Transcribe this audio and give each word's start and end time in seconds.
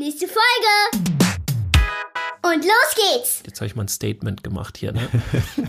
Nächste 0.00 0.28
Folge! 0.28 1.08
Und 2.44 2.64
los 2.64 2.94
geht's! 2.94 3.42
Jetzt 3.44 3.58
habe 3.58 3.66
ich 3.66 3.74
mal 3.74 3.82
ein 3.82 3.88
Statement 3.88 4.44
gemacht 4.44 4.78
hier. 4.78 4.92
Ne? 4.92 5.00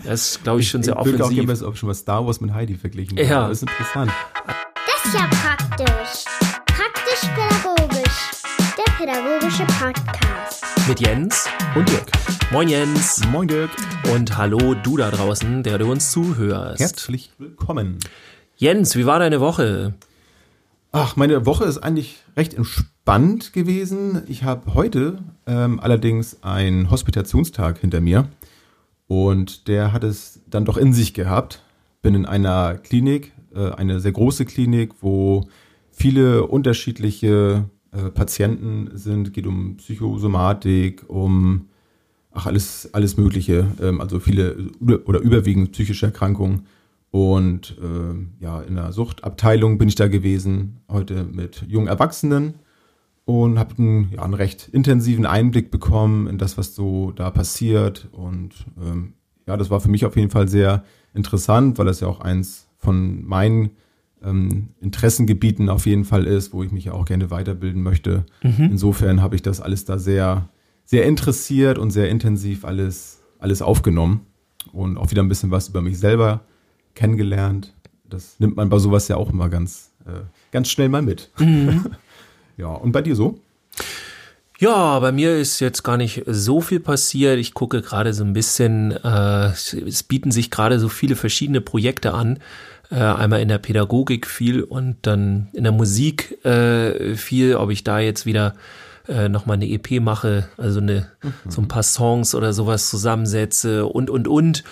Das 0.04 0.34
ist, 0.34 0.44
glaube 0.44 0.60
ich, 0.60 0.68
schon 0.68 0.84
sehr 0.84 0.94
ich 0.94 1.00
offensiv. 1.00 1.36
Ich 1.36 1.48
würde 1.48 1.66
auch 1.66 1.74
schon 1.74 1.88
mal 1.88 1.94
Star 1.94 2.24
Wars 2.24 2.40
mit 2.40 2.54
Heidi 2.54 2.76
verglichen. 2.76 3.18
Ja. 3.18 3.48
Das 3.48 3.60
ist 3.60 3.62
interessant. 3.62 4.12
Das 4.46 5.04
ist 5.04 5.14
ja 5.14 5.28
praktisch. 5.32 6.24
Praktisch-pädagogisch. 6.64 8.30
Der 8.78 8.92
pädagogische 8.92 9.64
Podcast. 9.64 10.64
Mit 10.86 11.00
Jens 11.00 11.48
und 11.74 11.88
Dirk. 11.88 12.12
Moin 12.52 12.68
Jens. 12.68 13.26
Moin 13.32 13.48
Dirk. 13.48 13.70
Und 14.14 14.36
hallo 14.36 14.74
du 14.74 14.96
da 14.96 15.10
draußen, 15.10 15.64
der 15.64 15.78
du 15.78 15.90
uns 15.90 16.12
zuhörst. 16.12 16.78
Herzlich 16.78 17.32
willkommen. 17.38 17.98
Jens, 18.54 18.94
wie 18.94 19.06
war 19.06 19.18
deine 19.18 19.40
Woche? 19.40 19.94
Ach, 20.92 21.16
meine 21.16 21.46
Woche 21.46 21.64
ist 21.64 21.78
eigentlich 21.78 22.22
recht 22.36 22.54
entspannt 22.54 22.90
gewesen. 23.10 24.22
Ich 24.28 24.44
habe 24.44 24.72
heute 24.72 25.18
ähm, 25.44 25.80
allerdings 25.80 26.44
einen 26.44 26.92
Hospitationstag 26.92 27.80
hinter 27.80 28.00
mir 28.00 28.28
und 29.08 29.66
der 29.66 29.92
hat 29.92 30.04
es 30.04 30.42
dann 30.48 30.64
doch 30.64 30.76
in 30.76 30.92
sich 30.92 31.12
gehabt. 31.12 31.60
Bin 32.02 32.14
in 32.14 32.24
einer 32.24 32.78
Klinik, 32.78 33.32
äh, 33.52 33.72
eine 33.72 33.98
sehr 33.98 34.12
große 34.12 34.44
Klinik, 34.44 34.92
wo 35.00 35.48
viele 35.90 36.46
unterschiedliche 36.46 37.64
äh, 37.90 38.10
Patienten 38.10 38.96
sind. 38.96 39.34
Geht 39.34 39.48
um 39.48 39.78
Psychosomatik, 39.78 41.02
um 41.08 41.66
ach 42.30 42.46
alles 42.46 42.90
alles 42.92 43.16
Mögliche. 43.16 43.66
Ähm, 43.82 44.00
also 44.00 44.20
viele 44.20 44.68
oder 45.04 45.18
überwiegend 45.18 45.72
psychische 45.72 46.06
Erkrankungen. 46.06 46.66
Und 47.10 47.76
äh, 47.82 48.44
ja, 48.44 48.60
in 48.60 48.76
der 48.76 48.92
Suchtabteilung 48.92 49.78
bin 49.78 49.88
ich 49.88 49.96
da 49.96 50.06
gewesen, 50.06 50.76
heute 50.88 51.24
mit 51.24 51.64
jungen 51.66 51.88
Erwachsenen 51.88 52.54
und 53.30 53.58
habe 53.58 53.74
einen, 53.78 54.12
ja, 54.12 54.22
einen 54.22 54.34
recht 54.34 54.68
intensiven 54.72 55.26
Einblick 55.26 55.70
bekommen 55.70 56.26
in 56.26 56.38
das, 56.38 56.58
was 56.58 56.74
so 56.74 57.12
da 57.12 57.30
passiert. 57.30 58.08
Und 58.12 58.54
ähm, 58.80 59.14
ja, 59.46 59.56
das 59.56 59.70
war 59.70 59.80
für 59.80 59.90
mich 59.90 60.04
auf 60.04 60.16
jeden 60.16 60.30
Fall 60.30 60.48
sehr 60.48 60.84
interessant, 61.14 61.78
weil 61.78 61.86
das 61.86 62.00
ja 62.00 62.08
auch 62.08 62.20
eins 62.20 62.68
von 62.78 63.24
meinen 63.24 63.70
ähm, 64.22 64.70
Interessengebieten 64.80 65.68
auf 65.68 65.86
jeden 65.86 66.04
Fall 66.04 66.26
ist, 66.26 66.52
wo 66.52 66.62
ich 66.62 66.72
mich 66.72 66.84
ja 66.84 66.92
auch 66.92 67.04
gerne 67.04 67.30
weiterbilden 67.30 67.82
möchte. 67.82 68.24
Mhm. 68.42 68.68
Insofern 68.70 69.22
habe 69.22 69.36
ich 69.36 69.42
das 69.42 69.60
alles 69.60 69.84
da 69.84 69.98
sehr, 69.98 70.48
sehr 70.84 71.06
interessiert 71.06 71.78
und 71.78 71.90
sehr 71.90 72.10
intensiv 72.10 72.64
alles, 72.64 73.22
alles 73.38 73.62
aufgenommen 73.62 74.26
und 74.72 74.96
auch 74.96 75.10
wieder 75.10 75.22
ein 75.22 75.28
bisschen 75.28 75.50
was 75.50 75.68
über 75.68 75.82
mich 75.82 75.98
selber 75.98 76.42
kennengelernt. 76.94 77.74
Das 78.08 78.40
nimmt 78.40 78.56
man 78.56 78.68
bei 78.68 78.78
sowas 78.78 79.08
ja 79.08 79.16
auch 79.16 79.30
immer 79.30 79.48
ganz, 79.48 79.92
äh, 80.04 80.20
ganz 80.50 80.68
schnell 80.68 80.88
mal 80.88 81.02
mit. 81.02 81.30
Mhm. 81.38 81.86
ja, 82.60 82.68
und 82.68 82.92
bei 82.92 83.02
dir 83.02 83.16
so? 83.16 83.40
Ja, 84.58 84.98
bei 84.98 85.10
mir 85.10 85.38
ist 85.38 85.58
jetzt 85.60 85.82
gar 85.82 85.96
nicht 85.96 86.22
so 86.26 86.60
viel 86.60 86.80
passiert. 86.80 87.38
Ich 87.38 87.54
gucke 87.54 87.80
gerade 87.80 88.12
so 88.12 88.24
ein 88.24 88.34
bisschen, 88.34 88.92
äh, 88.92 89.46
es 89.46 90.02
bieten 90.02 90.30
sich 90.30 90.50
gerade 90.50 90.78
so 90.78 90.90
viele 90.90 91.16
verschiedene 91.16 91.62
Projekte 91.62 92.12
an. 92.12 92.38
Äh, 92.90 92.96
einmal 92.96 93.40
in 93.40 93.48
der 93.48 93.58
Pädagogik 93.58 94.26
viel 94.26 94.62
und 94.62 94.96
dann 95.02 95.48
in 95.54 95.62
der 95.62 95.72
Musik 95.72 96.44
äh, 96.44 97.14
viel, 97.14 97.54
ob 97.54 97.70
ich 97.70 97.84
da 97.84 98.00
jetzt 98.00 98.26
wieder 98.26 98.54
äh, 99.08 99.28
nochmal 99.30 99.54
eine 99.54 99.70
EP 99.70 100.02
mache, 100.02 100.48
also 100.58 100.80
eine, 100.80 101.08
mhm. 101.22 101.32
so 101.50 101.62
ein 101.62 101.68
paar 101.68 101.82
Songs 101.82 102.34
oder 102.34 102.52
sowas 102.52 102.90
zusammensetze 102.90 103.86
und, 103.86 104.10
und, 104.10 104.28
und 104.28 104.64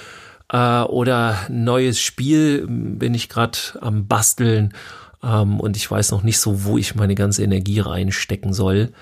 äh, 0.53 0.83
oder 0.83 1.39
neues 1.49 2.01
Spiel 2.01 2.67
bin 2.69 3.15
ich 3.15 3.29
gerade 3.29 3.59
am 3.81 4.07
Basteln 4.07 4.75
ähm, 5.23 5.61
und 5.61 5.77
ich 5.77 5.91
weiß 5.91 6.11
noch 6.13 6.23
nicht 6.23 6.39
so, 6.39 6.65
wo 6.65 6.79
ich 6.79 6.95
meine 6.95 7.15
ganze 7.15 7.43
Energie 7.43 7.81
reinstecken 7.81 8.53
soll. 8.53 8.93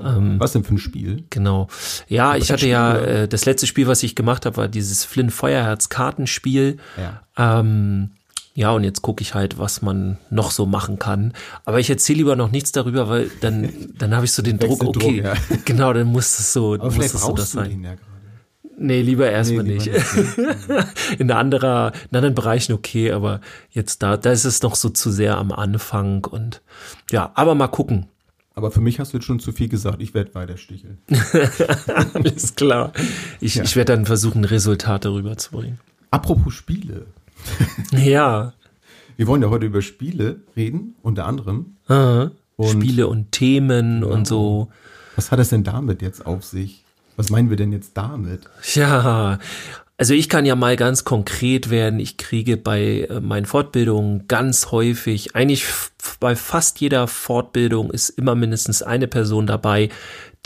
Ähm, 0.00 0.38
was 0.38 0.52
denn 0.52 0.64
für 0.64 0.74
ein 0.74 0.78
Spiel? 0.78 1.24
Genau. 1.30 1.68
Ja, 2.08 2.30
Aber 2.30 2.38
ich 2.38 2.50
hatte 2.52 2.68
ja, 2.68 2.96
äh, 2.96 3.28
das 3.28 3.44
letzte 3.46 3.66
Spiel, 3.66 3.86
was 3.88 4.02
ich 4.02 4.14
gemacht 4.14 4.46
habe, 4.46 4.56
war 4.56 4.68
dieses 4.68 5.04
Flynn 5.04 5.30
Feuerherz 5.30 5.88
Kartenspiel. 5.88 6.78
Ja. 6.96 7.22
Ähm, 7.36 8.10
ja, 8.54 8.70
und 8.70 8.84
jetzt 8.84 9.02
gucke 9.02 9.22
ich 9.22 9.34
halt, 9.34 9.58
was 9.58 9.82
man 9.82 10.18
noch 10.30 10.50
so 10.50 10.66
machen 10.66 10.98
kann. 10.98 11.32
Aber 11.64 11.80
ich 11.80 11.88
erzähle 11.88 12.18
lieber 12.18 12.36
noch 12.36 12.50
nichts 12.50 12.70
darüber, 12.70 13.08
weil 13.08 13.30
dann, 13.40 13.72
dann 13.98 14.14
habe 14.14 14.26
ich 14.26 14.32
so 14.32 14.42
den 14.42 14.58
Druck, 14.58 14.84
okay, 14.84 15.22
Druck, 15.22 15.24
ja. 15.24 15.34
genau, 15.64 15.92
dann 15.92 16.06
muss 16.06 16.38
es 16.38 16.52
so, 16.52 16.74
Aber 16.74 16.90
muss 16.90 17.14
es 17.14 17.22
so 17.22 17.32
das 17.32 17.52
sein. 17.52 17.82
Ja 17.82 17.94
Nee, 18.78 19.02
lieber 19.02 19.30
erstmal 19.30 19.64
nee, 19.64 19.74
nicht. 19.74 19.92
nicht. 19.92 21.18
in 21.18 21.30
anderer, 21.30 21.92
in 22.10 22.16
anderen 22.16 22.34
Bereichen 22.34 22.72
okay, 22.72 23.12
aber 23.12 23.40
jetzt 23.70 24.02
da, 24.02 24.16
da 24.16 24.32
ist 24.32 24.44
es 24.44 24.62
noch 24.62 24.74
so 24.74 24.88
zu 24.88 25.10
sehr 25.10 25.36
am 25.36 25.52
Anfang 25.52 26.24
und 26.24 26.62
ja, 27.10 27.30
aber 27.34 27.54
mal 27.54 27.68
gucken. 27.68 28.06
Aber 28.54 28.70
für 28.70 28.80
mich 28.80 29.00
hast 29.00 29.12
du 29.12 29.16
jetzt 29.16 29.24
schon 29.24 29.40
zu 29.40 29.52
viel 29.52 29.68
gesagt. 29.68 30.02
Ich 30.02 30.12
werde 30.12 30.34
weiter 30.34 30.56
sticheln. 30.56 30.98
Alles 32.14 32.54
klar. 32.54 32.92
Ich, 33.40 33.54
ja. 33.54 33.64
ich 33.64 33.76
werde 33.76 33.94
dann 33.94 34.04
versuchen, 34.04 34.44
Resultate 34.44 35.12
rüberzubringen. 35.12 35.78
Apropos 36.10 36.52
Spiele. 36.52 37.06
ja. 37.92 38.52
Wir 39.16 39.26
wollen 39.26 39.42
ja 39.42 39.48
heute 39.48 39.66
über 39.66 39.80
Spiele 39.80 40.40
reden, 40.54 40.94
unter 41.02 41.26
anderem. 41.26 41.76
Und 41.88 42.68
Spiele 42.68 43.06
und 43.06 43.32
Themen 43.32 44.02
ja. 44.02 44.08
und 44.08 44.26
so. 44.26 44.68
Was 45.16 45.30
hat 45.30 45.38
es 45.38 45.48
denn 45.48 45.64
damit 45.64 46.02
jetzt 46.02 46.26
auf 46.26 46.44
sich? 46.44 46.81
Was 47.16 47.30
meinen 47.30 47.50
wir 47.50 47.56
denn 47.56 47.72
jetzt 47.72 47.96
damit? 47.96 48.42
Ja, 48.74 49.38
also 50.02 50.14
ich 50.14 50.28
kann 50.28 50.46
ja 50.46 50.56
mal 50.56 50.74
ganz 50.74 51.04
konkret 51.04 51.70
werden. 51.70 52.00
Ich 52.00 52.16
kriege 52.16 52.56
bei 52.56 53.06
äh, 53.08 53.20
meinen 53.20 53.46
Fortbildungen 53.46 54.26
ganz 54.26 54.72
häufig, 54.72 55.36
eigentlich 55.36 55.66
bei 56.18 56.34
fast 56.34 56.80
jeder 56.80 57.06
Fortbildung 57.06 57.90
ist 57.92 58.08
immer 58.08 58.34
mindestens 58.34 58.82
eine 58.82 59.06
Person 59.06 59.46
dabei, 59.46 59.90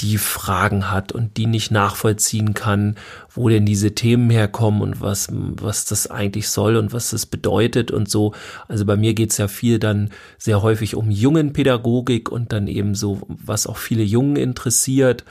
die 0.00 0.18
Fragen 0.18 0.90
hat 0.90 1.12
und 1.12 1.38
die 1.38 1.46
nicht 1.46 1.70
nachvollziehen 1.70 2.52
kann, 2.52 2.96
wo 3.32 3.48
denn 3.48 3.64
diese 3.64 3.94
Themen 3.94 4.28
herkommen 4.28 4.82
und 4.82 5.00
was, 5.00 5.28
was 5.32 5.86
das 5.86 6.10
eigentlich 6.10 6.50
soll 6.50 6.76
und 6.76 6.92
was 6.92 7.10
das 7.10 7.24
bedeutet 7.24 7.90
und 7.90 8.10
so. 8.10 8.34
Also 8.68 8.84
bei 8.84 8.96
mir 8.96 9.14
geht's 9.14 9.38
ja 9.38 9.48
viel 9.48 9.78
dann 9.78 10.10
sehr 10.36 10.60
häufig 10.60 10.96
um 10.96 11.10
Jungenpädagogik 11.10 12.30
und 12.30 12.52
dann 12.52 12.66
eben 12.66 12.94
so, 12.94 13.22
was 13.28 13.66
auch 13.66 13.78
viele 13.78 14.02
Jungen 14.02 14.36
interessiert. 14.36 15.24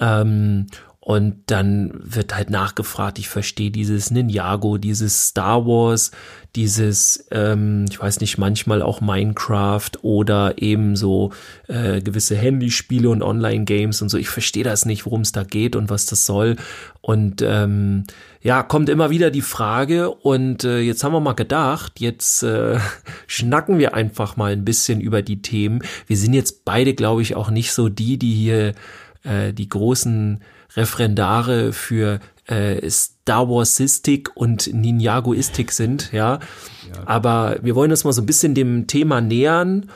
Ähm, 0.00 0.66
und 1.06 1.36
dann 1.46 1.92
wird 1.94 2.34
halt 2.34 2.50
nachgefragt, 2.50 3.20
ich 3.20 3.28
verstehe 3.28 3.70
dieses 3.70 4.10
Ninjago, 4.10 4.76
dieses 4.76 5.28
Star 5.28 5.64
Wars, 5.64 6.10
dieses, 6.56 7.28
ähm, 7.30 7.84
ich 7.88 8.00
weiß 8.00 8.18
nicht, 8.18 8.38
manchmal 8.38 8.82
auch 8.82 9.00
Minecraft 9.00 9.90
oder 10.02 10.60
eben 10.60 10.96
so 10.96 11.30
äh, 11.68 12.00
gewisse 12.00 12.34
Handyspiele 12.34 13.08
und 13.08 13.22
Online-Games 13.22 14.02
und 14.02 14.08
so. 14.08 14.18
Ich 14.18 14.28
verstehe 14.28 14.64
das 14.64 14.84
nicht, 14.84 15.06
worum 15.06 15.20
es 15.20 15.30
da 15.30 15.44
geht 15.44 15.76
und 15.76 15.90
was 15.90 16.06
das 16.06 16.26
soll. 16.26 16.56
Und 17.02 17.40
ähm, 17.40 18.02
ja, 18.42 18.64
kommt 18.64 18.88
immer 18.88 19.08
wieder 19.08 19.30
die 19.30 19.42
Frage 19.42 20.10
und 20.10 20.64
äh, 20.64 20.80
jetzt 20.80 21.04
haben 21.04 21.12
wir 21.12 21.20
mal 21.20 21.34
gedacht, 21.34 22.00
jetzt 22.00 22.42
äh, 22.42 22.80
schnacken 23.28 23.78
wir 23.78 23.94
einfach 23.94 24.36
mal 24.36 24.50
ein 24.50 24.64
bisschen 24.64 25.00
über 25.00 25.22
die 25.22 25.40
Themen. 25.40 25.84
Wir 26.08 26.16
sind 26.16 26.34
jetzt 26.34 26.64
beide, 26.64 26.94
glaube 26.94 27.22
ich, 27.22 27.36
auch 27.36 27.50
nicht 27.50 27.70
so 27.70 27.88
die, 27.88 28.18
die 28.18 28.34
hier 28.34 28.74
äh, 29.26 29.52
die 29.52 29.68
großen 29.68 30.40
Referendare 30.76 31.72
für 31.72 32.20
äh, 32.46 32.88
Star 32.88 33.48
Warsistik 33.48 34.30
und 34.34 34.72
Ninjagoistik 34.72 35.72
sind, 35.72 36.12
ja. 36.12 36.34
ja. 36.34 36.40
Aber 37.06 37.56
wir 37.62 37.74
wollen 37.74 37.90
uns 37.90 38.04
mal 38.04 38.12
so 38.12 38.22
ein 38.22 38.26
bisschen 38.26 38.54
dem 38.54 38.86
Thema 38.86 39.20
nähern 39.20 39.90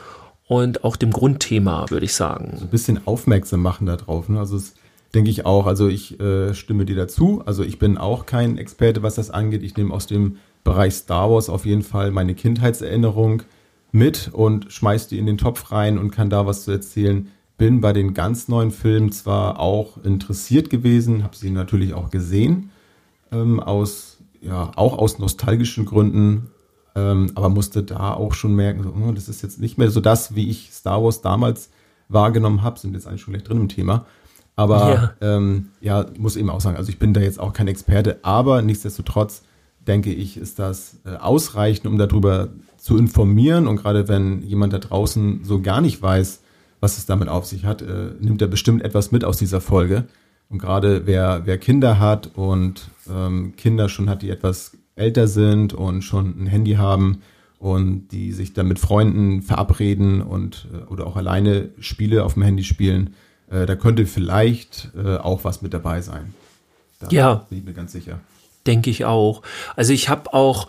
und 0.47 0.83
auch 0.83 0.97
dem 0.97 1.11
Grundthema, 1.11 1.85
würde 1.89 2.05
ich 2.05 2.13
sagen. 2.13 2.55
So 2.57 2.65
ein 2.65 2.69
bisschen 2.71 3.07
aufmerksam 3.07 3.61
machen 3.61 3.85
darauf. 3.85 4.27
Ne? 4.27 4.39
Also 4.39 4.55
das 4.55 4.73
denke 5.13 5.29
ich 5.29 5.45
auch. 5.45 5.65
Also 5.65 5.87
ich 5.87 6.19
äh, 6.19 6.53
stimme 6.53 6.85
dir 6.85 6.95
dazu. 6.95 7.41
Also 7.45 7.63
ich 7.63 7.79
bin 7.79 7.97
auch 7.97 8.25
kein 8.25 8.57
Experte, 8.57 9.01
was 9.01 9.15
das 9.15 9.31
angeht. 9.31 9.63
Ich 9.63 9.77
nehme 9.77 9.93
aus 9.93 10.07
dem 10.07 10.37
Bereich 10.63 10.93
Star 10.95 11.31
Wars 11.31 11.49
auf 11.49 11.65
jeden 11.65 11.83
Fall 11.83 12.11
meine 12.11 12.35
Kindheitserinnerung 12.35 13.43
mit 13.91 14.29
und 14.31 14.71
schmeiß 14.71 15.07
die 15.07 15.17
in 15.17 15.25
den 15.25 15.37
Topf 15.37 15.71
rein 15.71 15.97
und 15.97 16.11
kann 16.11 16.29
da 16.29 16.45
was 16.45 16.65
zu 16.65 16.71
erzählen 16.71 17.29
bin 17.61 17.79
bei 17.79 17.93
den 17.93 18.15
ganz 18.15 18.47
neuen 18.47 18.71
Filmen 18.71 19.11
zwar 19.11 19.59
auch 19.59 20.03
interessiert 20.03 20.71
gewesen, 20.71 21.23
habe 21.23 21.35
sie 21.35 21.51
natürlich 21.51 21.93
auch 21.93 22.09
gesehen, 22.09 22.71
ähm, 23.31 23.59
aus, 23.59 24.17
ja, 24.41 24.71
auch 24.75 24.97
aus 24.97 25.19
nostalgischen 25.19 25.85
Gründen, 25.85 26.49
ähm, 26.95 27.31
aber 27.35 27.49
musste 27.49 27.83
da 27.83 28.15
auch 28.15 28.33
schon 28.33 28.55
merken, 28.55 28.81
so, 28.81 28.89
oh, 28.89 29.11
das 29.11 29.29
ist 29.29 29.43
jetzt 29.43 29.59
nicht 29.59 29.77
mehr 29.77 29.91
so 29.91 30.01
das, 30.01 30.33
wie 30.33 30.49
ich 30.49 30.71
Star 30.73 31.03
Wars 31.03 31.21
damals 31.21 31.69
wahrgenommen 32.09 32.63
habe, 32.63 32.79
sind 32.79 32.95
jetzt 32.95 33.05
eigentlich 33.05 33.21
schon 33.21 33.35
gleich 33.35 33.43
drin 33.43 33.57
im 33.57 33.69
Thema. 33.69 34.07
Aber 34.55 34.89
ja. 34.89 35.13
Ähm, 35.21 35.67
ja, 35.81 36.07
muss 36.17 36.37
eben 36.37 36.49
auch 36.49 36.61
sagen, 36.61 36.77
also 36.77 36.89
ich 36.89 36.97
bin 36.97 37.13
da 37.13 37.21
jetzt 37.21 37.39
auch 37.39 37.53
kein 37.53 37.67
Experte, 37.67 38.21
aber 38.23 38.63
nichtsdestotrotz 38.63 39.43
denke 39.85 40.11
ich, 40.11 40.35
ist 40.35 40.57
das 40.57 40.97
äh, 41.05 41.15
ausreichend, 41.15 41.85
um 41.85 41.99
darüber 41.99 42.47
zu 42.77 42.97
informieren. 42.97 43.67
Und 43.67 43.75
gerade 43.75 44.07
wenn 44.07 44.41
jemand 44.41 44.73
da 44.73 44.79
draußen 44.79 45.41
so 45.43 45.61
gar 45.61 45.79
nicht 45.79 46.01
weiß, 46.01 46.40
was 46.81 46.97
es 46.97 47.05
damit 47.05 47.29
auf 47.29 47.45
sich 47.45 47.63
hat, 47.63 47.81
äh, 47.81 48.11
nimmt 48.19 48.41
er 48.41 48.49
bestimmt 48.49 48.83
etwas 48.83 49.11
mit 49.11 49.23
aus 49.23 49.37
dieser 49.37 49.61
Folge. 49.61 50.05
Und 50.49 50.59
gerade 50.59 51.05
wer, 51.05 51.43
wer 51.45 51.57
Kinder 51.57 51.99
hat 51.99 52.31
und 52.35 52.89
ähm, 53.09 53.53
Kinder 53.55 53.87
schon 53.87 54.09
hat, 54.09 54.21
die 54.21 54.29
etwas 54.29 54.77
älter 54.95 55.27
sind 55.27 55.73
und 55.73 56.01
schon 56.01 56.43
ein 56.43 56.47
Handy 56.47 56.73
haben 56.73 57.21
und 57.59 58.09
die 58.09 58.33
sich 58.33 58.53
dann 58.53 58.67
mit 58.67 58.79
Freunden 58.79 59.43
verabreden 59.43 60.21
und 60.21 60.67
äh, 60.73 60.91
oder 60.91 61.07
auch 61.07 61.15
alleine 61.15 61.69
Spiele 61.79 62.25
auf 62.25 62.33
dem 62.33 62.43
Handy 62.43 62.63
spielen, 62.63 63.13
äh, 63.49 63.65
da 63.65 63.75
könnte 63.75 64.05
vielleicht 64.05 64.91
äh, 64.97 65.17
auch 65.17 65.43
was 65.43 65.61
mit 65.61 65.73
dabei 65.73 66.01
sein. 66.01 66.33
Da 66.99 67.07
ja. 67.09 67.33
Bin 67.49 67.59
ich 67.59 67.63
mir 67.63 67.73
ganz 67.73 67.91
sicher. 67.91 68.19
Denke 68.65 68.89
ich 68.89 69.05
auch. 69.05 69.43
Also 69.75 69.93
ich 69.93 70.09
habe 70.09 70.33
auch 70.33 70.67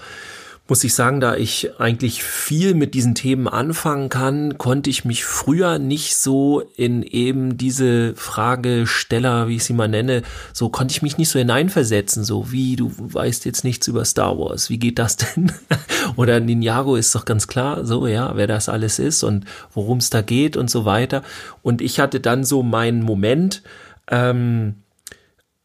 muss 0.68 0.84
ich 0.84 0.94
sagen, 0.94 1.20
da 1.20 1.34
ich 1.34 1.80
eigentlich 1.80 2.22
viel 2.22 2.74
mit 2.74 2.94
diesen 2.94 3.14
Themen 3.14 3.48
anfangen 3.48 4.08
kann, 4.08 4.58
konnte 4.58 4.90
ich 4.90 5.04
mich 5.04 5.24
früher 5.24 5.78
nicht 5.78 6.16
so 6.16 6.62
in 6.76 7.02
eben 7.02 7.58
diese 7.58 8.14
Fragesteller, 8.14 9.48
wie 9.48 9.56
ich 9.56 9.64
sie 9.64 9.72
mal 9.72 9.88
nenne, 9.88 10.22
so 10.52 10.68
konnte 10.68 10.92
ich 10.92 11.02
mich 11.02 11.18
nicht 11.18 11.30
so 11.30 11.38
hineinversetzen, 11.38 12.22
so 12.22 12.52
wie 12.52 12.76
du 12.76 12.92
weißt 12.96 13.44
jetzt 13.44 13.64
nichts 13.64 13.88
über 13.88 14.04
Star 14.04 14.38
Wars, 14.38 14.70
wie 14.70 14.78
geht 14.78 14.98
das 15.00 15.16
denn? 15.16 15.52
Oder 16.16 16.38
Ninjago 16.38 16.94
ist 16.94 17.14
doch 17.14 17.24
ganz 17.24 17.48
klar, 17.48 17.84
so 17.84 18.06
ja, 18.06 18.36
wer 18.36 18.46
das 18.46 18.68
alles 18.68 19.00
ist 19.00 19.24
und 19.24 19.44
worum 19.72 19.98
es 19.98 20.10
da 20.10 20.22
geht 20.22 20.56
und 20.56 20.70
so 20.70 20.84
weiter. 20.84 21.22
Und 21.62 21.82
ich 21.82 21.98
hatte 21.98 22.20
dann 22.20 22.44
so 22.44 22.62
meinen 22.62 23.02
Moment, 23.02 23.62
ähm, 24.10 24.81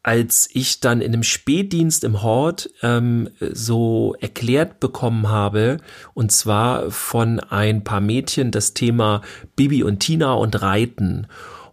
als 0.02 0.48
ich 0.52 0.80
dann 0.80 1.00
in 1.00 1.12
einem 1.12 1.22
Spätdienst 1.22 2.04
im 2.04 2.22
Hort 2.22 2.70
ähm, 2.82 3.28
so 3.40 4.14
erklärt 4.20 4.80
bekommen 4.80 5.28
habe, 5.28 5.78
und 6.14 6.32
zwar 6.32 6.90
von 6.90 7.40
ein 7.40 7.84
paar 7.84 8.00
Mädchen 8.00 8.50
das 8.50 8.74
Thema 8.74 9.22
Bibi 9.56 9.82
und 9.82 10.00
Tina 10.00 10.32
und 10.32 10.62
Reiten. 10.62 11.26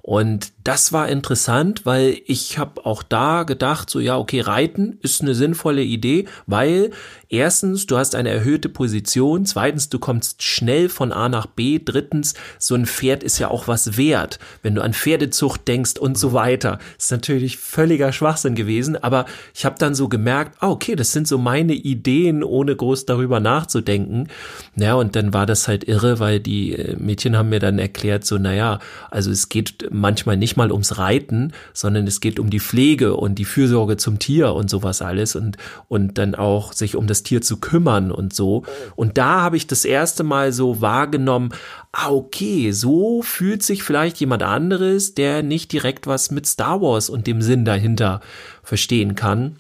Und 0.08 0.52
das 0.64 0.94
war 0.94 1.10
interessant, 1.10 1.88
weil 1.88 2.22
ich 2.28 2.60
habe 2.60 2.86
auch 2.86 3.02
da 3.02 3.42
gedacht, 3.42 3.90
so 3.90 4.00
ja, 4.00 4.18
okay, 4.18 4.40
Reiten 4.40 5.00
ist 5.02 5.22
eine 5.22 5.34
sinnvolle 5.34 5.82
Idee, 5.82 6.26
weil 6.46 6.92
erstens, 7.30 7.86
du 7.86 7.98
hast 7.98 8.16
eine 8.16 8.30
erhöhte 8.30 8.70
Position, 8.70 9.46
zweitens, 9.46 9.90
du 9.90 10.00
kommst 10.00 10.44
schnell 10.44 10.90
von 10.90 11.12
A 11.12 11.30
nach 11.30 11.46
B, 11.46 11.80
drittens, 11.84 12.34
so 12.60 12.76
ein 12.76 12.86
Pferd 12.86 13.24
ist 13.24 13.40
ja 13.40 13.50
auch 13.50 13.68
was 13.68 13.98
wert, 13.98 14.40
wenn 14.62 14.76
du 14.76 14.82
an 14.82 14.94
Pferdezucht 14.94 15.68
denkst 15.68 15.98
und 16.00 16.18
so 16.18 16.34
weiter. 16.34 16.80
ist 16.98 17.12
natürlich 17.12 17.58
völliger 17.58 18.12
Schwachsinn 18.12 18.56
gewesen, 18.56 18.96
aber 19.02 19.26
ich 19.54 19.66
habe 19.66 19.76
dann 19.80 19.96
so 19.96 20.10
gemerkt, 20.10 20.58
ah, 20.60 20.70
okay, 20.70 20.96
das 20.96 21.12
sind 21.12 21.28
so 21.28 21.38
meine 21.38 21.74
Ideen, 21.74 22.44
ohne 22.44 22.76
groß 22.76 23.06
darüber 23.06 23.40
nachzudenken. 23.40 24.28
Ja, 24.76 24.96
und 24.96 25.16
dann 25.16 25.34
war 25.34 25.46
das 25.46 25.68
halt 25.68 25.84
irre, 25.86 26.20
weil 26.20 26.40
die 26.40 26.74
äh, 26.74 26.96
Mädchen 26.98 27.38
haben 27.38 27.50
mir 27.50 27.60
dann 27.60 27.80
erklärt, 27.80 28.26
so, 28.26 28.38
naja, 28.38 28.80
also 29.10 29.32
es 29.32 29.50
geht 29.50 29.88
manchmal 29.92 30.38
nicht 30.38 30.58
mal 30.58 30.72
ums 30.72 30.98
Reiten, 30.98 31.54
sondern 31.74 32.08
es 32.08 32.20
geht 32.20 32.40
um 32.40 32.50
die 32.50 32.60
Pflege 32.60 33.16
und 33.16 33.36
die 33.36 33.46
Fürsorge 33.46 33.98
zum 33.98 34.20
Tier 34.20 34.54
und 34.54 34.70
sowas 34.70 35.02
alles 35.02 35.36
und, 35.36 35.58
und 35.88 36.18
dann 36.18 36.36
auch 36.36 36.74
sich 36.74 36.96
um 36.96 37.08
das 37.08 37.15
Tier 37.24 37.42
zu 37.42 37.58
kümmern 37.58 38.12
und 38.12 38.34
so. 38.34 38.64
Und 38.96 39.18
da 39.18 39.42
habe 39.42 39.58
ich 39.58 39.68
das 39.68 39.86
erste 39.86 40.24
Mal 40.24 40.52
so 40.52 40.82
wahrgenommen, 40.82 41.50
ah, 41.92 42.12
okay, 42.12 42.72
so 42.72 43.22
fühlt 43.22 43.64
sich 43.64 43.84
vielleicht 43.84 44.20
jemand 44.20 44.44
anderes, 44.44 45.16
der 45.16 45.44
nicht 45.44 45.72
direkt 45.72 46.08
was 46.08 46.32
mit 46.32 46.46
Star 46.46 46.82
Wars 46.82 47.10
und 47.10 47.28
dem 47.28 47.42
Sinn 47.42 47.66
dahinter 47.66 48.22
verstehen 48.64 49.16
kann. 49.16 49.58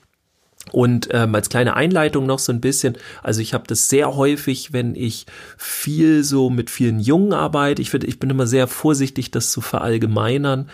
Und 0.71 1.09
ähm, 1.11 1.35
als 1.35 1.49
kleine 1.49 1.75
Einleitung 1.75 2.25
noch 2.25 2.39
so 2.39 2.51
ein 2.51 2.59
bisschen, 2.59 2.97
also 3.21 3.39
ich 3.39 3.53
habe 3.53 3.65
das 3.67 3.87
sehr 3.87 4.15
häufig, 4.15 4.73
wenn 4.73 4.95
ich 4.95 5.25
viel 5.57 6.23
so 6.23 6.49
mit 6.49 6.69
vielen 6.69 6.99
Jungen 6.99 7.33
arbeite. 7.33 7.81
Ich 7.81 7.91
finde, 7.91 8.07
ich 8.07 8.19
bin 8.19 8.29
immer 8.29 8.47
sehr 8.47 8.67
vorsichtig, 8.67 9.31
das 9.31 9.51
zu 9.51 9.61
verallgemeinern. 9.61 10.69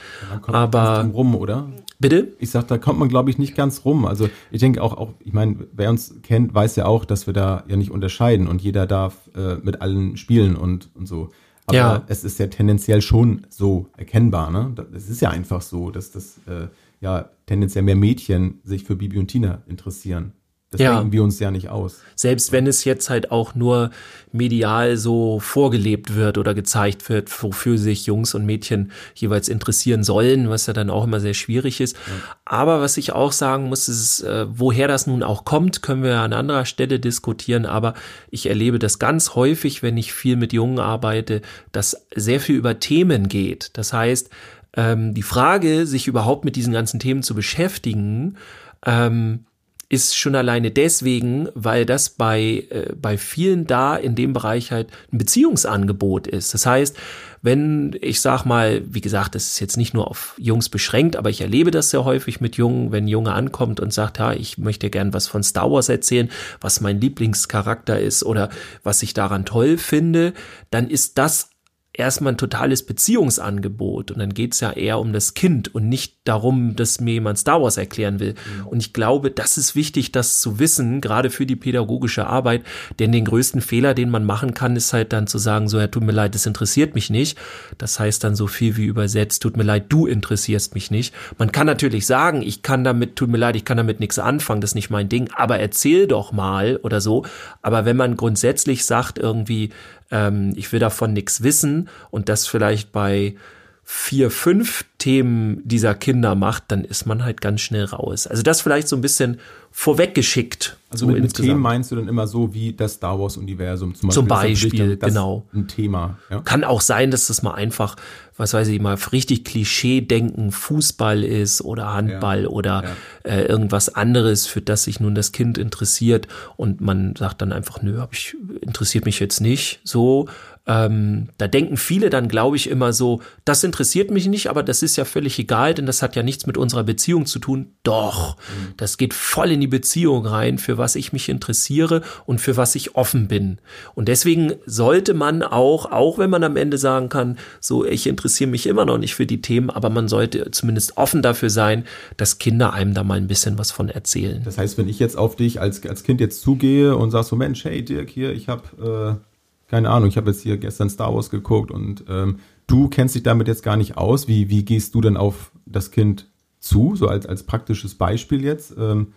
Ja, 0.47 0.53
aber 0.53 1.03
rum, 1.13 1.35
oder? 1.35 1.69
Bitte? 2.01 2.33
Ich 2.39 2.49
sag, 2.49 2.67
da 2.67 2.79
kommt 2.79 2.97
man, 2.97 3.09
glaube 3.09 3.29
ich, 3.29 3.37
nicht 3.37 3.55
ganz 3.55 3.85
rum. 3.85 4.05
Also 4.05 4.27
ich 4.49 4.59
denke 4.59 4.81
auch, 4.81 4.97
auch, 4.97 5.13
ich 5.19 5.33
meine, 5.33 5.67
wer 5.71 5.91
uns 5.91 6.15
kennt, 6.23 6.53
weiß 6.53 6.75
ja 6.75 6.85
auch, 6.85 7.05
dass 7.05 7.27
wir 7.27 7.33
da 7.33 7.63
ja 7.67 7.77
nicht 7.77 7.91
unterscheiden 7.91 8.47
und 8.47 8.59
jeder 8.59 8.87
darf 8.87 9.29
äh, 9.35 9.57
mit 9.57 9.81
allen 9.81 10.17
spielen 10.17 10.55
und, 10.55 10.89
und 10.95 11.07
so. 11.07 11.29
Aber 11.67 11.77
ja. 11.77 12.03
es 12.07 12.23
ist 12.23 12.39
ja 12.39 12.47
tendenziell 12.47 13.03
schon 13.03 13.45
so 13.49 13.87
erkennbar, 13.95 14.49
ne? 14.49 14.73
Es 14.93 15.09
ist 15.09 15.21
ja 15.21 15.29
einfach 15.29 15.61
so, 15.61 15.91
dass 15.91 16.11
das 16.11 16.39
äh, 16.47 16.67
ja 17.01 17.29
tendenziell 17.45 17.83
mehr 17.83 17.95
Mädchen 17.95 18.61
sich 18.63 18.83
für 18.83 18.95
Bibi 18.95 19.19
und 19.19 19.27
Tina 19.27 19.61
interessieren. 19.67 20.33
Das 20.71 20.79
ja. 20.79 20.95
denken 20.95 21.11
wir 21.11 21.21
uns 21.21 21.37
ja 21.39 21.51
nicht 21.51 21.67
aus. 21.67 21.99
Selbst 22.15 22.53
wenn 22.53 22.65
es 22.65 22.85
jetzt 22.85 23.09
halt 23.09 23.29
auch 23.29 23.55
nur 23.55 23.91
medial 24.31 24.95
so 24.95 25.41
vorgelebt 25.41 26.15
wird 26.15 26.37
oder 26.37 26.53
gezeigt 26.53 27.09
wird, 27.09 27.29
wofür 27.43 27.77
sich 27.77 28.05
Jungs 28.05 28.33
und 28.33 28.45
Mädchen 28.45 28.93
jeweils 29.13 29.49
interessieren 29.49 30.05
sollen, 30.05 30.49
was 30.49 30.67
ja 30.67 30.73
dann 30.73 30.89
auch 30.89 31.03
immer 31.03 31.19
sehr 31.19 31.33
schwierig 31.33 31.81
ist. 31.81 31.97
Ja. 31.97 32.13
Aber 32.45 32.79
was 32.79 32.95
ich 32.95 33.11
auch 33.11 33.33
sagen 33.33 33.67
muss, 33.67 33.89
ist, 33.89 34.21
äh, 34.21 34.45
woher 34.49 34.87
das 34.87 35.07
nun 35.07 35.23
auch 35.23 35.43
kommt, 35.43 35.81
können 35.81 36.03
wir 36.03 36.19
an 36.19 36.31
anderer 36.31 36.63
Stelle 36.63 37.01
diskutieren. 37.01 37.65
Aber 37.65 37.93
ich 38.29 38.47
erlebe 38.47 38.79
das 38.79 38.97
ganz 38.97 39.35
häufig, 39.35 39.83
wenn 39.83 39.97
ich 39.97 40.13
viel 40.13 40.37
mit 40.37 40.53
Jungen 40.53 40.79
arbeite, 40.79 41.41
dass 41.73 42.07
sehr 42.15 42.39
viel 42.39 42.55
über 42.55 42.79
Themen 42.79 43.27
geht. 43.27 43.71
Das 43.73 43.91
heißt, 43.91 44.29
ähm, 44.77 45.13
die 45.13 45.21
Frage, 45.21 45.85
sich 45.85 46.07
überhaupt 46.07 46.45
mit 46.45 46.55
diesen 46.55 46.71
ganzen 46.71 47.01
Themen 47.01 47.23
zu 47.23 47.35
beschäftigen, 47.35 48.37
ähm, 48.85 49.45
ist 49.91 50.15
schon 50.17 50.35
alleine 50.35 50.71
deswegen, 50.71 51.49
weil 51.53 51.85
das 51.85 52.09
bei, 52.09 52.65
äh, 52.69 52.93
bei 52.95 53.17
vielen 53.17 53.67
da 53.67 53.97
in 53.97 54.15
dem 54.15 54.31
Bereich 54.31 54.71
halt 54.71 54.87
ein 55.11 55.17
Beziehungsangebot 55.17 56.27
ist. 56.27 56.53
Das 56.53 56.65
heißt, 56.65 56.95
wenn 57.41 57.97
ich 57.99 58.21
sag 58.21 58.45
mal, 58.45 58.83
wie 58.85 59.01
gesagt, 59.01 59.35
das 59.35 59.47
ist 59.47 59.59
jetzt 59.59 59.75
nicht 59.75 59.93
nur 59.93 60.07
auf 60.07 60.33
Jungs 60.37 60.69
beschränkt, 60.69 61.17
aber 61.17 61.29
ich 61.29 61.41
erlebe 61.41 61.71
das 61.71 61.89
sehr 61.89 62.05
häufig 62.05 62.39
mit 62.39 62.55
Jungen, 62.55 62.93
wenn 62.93 63.03
ein 63.03 63.09
Junge 63.09 63.33
ankommt 63.33 63.81
und 63.81 63.91
sagt, 63.91 64.19
ja, 64.19 64.31
ich 64.31 64.57
möchte 64.57 64.89
gern 64.89 65.13
was 65.13 65.27
von 65.27 65.43
Star 65.43 65.69
Wars 65.69 65.89
erzählen, 65.89 66.29
was 66.61 66.79
mein 66.79 67.01
Lieblingscharakter 67.01 67.99
ist 67.99 68.23
oder 68.23 68.49
was 68.83 69.03
ich 69.03 69.13
daran 69.13 69.43
toll 69.43 69.77
finde, 69.77 70.33
dann 70.69 70.89
ist 70.89 71.17
das 71.17 71.49
erstmal 71.93 72.33
ein 72.33 72.37
totales 72.37 72.83
Beziehungsangebot 72.85 74.11
und 74.11 74.19
dann 74.19 74.33
geht's 74.33 74.61
ja 74.61 74.71
eher 74.71 74.99
um 74.99 75.11
das 75.11 75.33
Kind 75.33 75.75
und 75.75 75.89
nicht 75.89 76.15
darum, 76.23 76.75
dass 76.77 77.01
mir 77.01 77.13
jemand 77.13 77.37
Star 77.37 77.61
Wars 77.61 77.75
erklären 77.75 78.19
will. 78.19 78.33
Mhm. 78.33 78.67
Und 78.67 78.79
ich 78.79 78.93
glaube, 78.93 79.29
das 79.29 79.57
ist 79.57 79.75
wichtig, 79.75 80.13
das 80.13 80.39
zu 80.39 80.57
wissen, 80.57 81.01
gerade 81.01 81.29
für 81.29 81.45
die 81.45 81.57
pädagogische 81.57 82.27
Arbeit, 82.27 82.63
denn 82.99 83.11
den 83.11 83.25
größten 83.25 83.59
Fehler, 83.59 83.93
den 83.93 84.09
man 84.09 84.23
machen 84.23 84.53
kann, 84.53 84.77
ist 84.77 84.93
halt 84.93 85.11
dann 85.11 85.27
zu 85.27 85.37
sagen, 85.37 85.67
so, 85.67 85.79
ja, 85.79 85.87
tut 85.87 86.03
mir 86.03 86.13
leid, 86.13 86.33
das 86.33 86.45
interessiert 86.45 86.95
mich 86.95 87.09
nicht. 87.09 87.37
Das 87.77 87.99
heißt 87.99 88.23
dann 88.23 88.35
so 88.35 88.47
viel 88.47 88.77
wie 88.77 88.85
übersetzt, 88.85 89.41
tut 89.41 89.57
mir 89.57 89.63
leid, 89.63 89.85
du 89.89 90.05
interessierst 90.05 90.73
mich 90.75 90.91
nicht. 90.91 91.13
Man 91.37 91.51
kann 91.51 91.67
natürlich 91.67 92.05
sagen, 92.05 92.41
ich 92.41 92.61
kann 92.61 92.85
damit, 92.85 93.17
tut 93.17 93.29
mir 93.29 93.37
leid, 93.37 93.57
ich 93.57 93.65
kann 93.65 93.77
damit 93.77 93.99
nichts 93.99 94.17
anfangen, 94.17 94.61
das 94.61 94.71
ist 94.71 94.75
nicht 94.75 94.91
mein 94.91 95.09
Ding, 95.09 95.29
aber 95.35 95.59
erzähl 95.59 96.07
doch 96.07 96.31
mal 96.31 96.79
oder 96.83 97.01
so. 97.01 97.25
Aber 97.61 97.83
wenn 97.83 97.97
man 97.97 98.15
grundsätzlich 98.15 98.85
sagt 98.85 99.17
irgendwie, 99.17 99.71
ähm, 100.11 100.53
ich 100.55 100.71
will 100.71 100.79
davon 100.79 101.13
nichts 101.13 101.41
wissen 101.41 101.80
und 102.09 102.29
das 102.29 102.47
vielleicht 102.47 102.91
bei 102.91 103.35
vier, 103.83 104.31
fünf 104.31 104.85
Themen 104.99 105.61
dieser 105.65 105.95
Kinder 105.95 106.33
macht, 106.35 106.65
dann 106.69 106.85
ist 106.85 107.05
man 107.05 107.25
halt 107.25 107.41
ganz 107.41 107.59
schnell 107.61 107.85
raus. 107.85 108.25
Also 108.25 108.41
das 108.41 108.61
vielleicht 108.61 108.87
so 108.87 108.95
ein 108.95 109.01
bisschen 109.01 109.39
vorweggeschickt. 109.71 110.77
Also 110.89 111.05
so 111.05 111.11
mit, 111.11 111.21
mit 111.21 111.33
Themen 111.33 111.59
meinst 111.59 111.91
du 111.91 111.95
dann 111.95 112.07
immer 112.07 112.27
so 112.27 112.53
wie 112.53 112.71
das 112.71 112.93
Star 112.93 113.19
Wars 113.19 113.37
Universum 113.37 113.95
zum 113.95 114.09
Beispiel? 114.09 114.13
Zum 114.13 114.27
Beispiel, 114.27 114.97
genau. 114.97 115.45
Ein 115.53 115.67
Thema. 115.67 116.17
Ja? 116.29 116.39
Kann 116.41 116.63
auch 116.63 116.81
sein, 116.81 117.11
dass 117.11 117.27
das 117.27 117.41
mal 117.41 117.53
einfach, 117.53 117.95
was 118.37 118.53
weiß 118.53 118.67
ich 118.69 118.79
mal, 118.79 118.97
richtig 119.11 119.43
Klischee-denken 119.43 120.51
Fußball 120.51 121.23
ist 121.23 121.61
oder 121.61 121.93
Handball 121.93 122.43
ja, 122.43 122.49
oder 122.49 122.83
ja. 122.83 123.31
Äh, 123.31 123.45
irgendwas 123.45 123.93
anderes, 123.93 124.47
für 124.47 124.61
das 124.61 124.83
sich 124.83 124.99
nun 124.99 125.15
das 125.15 125.31
Kind 125.31 125.57
interessiert 125.57 126.27
und 126.55 126.79
man 126.79 127.15
sagt 127.17 127.41
dann 127.41 127.51
einfach, 127.51 127.81
nö, 127.81 128.05
ich, 128.11 128.37
interessiert 128.61 129.05
mich 129.05 129.19
jetzt 129.19 129.41
nicht 129.41 129.81
so. 129.83 130.27
Ähm, 130.67 131.29
da 131.39 131.47
denken 131.47 131.75
viele 131.75 132.11
dann, 132.11 132.27
glaube 132.27 132.55
ich, 132.55 132.69
immer 132.69 132.93
so, 132.93 133.21
das 133.45 133.63
interessiert 133.63 134.11
mich 134.11 134.27
nicht, 134.27 134.47
aber 134.47 134.61
das 134.61 134.83
ist 134.83 134.95
ja 134.95 135.05
völlig 135.05 135.39
egal, 135.39 135.73
denn 135.73 135.87
das 135.87 136.03
hat 136.03 136.15
ja 136.15 136.21
nichts 136.21 136.45
mit 136.45 136.57
unserer 136.57 136.83
Beziehung 136.83 137.25
zu 137.25 137.39
tun. 137.39 137.73
Doch, 137.83 138.37
mhm. 138.37 138.73
das 138.77 138.97
geht 138.97 139.15
voll 139.15 139.51
in 139.51 139.59
die 139.59 139.67
Beziehung 139.67 140.25
rein, 140.25 140.59
für 140.59 140.77
was 140.77 140.95
ich 140.95 141.13
mich 141.13 141.29
interessiere 141.29 142.03
und 142.27 142.39
für 142.39 142.57
was 142.57 142.75
ich 142.75 142.95
offen 142.95 143.27
bin. 143.27 143.57
Und 143.95 144.07
deswegen 144.07 144.53
sollte 144.67 145.15
man 145.15 145.41
auch, 145.41 145.91
auch 145.91 146.19
wenn 146.19 146.29
man 146.29 146.43
am 146.43 146.55
Ende 146.55 146.77
sagen 146.77 147.09
kann, 147.09 147.39
so, 147.59 147.83
ich 147.83 148.05
interessiere 148.05 148.49
mich 148.49 148.67
immer 148.67 148.85
noch 148.85 148.99
nicht 148.99 149.15
für 149.15 149.25
die 149.25 149.41
Themen, 149.41 149.71
aber 149.71 149.89
man 149.89 150.07
sollte 150.07 150.51
zumindest 150.51 150.97
offen 150.97 151.23
dafür 151.23 151.49
sein, 151.49 151.85
dass 152.17 152.37
Kinder 152.37 152.73
einem 152.73 152.93
da 152.93 153.03
mal 153.03 153.17
ein 153.17 153.27
bisschen 153.27 153.57
was 153.57 153.71
von 153.71 153.89
erzählen. 153.89 154.43
Das 154.45 154.59
heißt, 154.59 154.77
wenn 154.77 154.87
ich 154.87 154.99
jetzt 154.99 155.17
auf 155.17 155.35
dich 155.35 155.59
als, 155.59 155.83
als 155.87 156.03
Kind 156.03 156.21
jetzt 156.21 156.41
zugehe 156.41 156.95
und 156.95 157.09
sag 157.09 157.23
so, 157.23 157.35
Mensch, 157.35 157.63
hey 157.65 157.83
Dirk, 157.83 158.11
hier, 158.11 158.31
ich 158.31 158.47
habe 158.47 159.17
äh 159.19 159.30
keine 159.71 159.89
Ahnung, 159.89 160.09
ich 160.09 160.17
habe 160.17 160.29
jetzt 160.29 160.41
hier 160.41 160.57
gestern 160.57 160.89
Star 160.89 161.15
Wars 161.15 161.29
geguckt 161.29 161.71
und 161.71 162.03
ähm, 162.09 162.39
du 162.67 162.89
kennst 162.89 163.15
dich 163.15 163.23
damit 163.23 163.47
jetzt 163.47 163.63
gar 163.63 163.77
nicht 163.77 163.95
aus. 163.95 164.27
Wie, 164.27 164.49
wie 164.49 164.65
gehst 164.65 164.93
du 164.93 164.99
denn 164.99 165.15
auf 165.15 165.53
das 165.65 165.91
Kind 165.91 166.29
zu, 166.59 166.97
so 166.97 167.07
als, 167.07 167.25
als 167.25 167.43
praktisches 167.43 167.95
Beispiel 167.95 168.43
jetzt? 168.43 168.75
Ähm, 168.77 169.13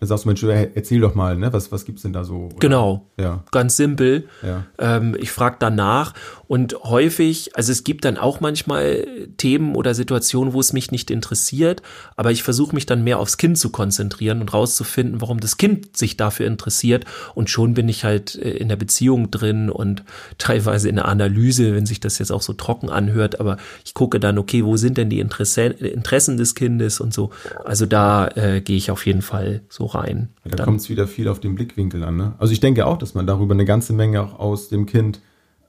Dann 0.00 0.08
sagst 0.08 0.24
du, 0.24 0.28
Mensch, 0.28 0.42
erzähl 0.42 1.00
doch 1.00 1.14
mal, 1.14 1.36
ne? 1.36 1.52
Was, 1.52 1.72
was 1.72 1.84
gibt's 1.84 2.02
denn 2.02 2.12
da 2.12 2.24
so? 2.24 2.46
Oder? 2.46 2.56
Genau. 2.58 3.06
Ja. 3.18 3.44
Ganz 3.52 3.76
simpel. 3.76 4.28
Ja. 4.42 4.66
Ähm, 4.78 5.16
ich 5.18 5.30
frage 5.30 5.56
danach 5.60 6.14
und 6.46 6.76
häufig, 6.82 7.56
also 7.56 7.72
es 7.72 7.84
gibt 7.84 8.04
dann 8.04 8.18
auch 8.18 8.40
manchmal 8.40 9.06
Themen 9.36 9.74
oder 9.74 9.94
Situationen, 9.94 10.52
wo 10.52 10.60
es 10.60 10.72
mich 10.72 10.90
nicht 10.90 11.10
interessiert, 11.10 11.80
aber 12.16 12.32
ich 12.32 12.42
versuche 12.42 12.74
mich 12.74 12.86
dann 12.86 13.04
mehr 13.04 13.18
aufs 13.18 13.38
Kind 13.38 13.56
zu 13.56 13.70
konzentrieren 13.70 14.40
und 14.40 14.52
rauszufinden, 14.52 15.20
warum 15.20 15.40
das 15.40 15.56
Kind 15.56 15.96
sich 15.96 16.16
dafür 16.16 16.46
interessiert. 16.46 17.04
Und 17.34 17.48
schon 17.48 17.74
bin 17.74 17.88
ich 17.88 18.04
halt 18.04 18.34
äh, 18.34 18.50
in 18.50 18.68
der 18.68 18.76
Beziehung 18.76 19.30
drin 19.30 19.70
und 19.70 20.02
teilweise 20.38 20.88
in 20.88 20.96
der 20.96 21.06
Analyse, 21.06 21.74
wenn 21.74 21.86
sich 21.86 22.00
das 22.00 22.18
jetzt 22.18 22.32
auch 22.32 22.42
so 22.42 22.52
trocken 22.52 22.90
anhört, 22.90 23.40
aber 23.40 23.56
ich 23.84 23.94
gucke 23.94 24.20
dann, 24.20 24.38
okay, 24.38 24.64
wo 24.64 24.76
sind 24.76 24.98
denn 24.98 25.08
die 25.08 25.20
Interesse, 25.20 25.62
Interessen 25.62 26.36
des 26.36 26.54
Kindes 26.54 27.00
und 27.00 27.14
so. 27.14 27.30
Also 27.64 27.86
da 27.86 28.28
äh, 28.28 28.60
gehe 28.60 28.76
ich 28.76 28.90
auf 28.90 29.06
jeden 29.06 29.22
Fall 29.22 29.62
so 29.68 29.83
rein. 29.86 30.30
Ja, 30.44 30.52
da 30.52 30.64
kommt 30.64 30.80
es 30.80 30.88
wieder 30.88 31.06
viel 31.06 31.28
auf 31.28 31.40
den 31.40 31.54
Blickwinkel 31.54 32.02
an. 32.04 32.16
Ne? 32.16 32.32
Also 32.38 32.52
ich 32.52 32.60
denke 32.60 32.86
auch, 32.86 32.98
dass 32.98 33.14
man 33.14 33.26
darüber 33.26 33.54
eine 33.54 33.64
ganze 33.64 33.92
Menge 33.92 34.22
auch 34.22 34.38
aus 34.38 34.68
dem 34.68 34.86
Kind 34.86 35.20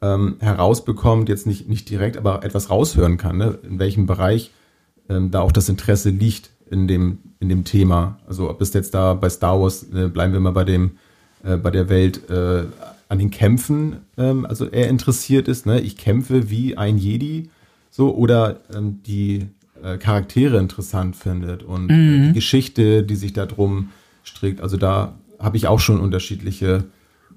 ähm, 0.01 0.37
herausbekommt, 0.39 1.29
jetzt 1.29 1.47
nicht, 1.47 1.67
nicht 1.69 1.89
direkt, 1.89 2.17
aber 2.17 2.43
etwas 2.43 2.69
raushören 2.69 3.17
kann, 3.17 3.37
ne? 3.37 3.59
in 3.63 3.79
welchem 3.79 4.05
Bereich 4.05 4.51
ähm, 5.09 5.31
da 5.31 5.41
auch 5.41 5.51
das 5.51 5.69
Interesse 5.69 6.09
liegt 6.09 6.49
in 6.69 6.87
dem, 6.87 7.19
in 7.39 7.49
dem 7.49 7.63
Thema. 7.63 8.19
Also 8.27 8.49
ob 8.49 8.61
es 8.61 8.73
jetzt 8.73 8.93
da 8.93 9.13
bei 9.13 9.29
Star 9.29 9.59
Wars, 9.61 9.83
äh, 9.93 10.07
bleiben 10.07 10.33
wir 10.33 10.39
mal 10.39 10.51
bei 10.51 10.63
dem, 10.63 10.91
äh, 11.43 11.57
bei 11.57 11.71
der 11.71 11.89
Welt 11.89 12.29
äh, 12.29 12.63
an 13.07 13.19
den 13.19 13.31
Kämpfen, 13.31 13.97
ähm, 14.17 14.45
also 14.45 14.65
er 14.65 14.89
interessiert 14.89 15.47
ist, 15.47 15.65
ne? 15.65 15.79
ich 15.79 15.97
kämpfe 15.97 16.49
wie 16.49 16.77
ein 16.77 16.97
Jedi, 16.97 17.49
so, 17.91 18.13
oder 18.13 18.59
ähm, 18.75 19.01
die 19.05 19.45
äh, 19.81 19.97
Charaktere 19.97 20.57
interessant 20.57 21.15
findet 21.15 21.63
und 21.63 21.87
mhm. 21.87 22.27
die 22.27 22.33
Geschichte, 22.33 23.03
die 23.03 23.15
sich 23.15 23.33
da 23.33 23.45
drum 23.45 23.89
strickt. 24.25 24.61
Also 24.61 24.77
da 24.77 25.15
habe 25.39 25.57
ich 25.57 25.67
auch 25.67 25.79
schon 25.79 25.99
unterschiedliche 25.99 26.85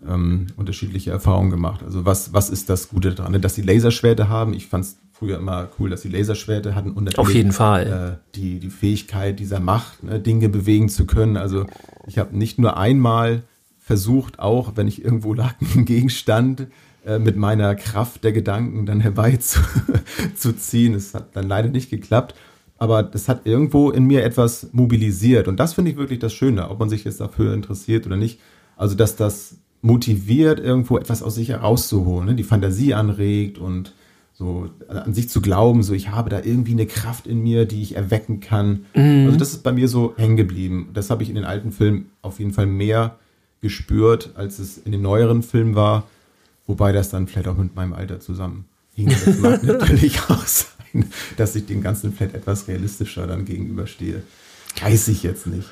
ähm, 0.07 0.47
unterschiedliche 0.57 1.11
Erfahrungen 1.11 1.51
gemacht. 1.51 1.83
Also 1.83 2.05
was 2.05 2.33
was 2.33 2.51
ist 2.51 2.71
das 2.71 2.89
Gute 2.89 3.15
daran, 3.15 3.41
dass 3.41 3.55
sie 3.55 3.63
Laserschwerte 3.63 4.29
haben? 4.29 4.53
Ich 4.55 4.67
fand 4.67 4.85
es 4.85 4.99
früher 5.13 5.39
immer 5.39 5.69
cool, 5.79 5.91
dass 5.91 6.03
sie 6.03 6.09
Laserschwerte 6.09 6.75
hatten 6.75 6.93
und 6.93 7.05
natürlich 7.05 7.19
auf 7.19 7.35
jeden 7.35 7.53
Fall 7.53 8.19
äh, 8.21 8.37
die 8.37 8.61
die 8.61 8.71
Fähigkeit 8.71 9.41
dieser 9.41 9.61
Macht, 9.61 10.03
ne, 10.05 10.21
Dinge 10.21 10.49
bewegen 10.49 10.89
zu 10.89 11.07
können. 11.07 11.37
Also 11.37 11.67
ich 12.07 12.19
habe 12.19 12.37
nicht 12.37 12.59
nur 12.59 12.77
einmal 12.77 13.43
versucht, 13.79 14.39
auch 14.39 14.73
wenn 14.77 14.87
ich 14.87 15.05
irgendwo 15.05 15.35
lag, 15.43 15.55
einen 15.75 15.85
Gegenstand 15.85 16.69
äh, 17.05 17.19
mit 17.19 17.37
meiner 17.37 17.75
Kraft 17.75 18.23
der 18.23 18.33
Gedanken 18.33 18.87
dann 18.87 19.01
herbeizuziehen. 19.09 20.95
Es 20.95 21.15
hat 21.15 21.35
dann 21.35 21.49
leider 21.49 21.69
nicht 21.71 21.91
geklappt, 21.91 22.35
aber 22.79 23.03
das 23.03 23.29
hat 23.29 23.43
irgendwo 23.45 23.91
in 23.91 24.05
mir 24.05 24.25
etwas 24.25 24.69
mobilisiert. 24.73 25.49
Und 25.49 25.59
das 25.59 25.75
finde 25.75 25.91
ich 25.91 25.97
wirklich 25.97 26.21
das 26.21 26.33
Schöne, 26.33 26.71
ob 26.71 26.79
man 26.79 26.89
sich 26.89 27.05
jetzt 27.05 27.21
dafür 27.21 27.53
interessiert 27.53 28.07
oder 28.07 28.17
nicht. 28.17 28.41
Also, 28.77 28.95
dass 28.95 29.17
das 29.17 29.57
motiviert, 29.83 30.61
irgendwo 30.61 30.97
etwas 30.97 31.23
aus 31.23 31.35
sich 31.35 31.51
herauszuholen, 31.51 32.27
ne? 32.27 32.35
die 32.35 32.45
Fantasie 32.45 32.95
anregt 32.95 33.59
und 33.59 33.93
so 34.39 34.71
an 34.87 35.15
sich 35.15 35.29
zu 35.29 35.41
glauben, 35.41 35.83
so 35.83 35.95
ich 35.95 36.11
habe 36.11 36.31
da 36.31 36.41
irgendwie 36.41 36.73
eine 36.73 36.87
Kraft 36.87 37.27
in 37.27 37.43
mir, 37.43 37.65
die 37.65 37.83
ich 37.83 37.97
erwecken 37.97 38.39
kann. 38.39 38.85
Mhm. 38.95 39.27
Also 39.27 39.37
das 39.37 39.53
ist 39.53 39.65
bei 39.65 39.73
mir 39.73 39.89
so 39.89 40.15
hängen 40.17 40.37
geblieben. 40.37 40.91
Das 40.95 41.11
habe 41.11 41.25
ich 41.25 41.29
in 41.29 41.35
den 41.35 41.45
alten 41.45 41.73
Filmen 41.73 42.11
auf 42.23 42.39
jeden 42.39 42.53
Fall 42.53 42.67
mehr 42.67 43.17
gespürt, 43.61 44.31
als 44.37 44.61
es 44.61 44.79
in 44.79 44.93
den 44.93 45.03
neueren 45.03 45.43
Filmen 45.43 45.75
war. 45.75 46.05
Wobei 46.69 46.93
das 46.93 47.11
dann 47.11 47.27
vielleicht 47.27 47.49
auch 47.49 47.57
mit 47.57 47.75
meinem 47.75 47.95
Alter 47.95 48.21
zusammenhing. 48.21 48.65
Das 48.97 49.39
mag 49.41 49.63
natürlich 49.65 50.21
auch 50.31 50.47
sein, 51.03 51.13
dass 51.37 51.55
ich 51.57 51.67
dem 51.67 51.83
Ganzen 51.83 52.13
vielleicht 52.13 52.35
etwas 52.35 52.69
realistischer 52.69 53.27
dann 53.27 53.45
gegenüberstehe. 53.45 54.23
Weiß 54.83 55.09
ich 55.09 55.23
jetzt 55.23 55.47
nicht. 55.47 55.69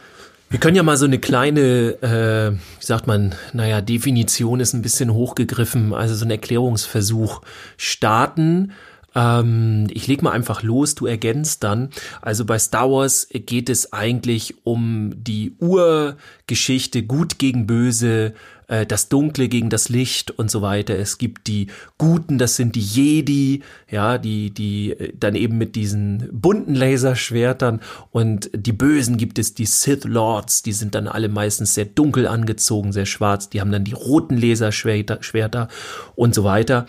Wir 0.49 0.61
können 0.61 0.77
ja 0.77 0.85
mal 0.85 0.97
so 0.97 1.07
eine 1.07 1.19
kleine, 1.19 1.97
äh, 2.03 2.53
wie 2.53 2.85
sagt 2.85 3.09
man, 3.09 3.35
naja, 3.53 3.81
Definition 3.81 4.61
ist 4.61 4.75
ein 4.75 4.83
bisschen 4.83 5.13
hochgegriffen, 5.13 5.93
also 5.93 6.15
so 6.15 6.25
ein 6.25 6.31
Erklärungsversuch 6.31 7.43
starten. 7.77 8.73
Ähm, 9.17 9.87
ich 9.91 10.07
leg 10.07 10.23
mal 10.23 10.33
einfach 10.33 10.63
los, 10.63 10.95
du 10.95 11.07
ergänzt 11.07 11.65
dann. 11.65 11.89
Also 12.21 12.45
bei 12.45 12.59
Star 12.59 12.91
Wars 12.91 13.27
geht 13.33 13.71
es 13.71 13.93
eigentlich 13.93 14.57
um 14.65 15.15
die 15.17 15.57
Urgeschichte 15.59 17.03
Gut 17.03 17.39
gegen 17.39 17.67
Böse, 17.67 18.35
äh, 18.69 18.85
das 18.85 19.09
Dunkle 19.09 19.49
gegen 19.49 19.71
das 19.71 19.89
Licht 19.89 20.31
und 20.33 20.51
so 20.51 20.61
weiter. 20.61 20.99
Es 20.99 21.17
gibt 21.17 21.47
die 21.47 21.69
Guten, 21.97 22.37
das 22.37 22.57
sind 22.57 22.77
die 22.77 22.81
Jedi, 22.81 23.63
ja, 23.91 24.19
die, 24.19 24.51
die 24.51 24.93
äh, 24.93 25.13
dann 25.19 25.35
eben 25.35 25.57
mit 25.57 25.77
diesen 25.77 26.29
bunten 26.31 26.75
Laserschwertern 26.75 27.81
und 28.11 28.51
die 28.55 28.73
Bösen 28.73 29.17
gibt 29.17 29.39
es 29.39 29.55
die 29.55 29.67
Sith 29.67 30.05
Lords, 30.05 30.63
die 30.63 30.73
sind 30.73 30.95
dann 30.95 31.09
alle 31.09 31.31
meistens 31.31 31.75
sehr 31.75 31.87
dunkel 31.87 32.27
angezogen, 32.27 32.93
sehr 32.93 33.07
schwarz, 33.07 33.49
die 33.49 33.63
haben 33.63 33.73
dann 33.73 33.85
die 33.85 33.95
roten 33.95 34.37
Laserschwerter 34.37 35.23
Schwerter 35.23 35.69
und 36.15 36.35
so 36.35 36.45
weiter. 36.45 36.87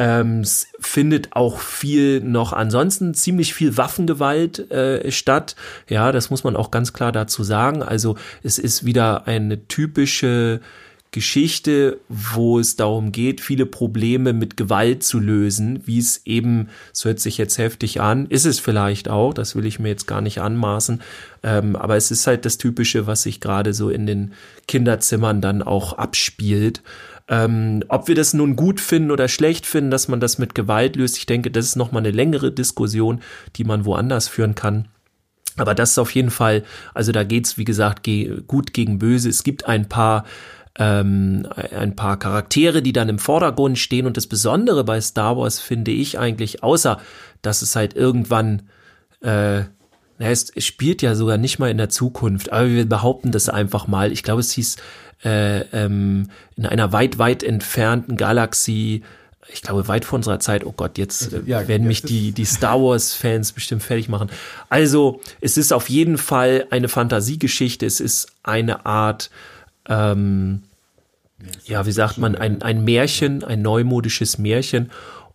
Ähm, 0.00 0.40
es 0.40 0.68
findet 0.80 1.36
auch 1.36 1.58
viel 1.58 2.22
noch 2.22 2.54
ansonsten 2.54 3.12
ziemlich 3.12 3.52
viel 3.52 3.76
Waffengewalt 3.76 4.70
äh, 4.70 5.12
statt. 5.12 5.56
Ja, 5.90 6.10
das 6.10 6.30
muss 6.30 6.42
man 6.42 6.56
auch 6.56 6.70
ganz 6.70 6.94
klar 6.94 7.12
dazu 7.12 7.44
sagen. 7.44 7.82
Also 7.82 8.16
es 8.42 8.58
ist 8.58 8.86
wieder 8.86 9.26
eine 9.26 9.68
typische 9.68 10.62
Geschichte, 11.10 11.98
wo 12.08 12.58
es 12.58 12.76
darum 12.76 13.12
geht, 13.12 13.42
viele 13.42 13.66
Probleme 13.66 14.32
mit 14.32 14.56
Gewalt 14.56 15.02
zu 15.02 15.18
lösen, 15.18 15.82
wie 15.84 15.98
es 15.98 16.22
eben, 16.24 16.68
es 16.94 17.04
hört 17.04 17.20
sich 17.20 17.36
jetzt 17.36 17.58
heftig 17.58 18.00
an, 18.00 18.26
ist 18.26 18.46
es 18.46 18.60
vielleicht 18.60 19.08
auch, 19.08 19.34
das 19.34 19.56
will 19.56 19.66
ich 19.66 19.80
mir 19.80 19.88
jetzt 19.88 20.06
gar 20.06 20.20
nicht 20.20 20.40
anmaßen, 20.40 21.02
ähm, 21.42 21.74
aber 21.74 21.96
es 21.96 22.12
ist 22.12 22.28
halt 22.28 22.44
das 22.44 22.58
Typische, 22.58 23.08
was 23.08 23.22
sich 23.22 23.40
gerade 23.40 23.74
so 23.74 23.90
in 23.90 24.06
den 24.06 24.32
Kinderzimmern 24.68 25.40
dann 25.40 25.62
auch 25.62 25.94
abspielt. 25.94 26.80
Ähm, 27.30 27.84
ob 27.88 28.08
wir 28.08 28.16
das 28.16 28.34
nun 28.34 28.56
gut 28.56 28.80
finden 28.80 29.12
oder 29.12 29.28
schlecht 29.28 29.64
finden, 29.64 29.92
dass 29.92 30.08
man 30.08 30.18
das 30.18 30.38
mit 30.38 30.56
Gewalt 30.56 30.96
löst, 30.96 31.16
ich 31.16 31.26
denke, 31.26 31.52
das 31.52 31.64
ist 31.64 31.76
nochmal 31.76 32.02
eine 32.02 32.10
längere 32.10 32.50
Diskussion, 32.50 33.20
die 33.54 33.62
man 33.62 33.84
woanders 33.84 34.26
führen 34.26 34.56
kann. 34.56 34.88
Aber 35.56 35.74
das 35.74 35.92
ist 35.92 35.98
auf 35.98 36.12
jeden 36.14 36.30
Fall, 36.30 36.64
also 36.92 37.12
da 37.12 37.22
geht's 37.22 37.56
wie 37.56 37.64
gesagt, 37.64 38.02
ge 38.02 38.42
gut 38.46 38.72
gegen 38.72 38.98
böse. 38.98 39.28
Es 39.28 39.44
gibt 39.44 39.66
ein 39.66 39.88
paar 39.88 40.24
ähm, 40.78 41.46
ein 41.72 41.94
paar 41.94 42.18
Charaktere, 42.18 42.82
die 42.82 42.92
dann 42.92 43.08
im 43.08 43.18
Vordergrund 43.18 43.78
stehen. 43.78 44.06
Und 44.06 44.16
das 44.16 44.26
Besondere 44.26 44.82
bei 44.82 45.00
Star 45.00 45.36
Wars 45.36 45.60
finde 45.60 45.90
ich 45.90 46.18
eigentlich, 46.18 46.62
außer 46.62 47.00
dass 47.42 47.62
es 47.62 47.76
halt 47.76 47.94
irgendwann, 47.94 48.62
äh, 49.20 49.62
es 50.18 50.52
spielt 50.58 51.02
ja 51.02 51.14
sogar 51.14 51.38
nicht 51.38 51.58
mal 51.58 51.70
in 51.70 51.78
der 51.78 51.88
Zukunft, 51.88 52.52
aber 52.52 52.68
wir 52.68 52.88
behaupten 52.88 53.32
das 53.32 53.48
einfach 53.48 53.86
mal. 53.86 54.12
Ich 54.12 54.22
glaube, 54.22 54.40
es 54.40 54.52
hieß 54.52 54.76
äh, 55.24 55.60
ähm, 55.72 56.30
in 56.56 56.66
einer 56.66 56.92
weit, 56.92 57.18
weit 57.18 57.42
entfernten 57.42 58.16
Galaxie, 58.16 59.02
ich 59.52 59.62
glaube, 59.62 59.88
weit 59.88 60.04
vor 60.04 60.16
unserer 60.16 60.38
Zeit, 60.38 60.64
oh 60.64 60.72
Gott, 60.72 60.96
jetzt 60.96 61.32
äh, 61.32 61.42
ja, 61.46 61.66
werden 61.66 61.86
mich 61.86 62.02
die, 62.02 62.32
die 62.32 62.44
Star 62.44 62.80
Wars-Fans 62.80 63.52
bestimmt 63.54 63.82
fertig 63.82 64.08
machen. 64.08 64.30
Also, 64.68 65.20
es 65.40 65.56
ist 65.56 65.72
auf 65.72 65.88
jeden 65.88 66.18
Fall 66.18 66.66
eine 66.70 66.88
Fantasiegeschichte, 66.88 67.84
es 67.84 68.00
ist 68.00 68.28
eine 68.42 68.86
Art 68.86 69.30
ähm, 69.88 70.62
ja, 71.64 71.86
wie 71.86 71.92
sagt 71.92 72.18
man, 72.18 72.34
ein, 72.34 72.62
ein 72.62 72.84
Märchen, 72.84 73.44
ein 73.44 73.62
neumodisches 73.62 74.38
Märchen. 74.38 74.90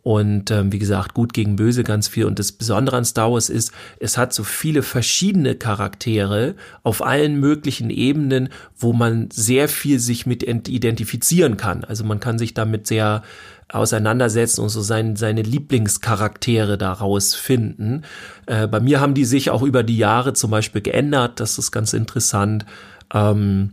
Und 0.05 0.51
ähm, 0.51 0.71
wie 0.71 0.77
gesagt, 0.77 1.15
gut 1.15 1.33
gegen 1.33 1.55
böse 1.55 1.83
ganz 1.83 2.07
viel. 2.07 2.25
Und 2.25 2.37
das 2.37 2.51
Besondere 2.51 2.95
an 2.95 3.05
Star 3.05 3.31
Wars 3.31 3.49
ist, 3.49 3.71
es 3.99 4.19
hat 4.19 4.35
so 4.35 4.43
viele 4.43 4.83
verschiedene 4.83 5.55
Charaktere 5.55 6.53
auf 6.83 7.03
allen 7.03 7.39
möglichen 7.39 7.89
Ebenen, 7.89 8.49
wo 8.77 8.93
man 8.93 9.31
sehr 9.31 9.67
viel 9.67 9.97
sich 9.97 10.27
mit 10.27 10.43
identifizieren 10.43 11.57
kann. 11.57 11.83
Also 11.83 12.03
man 12.03 12.19
kann 12.19 12.37
sich 12.37 12.53
damit 12.53 12.85
sehr 12.85 13.23
auseinandersetzen 13.67 14.61
und 14.61 14.69
so 14.69 14.81
sein, 14.81 15.15
seine 15.15 15.41
Lieblingscharaktere 15.41 16.77
daraus 16.77 17.33
finden. 17.33 18.03
Äh, 18.45 18.67
bei 18.67 18.81
mir 18.81 19.01
haben 19.01 19.15
die 19.15 19.25
sich 19.25 19.49
auch 19.49 19.63
über 19.63 19.81
die 19.81 19.97
Jahre 19.97 20.33
zum 20.33 20.51
Beispiel 20.51 20.81
geändert. 20.81 21.39
Das 21.39 21.57
ist 21.57 21.71
ganz 21.71 21.93
interessant. 21.93 22.67
Ähm, 23.11 23.71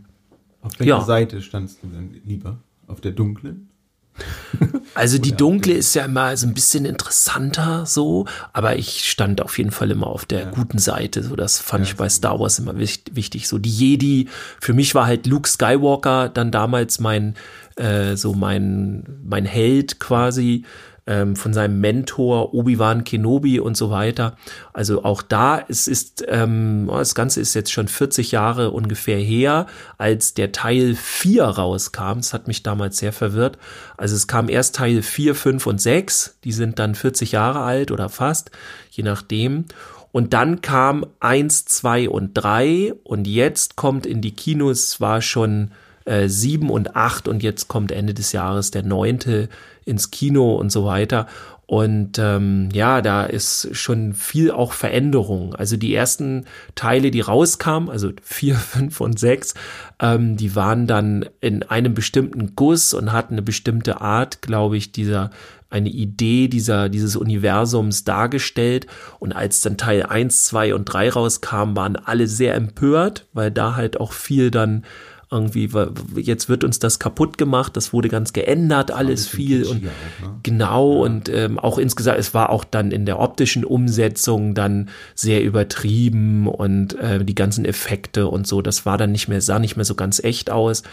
auf 0.61 0.79
welcher 0.79 0.97
ja. 0.97 1.01
Seite 1.01 1.43
standst 1.43 1.83
du 1.83 1.89
denn 1.89 2.19
lieber? 2.25 2.57
Auf 2.87 3.01
der 3.01 3.11
dunklen? 3.11 3.69
Also 4.95 5.17
die 5.17 5.31
dunkle 5.31 5.73
ist 5.73 5.95
ja 5.95 6.05
immer 6.05 6.37
so 6.37 6.45
ein 6.45 6.53
bisschen 6.53 6.85
interessanter 6.85 7.85
so, 7.87 8.27
aber 8.51 8.75
ich 8.75 9.09
stand 9.09 9.41
auf 9.41 9.57
jeden 9.57 9.71
Fall 9.71 9.89
immer 9.89 10.05
auf 10.05 10.25
der 10.25 10.41
ja. 10.41 10.49
guten 10.51 10.77
Seite. 10.77 11.23
So, 11.23 11.35
das 11.35 11.59
fand 11.59 11.85
ja, 11.85 11.91
ich 11.91 11.97
bei 11.97 12.09
Star 12.09 12.39
Wars 12.39 12.59
immer 12.59 12.77
wichtig. 12.77 13.47
So 13.47 13.57
die 13.57 13.71
Jedi. 13.71 14.29
Für 14.61 14.73
mich 14.73 14.93
war 14.93 15.07
halt 15.07 15.25
Luke 15.25 15.49
Skywalker 15.49 16.29
dann 16.29 16.51
damals 16.51 16.99
mein 16.99 17.35
äh, 17.75 18.15
so 18.15 18.33
mein 18.33 19.03
mein 19.23 19.45
Held 19.45 19.99
quasi 19.99 20.63
ähm, 21.05 21.35
von 21.35 21.53
seinem 21.53 21.79
Mentor 21.81 22.53
Obi-Wan 22.53 23.03
Kenobi 23.03 23.59
und 23.59 23.75
so 23.75 23.89
weiter. 23.89 24.37
Also 24.71 25.03
auch 25.03 25.21
da, 25.21 25.63
es 25.67 25.87
ist, 25.87 26.23
ähm, 26.27 26.87
oh, 26.89 26.97
das 26.97 27.15
Ganze 27.15 27.41
ist 27.41 27.53
jetzt 27.53 27.71
schon 27.71 27.87
40 27.87 28.31
Jahre 28.31 28.71
ungefähr 28.71 29.17
her, 29.17 29.67
als 29.97 30.33
der 30.33 30.51
Teil 30.51 30.95
4 30.95 31.43
rauskam. 31.43 32.17
Das 32.17 32.33
hat 32.33 32.47
mich 32.47 32.63
damals 32.63 32.97
sehr 32.97 33.13
verwirrt. 33.13 33.57
Also 33.97 34.15
es 34.15 34.27
kam 34.27 34.49
erst 34.49 34.75
Teil 34.75 35.01
4, 35.01 35.35
5 35.35 35.67
und 35.67 35.81
6. 35.81 36.37
Die 36.43 36.53
sind 36.53 36.79
dann 36.79 36.95
40 36.95 37.33
Jahre 37.33 37.59
alt 37.59 37.91
oder 37.91 38.09
fast, 38.09 38.51
je 38.91 39.03
nachdem. 39.03 39.65
Und 40.13 40.33
dann 40.33 40.61
kam 40.61 41.07
eins, 41.19 41.65
zwei 41.65 42.07
und 42.07 42.33
drei 42.35 42.93
und 43.03 43.27
jetzt 43.27 43.75
kommt 43.75 44.05
in 44.05 44.21
die 44.21 44.35
Kinos 44.35 45.01
war 45.01 45.23
schon 45.23 45.71
äh, 46.05 46.27
sieben 46.27 46.69
und 46.69 46.95
acht 46.95 47.27
und 47.27 47.41
jetzt 47.41 47.67
kommt 47.67 47.91
Ende 47.91 48.13
des 48.13 48.31
Jahres 48.31 48.71
der 48.71 48.83
neunte 48.83 49.49
ins 49.85 50.11
Kino 50.11 50.55
und 50.55 50.71
so 50.71 50.85
weiter. 50.85 51.27
Und 51.65 52.19
ähm, 52.19 52.69
ja, 52.73 53.01
da 53.01 53.23
ist 53.23 53.69
schon 53.71 54.13
viel 54.13 54.51
auch 54.51 54.73
Veränderung. 54.73 55.55
Also 55.55 55.77
die 55.77 55.95
ersten 55.95 56.45
Teile, 56.75 57.09
die 57.09 57.21
rauskamen, 57.21 57.89
also 57.89 58.11
vier, 58.21 58.55
fünf 58.55 58.99
und 59.01 59.17
sechs, 59.17 59.53
ähm, 59.99 60.35
die 60.35 60.55
waren 60.55 60.87
dann 60.87 61.25
in 61.39 61.63
einem 61.63 61.93
bestimmten 61.93 62.55
Guss 62.55 62.93
und 62.93 63.11
hatten 63.11 63.35
eine 63.35 63.41
bestimmte 63.41 64.01
Art, 64.01 64.41
glaube 64.41 64.77
ich, 64.77 64.91
dieser 64.91 65.31
eine 65.73 65.89
Idee 65.89 66.47
dieser, 66.47 66.87
dieses 66.87 67.15
Universums 67.15 68.03
dargestellt. 68.03 68.85
Und 69.19 69.31
als 69.33 69.61
dann 69.61 69.77
Teil 69.77 70.03
eins, 70.03 70.45
zwei 70.45 70.75
und 70.75 70.85
drei 70.85 71.09
rauskam, 71.09 71.75
waren 71.75 71.95
alle 71.95 72.27
sehr 72.27 72.53
empört, 72.53 73.25
weil 73.33 73.49
da 73.49 73.75
halt 73.75 73.99
auch 73.99 74.13
viel 74.13 74.51
dann 74.51 74.85
irgendwie, 75.33 75.69
jetzt 76.15 76.47
wird 76.47 76.63
uns 76.63 76.79
das 76.79 76.99
kaputt 76.99 77.37
gemacht, 77.37 77.75
das 77.75 77.91
wurde 77.91 78.07
ganz 78.07 78.31
geändert, 78.31 78.91
alles 78.91 79.27
viel 79.27 79.65
und 79.65 79.77
auch, 79.77 80.27
ne? 80.27 80.39
genau 80.43 80.93
ja. 80.93 81.01
und 81.01 81.29
ähm, 81.29 81.59
auch 81.59 81.77
insgesamt, 81.77 82.19
es 82.19 82.33
war 82.33 82.49
auch 82.49 82.63
dann 82.63 82.91
in 82.91 83.05
der 83.05 83.19
optischen 83.19 83.65
Umsetzung 83.65 84.53
dann 84.53 84.89
sehr 85.15 85.43
übertrieben 85.43 86.47
und 86.47 86.97
äh, 86.99 87.25
die 87.25 87.35
ganzen 87.35 87.65
Effekte 87.65 88.27
und 88.27 88.47
so, 88.47 88.61
das 88.61 88.85
war 88.85 88.97
dann 88.97 89.11
nicht 89.11 89.27
mehr, 89.27 89.41
sah 89.41 89.59
nicht 89.59 89.75
mehr 89.75 89.85
so 89.85 89.95
ganz 89.95 90.23
echt 90.23 90.49
aus. 90.51 90.83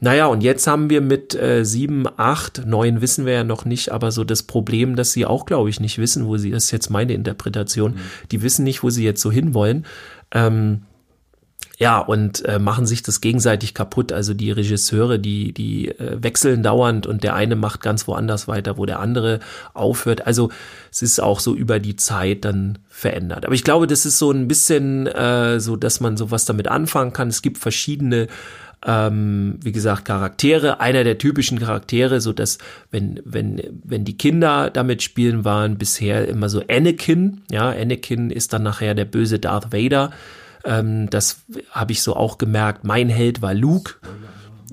Naja, 0.00 0.26
und 0.26 0.42
jetzt 0.42 0.66
haben 0.68 0.90
wir 0.90 1.00
mit 1.00 1.34
äh, 1.34 1.64
sieben, 1.64 2.04
acht, 2.16 2.64
neun 2.66 3.00
wissen 3.00 3.26
wir 3.26 3.32
ja 3.32 3.44
noch 3.44 3.64
nicht, 3.64 3.90
aber 3.90 4.12
so 4.12 4.22
das 4.22 4.44
Problem, 4.44 4.94
dass 4.94 5.12
sie 5.12 5.26
auch, 5.26 5.44
glaube 5.44 5.70
ich, 5.70 5.80
nicht 5.80 5.98
wissen, 5.98 6.26
wo 6.26 6.36
sie, 6.36 6.52
das 6.52 6.66
ist 6.66 6.70
jetzt 6.70 6.90
meine 6.90 7.14
Interpretation, 7.14 7.92
mhm. 7.92 8.00
die 8.30 8.42
wissen 8.42 8.62
nicht, 8.62 8.84
wo 8.84 8.90
sie 8.90 9.04
jetzt 9.04 9.20
so 9.20 9.32
hinwollen. 9.32 9.86
Ähm, 10.30 10.82
ja, 11.78 12.00
und 12.00 12.44
äh, 12.44 12.58
machen 12.58 12.86
sich 12.86 13.04
das 13.04 13.20
gegenseitig 13.20 13.72
kaputt. 13.72 14.12
Also 14.12 14.34
die 14.34 14.50
Regisseure, 14.50 15.20
die, 15.20 15.52
die 15.52 15.88
äh, 15.88 16.20
wechseln 16.20 16.64
dauernd 16.64 17.06
und 17.06 17.22
der 17.22 17.34
eine 17.34 17.54
macht 17.54 17.82
ganz 17.82 18.08
woanders 18.08 18.48
weiter, 18.48 18.76
wo 18.78 18.84
der 18.84 18.98
andere 18.98 19.38
aufhört. 19.74 20.26
Also 20.26 20.50
es 20.90 21.02
ist 21.02 21.20
auch 21.20 21.38
so 21.38 21.54
über 21.54 21.78
die 21.78 21.94
Zeit 21.94 22.44
dann 22.44 22.78
verändert. 22.88 23.46
Aber 23.46 23.54
ich 23.54 23.62
glaube, 23.62 23.86
das 23.86 24.06
ist 24.06 24.18
so 24.18 24.32
ein 24.32 24.48
bisschen 24.48 25.06
äh, 25.06 25.60
so, 25.60 25.76
dass 25.76 26.00
man 26.00 26.16
sowas 26.16 26.44
damit 26.46 26.66
anfangen 26.66 27.12
kann. 27.12 27.28
Es 27.28 27.42
gibt 27.42 27.58
verschiedene 27.58 28.26
ähm, 28.86 29.58
wie 29.62 29.72
gesagt, 29.72 30.04
Charaktere. 30.04 30.80
Einer 30.80 31.04
der 31.04 31.18
typischen 31.18 31.58
Charaktere, 31.58 32.20
so 32.20 32.32
dass, 32.32 32.58
wenn, 32.90 33.20
wenn, 33.24 33.60
wenn 33.84 34.04
die 34.04 34.16
Kinder 34.16 34.70
damit 34.70 35.02
spielen, 35.02 35.44
waren 35.44 35.78
bisher 35.78 36.28
immer 36.28 36.48
so 36.48 36.62
Anakin. 36.68 37.42
Ja, 37.50 37.70
Anakin 37.70 38.30
ist 38.30 38.52
dann 38.52 38.62
nachher 38.62 38.94
der 38.94 39.04
böse 39.04 39.38
Darth 39.38 39.72
Vader. 39.72 40.10
Ähm, 40.68 41.08
das 41.10 41.40
habe 41.70 41.92
ich 41.92 42.02
so 42.02 42.14
auch 42.14 42.38
gemerkt. 42.38 42.84
Mein 42.84 43.08
Held 43.08 43.40
war 43.40 43.54
Luke. 43.54 43.94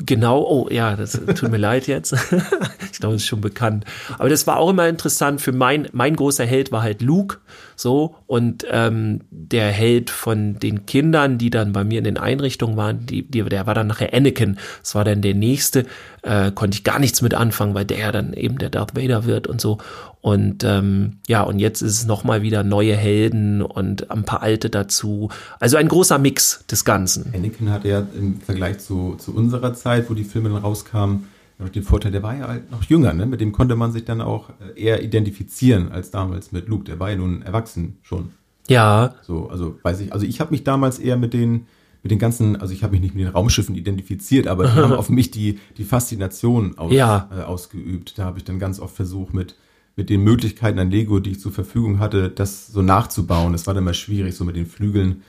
Genau, 0.05 0.41
oh 0.41 0.67
ja, 0.69 0.97
das 0.97 1.13
tut 1.13 1.49
mir 1.49 1.57
leid 1.69 1.87
jetzt. 1.87 2.13
ich 2.91 2.99
glaube, 2.99 3.15
das 3.15 3.21
ist 3.21 3.27
schon 3.27 3.41
bekannt. 3.41 3.85
Aber 4.17 4.27
das 4.27 4.45
war 4.45 4.57
auch 4.57 4.69
immer 4.69 4.89
interessant. 4.89 5.39
Für 5.39 5.53
mein, 5.53 5.87
mein 5.93 6.15
großer 6.15 6.45
Held 6.45 6.71
war 6.73 6.81
halt 6.81 7.01
Luke. 7.01 7.37
So, 7.75 8.15
und 8.25 8.65
ähm, 8.69 9.21
der 9.29 9.69
Held 9.69 10.09
von 10.09 10.59
den 10.59 10.85
Kindern, 10.85 11.37
die 11.37 11.49
dann 11.49 11.73
bei 11.73 11.83
mir 11.83 11.99
in 11.99 12.05
den 12.05 12.17
Einrichtungen 12.17 12.77
waren, 12.77 13.05
die, 13.05 13.23
die, 13.23 13.43
der 13.43 13.67
war 13.67 13.73
dann 13.73 13.87
nachher 13.87 14.13
Anakin. 14.13 14.57
Das 14.81 14.95
war 14.95 15.03
dann 15.03 15.21
der 15.21 15.33
nächste, 15.33 15.85
äh, 16.21 16.51
konnte 16.51 16.77
ich 16.77 16.83
gar 16.83 16.99
nichts 16.99 17.21
mit 17.21 17.33
anfangen, 17.33 17.73
weil 17.73 17.85
der 17.85 18.11
dann 18.11 18.33
eben 18.33 18.57
der 18.57 18.69
Darth 18.69 18.95
Vader 18.95 19.25
wird 19.25 19.47
und 19.47 19.59
so. 19.59 19.77
Und 20.21 20.63
ähm, 20.63 21.17
ja, 21.27 21.43
und 21.43 21.59
jetzt 21.59 21.81
ist 21.81 21.99
es 21.99 22.05
nochmal 22.07 22.41
wieder 22.41 22.63
neue 22.63 22.95
Helden 22.95 23.61
und 23.61 24.09
ein 24.09 24.23
paar 24.23 24.41
alte 24.41 24.69
dazu. 24.69 25.29
Also 25.59 25.77
ein 25.77 25.87
großer 25.87 26.17
Mix 26.17 26.65
des 26.65 26.85
Ganzen. 26.85 27.31
Anakin 27.35 27.69
hatte 27.69 27.89
ja 27.89 28.07
im 28.17 28.41
Vergleich 28.41 28.79
zu, 28.79 29.15
zu 29.19 29.35
unserer 29.35 29.73
Zeit, 29.73 30.09
wo 30.09 30.13
die 30.13 30.23
Filme 30.23 30.49
dann 30.49 30.59
rauskamen, 30.59 31.27
den 31.59 31.83
Vorteil, 31.83 32.11
der 32.11 32.23
war 32.23 32.35
ja 32.35 32.47
halt 32.47 32.71
noch 32.71 32.83
jünger, 32.83 33.13
ne? 33.13 33.25
Mit 33.25 33.41
dem 33.41 33.51
konnte 33.51 33.75
man 33.75 33.91
sich 33.91 34.05
dann 34.05 34.21
auch 34.21 34.49
äh, 34.49 34.81
eher 34.81 35.03
identifizieren 35.03 35.91
als 35.91 36.11
damals 36.11 36.51
mit 36.51 36.67
Luke. 36.67 36.83
Der 36.83 36.99
war 36.99 37.09
ja 37.09 37.15
nun 37.15 37.41
erwachsen 37.41 37.97
schon. 38.01 38.31
Ja. 38.67 39.15
So, 39.21 39.49
also 39.49 39.79
weiß 39.83 40.01
ich, 40.01 40.13
also 40.13 40.25
ich 40.25 40.39
habe 40.39 40.51
mich 40.51 40.63
damals 40.63 40.99
eher 40.99 41.17
mit 41.17 41.33
den 41.33 41.67
mit 42.03 42.11
den 42.11 42.19
ganzen, 42.19 42.55
also 42.55 42.71
ich 42.71 42.83
habe 42.83 42.91
mich 42.91 43.01
nicht 43.01 43.15
mit 43.15 43.25
den 43.25 43.31
Raumschiffen 43.31 43.73
identifiziert, 43.73 44.47
aber 44.47 44.65
die 44.65 44.71
haben 44.81 44.93
auf 44.93 45.09
mich 45.09 45.31
die 45.31 45.59
die 45.77 45.85
Faszination 45.85 46.77
aus, 46.77 46.91
ja. 46.91 47.29
äh, 47.35 47.41
ausgeübt. 47.41 48.17
Da 48.17 48.25
habe 48.25 48.37
ich 48.37 48.43
dann 48.43 48.59
ganz 48.59 48.79
oft 48.79 48.95
versucht 48.95 49.33
mit 49.33 49.55
mit 49.95 50.09
den 50.09 50.23
Möglichkeiten 50.23 50.77
an 50.79 50.91
Lego, 50.91 51.19
die 51.19 51.31
ich 51.31 51.39
zur 51.39 51.51
Verfügung 51.51 51.99
hatte, 51.99 52.29
das 52.29 52.67
so 52.67 52.81
nachzubauen. 52.81 53.53
Das 53.53 53.65
war 53.65 53.73
dann 53.73 53.85
mal 53.85 53.93
schwierig, 53.93 54.35
so 54.35 54.43
mit 54.43 54.55
den 54.55 54.65
Flügeln. 54.65 55.23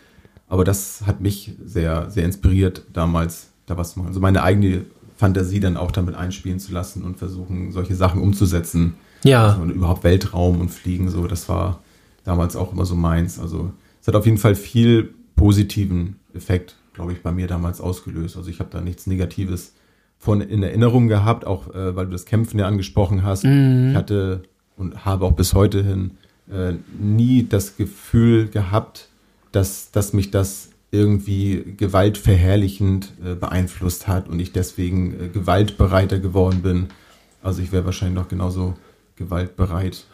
Aber 0.48 0.64
das 0.64 1.06
hat 1.06 1.20
mich 1.20 1.52
sehr, 1.64 2.10
sehr 2.10 2.24
inspiriert, 2.24 2.82
damals 2.92 3.50
da 3.66 3.76
was 3.76 3.92
zu 3.92 3.98
machen. 3.98 4.08
Also 4.08 4.20
meine 4.20 4.42
eigene 4.42 4.84
Fantasie 5.16 5.60
dann 5.60 5.76
auch 5.76 5.90
damit 5.90 6.14
einspielen 6.14 6.60
zu 6.60 6.72
lassen 6.72 7.02
und 7.02 7.18
versuchen, 7.18 7.72
solche 7.72 7.94
Sachen 7.94 8.20
umzusetzen. 8.20 8.94
Ja. 9.24 9.48
Also, 9.48 9.62
und 9.62 9.70
überhaupt 9.70 10.04
Weltraum 10.04 10.60
und 10.60 10.70
Fliegen, 10.70 11.08
so, 11.08 11.26
das 11.26 11.48
war 11.48 11.80
damals 12.24 12.56
auch 12.56 12.72
immer 12.72 12.84
so 12.84 12.94
meins. 12.94 13.38
Also 13.38 13.72
es 14.00 14.08
hat 14.08 14.14
auf 14.14 14.26
jeden 14.26 14.38
Fall 14.38 14.54
viel 14.54 15.14
positiven 15.36 16.16
Effekt, 16.34 16.76
glaube 16.92 17.12
ich, 17.12 17.22
bei 17.22 17.32
mir 17.32 17.46
damals 17.46 17.80
ausgelöst. 17.80 18.36
Also 18.36 18.50
ich 18.50 18.60
habe 18.60 18.70
da 18.70 18.80
nichts 18.80 19.06
Negatives 19.06 19.72
von 20.18 20.40
in 20.40 20.62
Erinnerung 20.62 21.08
gehabt, 21.08 21.46
auch 21.46 21.74
äh, 21.74 21.94
weil 21.94 22.06
du 22.06 22.12
das 22.12 22.24
Kämpfen 22.24 22.58
ja 22.58 22.66
angesprochen 22.66 23.22
hast. 23.22 23.44
Mhm. 23.44 23.90
Ich 23.90 23.96
hatte 23.96 24.42
und 24.76 25.04
habe 25.04 25.24
auch 25.24 25.32
bis 25.32 25.54
heute 25.54 25.82
hin 25.82 26.12
äh, 26.50 26.74
nie 26.98 27.46
das 27.48 27.76
Gefühl 27.76 28.48
gehabt, 28.48 29.08
dass, 29.52 29.90
dass 29.90 30.12
mich 30.12 30.30
das 30.30 30.70
irgendwie 30.96 31.74
gewaltverherrlichend 31.76 33.12
äh, 33.24 33.34
beeinflusst 33.34 34.08
hat 34.08 34.28
und 34.28 34.40
ich 34.40 34.52
deswegen 34.52 35.12
äh, 35.12 35.28
gewaltbereiter 35.28 36.18
geworden 36.18 36.62
bin. 36.62 36.88
Also 37.42 37.62
ich 37.62 37.72
wäre 37.72 37.84
wahrscheinlich 37.84 38.16
noch 38.16 38.28
genauso 38.28 38.74
gewaltbereit 39.16 40.04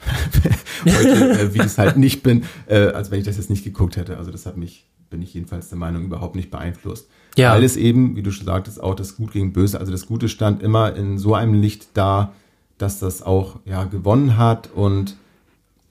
heute, 0.84 1.40
äh, 1.40 1.54
wie 1.54 1.58
ich 1.58 1.64
es 1.64 1.78
halt 1.78 1.96
nicht 1.96 2.22
bin, 2.22 2.44
äh, 2.66 2.86
als 2.88 3.10
wenn 3.10 3.18
ich 3.18 3.24
das 3.24 3.36
jetzt 3.36 3.50
nicht 3.50 3.64
geguckt 3.64 3.96
hätte. 3.96 4.16
Also 4.16 4.30
das 4.30 4.46
hat 4.46 4.56
mich, 4.56 4.86
bin 5.10 5.22
ich 5.22 5.34
jedenfalls 5.34 5.68
der 5.68 5.78
Meinung, 5.78 6.04
überhaupt 6.04 6.36
nicht 6.36 6.50
beeinflusst. 6.50 7.08
Ja. 7.36 7.52
Weil 7.52 7.64
es 7.64 7.76
eben, 7.76 8.16
wie 8.16 8.22
du 8.22 8.30
schon 8.30 8.46
sagtest, 8.46 8.82
auch 8.82 8.94
das 8.94 9.16
Gut 9.16 9.32
gegen 9.32 9.52
Böse, 9.52 9.80
also 9.80 9.90
das 9.90 10.06
Gute 10.06 10.28
stand 10.28 10.62
immer 10.62 10.94
in 10.94 11.18
so 11.18 11.34
einem 11.34 11.54
Licht 11.54 11.88
da, 11.94 12.32
dass 12.78 12.98
das 12.98 13.22
auch 13.22 13.60
ja 13.64 13.84
gewonnen 13.84 14.36
hat 14.36 14.70
und 14.74 15.16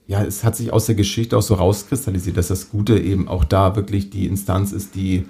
ja, 0.06 0.22
es 0.24 0.44
hat 0.44 0.56
sich 0.56 0.72
aus 0.72 0.86
der 0.86 0.94
Geschichte 0.94 1.36
auch 1.36 1.42
so 1.42 1.54
rauskristallisiert, 1.54 2.36
dass 2.36 2.48
das 2.48 2.70
Gute 2.70 2.98
eben 2.98 3.28
auch 3.28 3.44
da 3.44 3.76
wirklich 3.76 4.10
die 4.10 4.26
Instanz 4.26 4.72
ist, 4.72 4.94
die, 4.94 5.26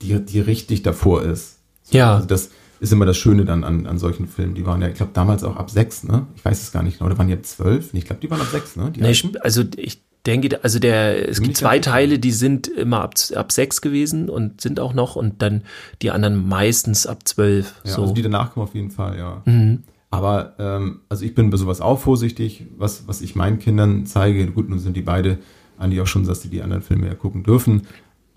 die, 0.00 0.18
die 0.24 0.40
richtig 0.40 0.82
davor 0.82 1.22
ist. 1.22 1.58
So, 1.82 1.98
ja. 1.98 2.16
Also 2.16 2.26
das 2.26 2.50
ist 2.80 2.92
immer 2.92 3.06
das 3.06 3.16
Schöne 3.16 3.44
dann 3.44 3.64
an, 3.64 3.86
an 3.86 3.98
solchen 3.98 4.26
Filmen. 4.26 4.54
Die 4.54 4.66
waren 4.66 4.82
ja, 4.82 4.88
ich 4.88 4.94
glaube, 4.94 5.12
damals 5.14 5.44
auch 5.44 5.56
ab 5.56 5.70
sechs, 5.70 6.02
ne? 6.04 6.26
Ich 6.36 6.44
weiß 6.44 6.62
es 6.62 6.72
gar 6.72 6.82
nicht 6.82 6.98
genau. 6.98 7.10
Oder 7.10 7.18
waren 7.18 7.28
ja 7.28 7.40
zwölf? 7.42 7.94
Ich 7.94 8.04
glaube, 8.04 8.20
die 8.20 8.30
waren 8.30 8.40
ab 8.40 8.48
sechs, 8.50 8.76
ne? 8.76 8.92
Nee, 8.96 9.14
also 9.40 9.62
ich 9.76 10.02
denke, 10.26 10.62
also 10.62 10.78
der, 10.78 11.28
es 11.28 11.40
gibt 11.40 11.56
zwei 11.56 11.78
Teile, 11.78 12.18
die 12.18 12.32
sind 12.32 12.68
immer 12.68 13.00
ab, 13.00 13.14
ab 13.34 13.52
sechs 13.52 13.80
gewesen 13.80 14.28
und 14.28 14.60
sind 14.60 14.80
auch 14.80 14.94
noch 14.94 15.16
und 15.16 15.42
dann 15.42 15.62
die 16.00 16.10
anderen 16.10 16.48
meistens 16.48 17.06
ab 17.06 17.20
zwölf. 17.24 17.74
Ja, 17.84 17.92
so. 17.92 18.02
also 18.02 18.14
die 18.14 18.22
danach 18.22 18.52
kommen 18.52 18.66
auf 18.66 18.74
jeden 18.74 18.90
Fall, 18.90 19.16
ja. 19.16 19.42
Mhm. 19.44 19.82
Aber 20.12 20.54
ähm, 20.58 21.00
also 21.08 21.24
ich 21.24 21.34
bin 21.34 21.48
bei 21.48 21.56
sowas 21.56 21.80
auch 21.80 21.98
vorsichtig, 21.98 22.66
was, 22.76 23.08
was 23.08 23.22
ich 23.22 23.34
meinen 23.34 23.58
Kindern 23.58 24.04
zeige. 24.04 24.46
Gut, 24.48 24.68
nun 24.68 24.78
sind 24.78 24.94
die 24.94 25.02
beide 25.02 25.38
eigentlich 25.78 26.02
auch 26.02 26.06
schon, 26.06 26.26
dass 26.26 26.42
sie 26.42 26.50
die 26.50 26.60
anderen 26.60 26.82
Filme 26.82 27.06
ja 27.06 27.14
gucken 27.14 27.44
dürfen. 27.44 27.86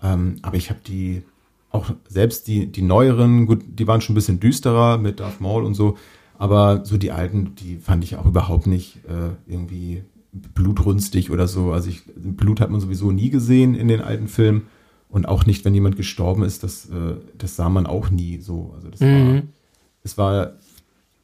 Ähm, 0.02 0.36
aber 0.40 0.56
ich 0.56 0.70
habe 0.70 0.80
die 0.86 1.22
auch 1.70 1.90
selbst 2.08 2.48
die, 2.48 2.72
die 2.72 2.80
neueren, 2.80 3.44
gut, 3.44 3.62
die 3.68 3.86
waren 3.86 4.00
schon 4.00 4.14
ein 4.14 4.16
bisschen 4.16 4.40
düsterer 4.40 4.96
mit 4.96 5.20
Darth 5.20 5.42
Maul 5.42 5.64
und 5.64 5.74
so. 5.74 5.98
Aber 6.38 6.82
so 6.86 6.96
die 6.96 7.12
alten, 7.12 7.54
die 7.56 7.76
fand 7.76 8.04
ich 8.04 8.16
auch 8.16 8.24
überhaupt 8.24 8.66
nicht 8.66 9.00
äh, 9.06 9.34
irgendwie 9.46 10.02
blutrünstig 10.32 11.30
oder 11.30 11.46
so. 11.46 11.72
Also 11.72 11.90
ich, 11.90 12.04
Blut 12.16 12.62
hat 12.62 12.70
man 12.70 12.80
sowieso 12.80 13.12
nie 13.12 13.28
gesehen 13.28 13.74
in 13.74 13.88
den 13.88 14.00
alten 14.00 14.28
Filmen. 14.28 14.68
Und 15.10 15.28
auch 15.28 15.44
nicht, 15.44 15.66
wenn 15.66 15.74
jemand 15.74 15.98
gestorben 15.98 16.42
ist, 16.42 16.62
das, 16.62 16.86
äh, 16.86 17.16
das 17.36 17.54
sah 17.54 17.68
man 17.68 17.86
auch 17.86 18.08
nie 18.08 18.38
so. 18.40 18.72
Also 18.74 18.88
das 18.88 19.00
mhm. 19.00 19.34
war, 19.34 19.42
es 20.02 20.16
war 20.16 20.52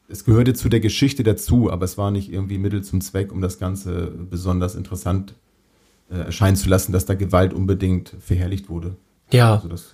es 0.07 0.25
gehörte 0.25 0.53
zu 0.53 0.69
der 0.69 0.79
Geschichte 0.79 1.23
dazu, 1.23 1.71
aber 1.71 1.85
es 1.85 1.97
war 1.97 2.11
nicht 2.11 2.31
irgendwie 2.31 2.57
Mittel 2.57 2.83
zum 2.83 3.01
Zweck, 3.01 3.31
um 3.31 3.41
das 3.41 3.59
Ganze 3.59 4.11
besonders 4.29 4.75
interessant 4.75 5.33
äh, 6.11 6.17
erscheinen 6.17 6.55
zu 6.55 6.69
lassen, 6.69 6.91
dass 6.91 7.05
da 7.05 7.15
Gewalt 7.15 7.53
unbedingt 7.53 8.13
verherrlicht 8.19 8.69
wurde. 8.69 8.95
Ja. 9.31 9.55
Also 9.55 9.67
das, 9.67 9.93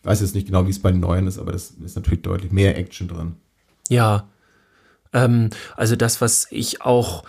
ich 0.00 0.04
weiß 0.04 0.20
jetzt 0.20 0.34
nicht 0.34 0.46
genau, 0.46 0.66
wie 0.66 0.70
es 0.70 0.80
bei 0.80 0.92
den 0.92 1.00
neuen 1.00 1.26
ist, 1.26 1.38
aber 1.38 1.52
das 1.52 1.72
ist 1.84 1.96
natürlich 1.96 2.22
deutlich 2.22 2.52
mehr 2.52 2.76
Action 2.76 3.08
drin. 3.08 3.36
Ja. 3.88 4.28
Ähm, 5.12 5.50
also 5.76 5.96
das, 5.96 6.20
was 6.20 6.46
ich 6.50 6.82
auch 6.82 7.24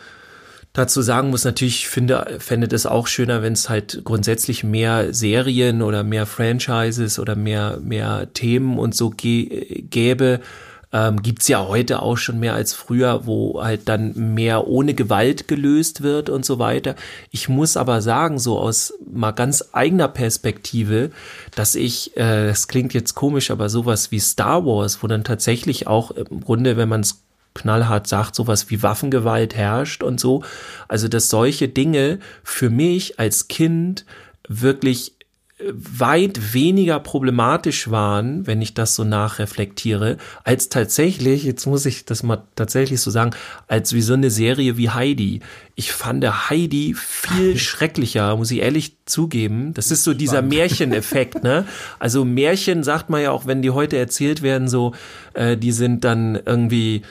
dazu 0.74 1.02
sagen 1.02 1.30
muss, 1.30 1.46
natürlich 1.46 1.88
finde, 1.88 2.38
fände 2.40 2.68
das 2.68 2.86
auch 2.86 3.08
schöner, 3.08 3.42
wenn 3.42 3.54
es 3.54 3.70
halt 3.70 4.02
grundsätzlich 4.04 4.64
mehr 4.64 5.14
Serien 5.14 5.82
oder 5.82 6.04
mehr 6.04 6.26
Franchises 6.26 7.18
oder 7.18 7.36
mehr, 7.36 7.80
mehr 7.82 8.32
Themen 8.34 8.78
und 8.78 8.94
so 8.94 9.10
gäbe 9.10 10.42
Ähm, 10.92 11.22
gibt's 11.22 11.48
ja 11.48 11.68
heute 11.68 12.02
auch 12.02 12.18
schon 12.18 12.40
mehr 12.40 12.56
als 12.56 12.74
früher, 12.74 13.28
wo 13.28 13.64
halt 13.64 13.88
dann 13.88 14.34
mehr 14.34 14.68
ohne 14.68 14.96
Gewalt 14.96 15.48
gelöst 15.48 16.02
wird 16.02 16.30
und 16.30 16.46
so 16.46 16.58
weiter. 16.58 16.96
Ich 17.30 17.48
muss 17.48 17.78
aber 17.78 18.02
sagen, 18.02 18.40
so 18.40 18.58
aus 18.58 18.94
mal 19.06 19.32
ganz 19.32 19.70
eigener 19.72 20.08
Perspektive, 20.08 21.12
dass 21.54 21.76
ich, 21.76 22.18
äh, 22.18 22.48
das 22.48 22.68
klingt 22.68 22.96
jetzt 22.96 23.14
komisch, 23.14 23.52
aber 23.52 23.70
sowas 23.70 24.12
wie 24.12 24.20
Star 24.20 24.66
Wars, 24.66 25.04
wo 25.04 25.08
dann 25.08 25.24
tatsächlich 25.24 25.86
auch 25.86 26.10
im 26.10 26.42
Grunde, 26.44 26.76
wenn 26.76 26.90
man 26.90 27.02
es 27.02 27.22
knallhart 27.54 28.08
sagt, 28.08 28.36
sowas 28.36 28.70
wie 28.70 28.82
Waffengewalt 28.82 29.56
herrscht 29.56 30.02
und 30.02 30.20
so. 30.20 30.44
Also, 30.88 31.08
dass 31.08 31.30
solche 31.30 31.68
Dinge 31.68 32.20
für 32.44 32.70
mich 32.70 33.20
als 33.20 33.48
Kind 33.48 34.06
wirklich 34.48 35.14
weit 35.72 36.54
weniger 36.54 37.00
problematisch 37.00 37.92
waren, 37.92 38.48
wenn 38.48 38.62
ich 38.62 38.74
das 38.74 38.96
so 38.96 39.04
nachreflektiere, 39.04 40.18
als 40.46 40.70
tatsächlich, 40.70 41.44
jetzt 41.44 41.66
muss 41.66 41.86
ich 41.86 42.06
das 42.06 42.24
mal 42.24 42.44
tatsächlich 42.56 43.02
so 43.02 43.12
sagen, 43.12 43.32
als 43.68 43.94
wie 43.94 44.02
so 44.02 44.14
eine 44.14 44.32
Serie 44.32 44.78
wie 44.78 44.90
Heidi. 44.90 45.42
Ich 45.76 45.92
fand 45.92 46.26
Heidi 46.50 46.96
viel 46.98 47.58
schrecklicher, 47.60 48.38
muss 48.38 48.52
ich 48.52 48.60
ehrlich 48.60 48.96
zugeben. 49.06 49.74
Das 49.74 49.92
ist 49.92 50.04
so 50.04 50.14
dieser 50.14 50.42
Märcheneffekt, 50.42 51.44
ne? 51.44 51.66
Also 52.00 52.24
Märchen 52.24 52.84
sagt 52.84 53.10
man 53.10 53.22
ja 53.22 53.32
auch, 53.32 53.46
wenn 53.46 53.62
die 53.62 53.72
heute 53.72 53.98
erzählt 53.98 54.42
werden, 54.42 54.70
so, 54.70 54.94
äh, 55.34 55.58
die 55.58 55.74
sind 55.74 56.06
dann 56.06 56.40
irgendwie 56.46 57.02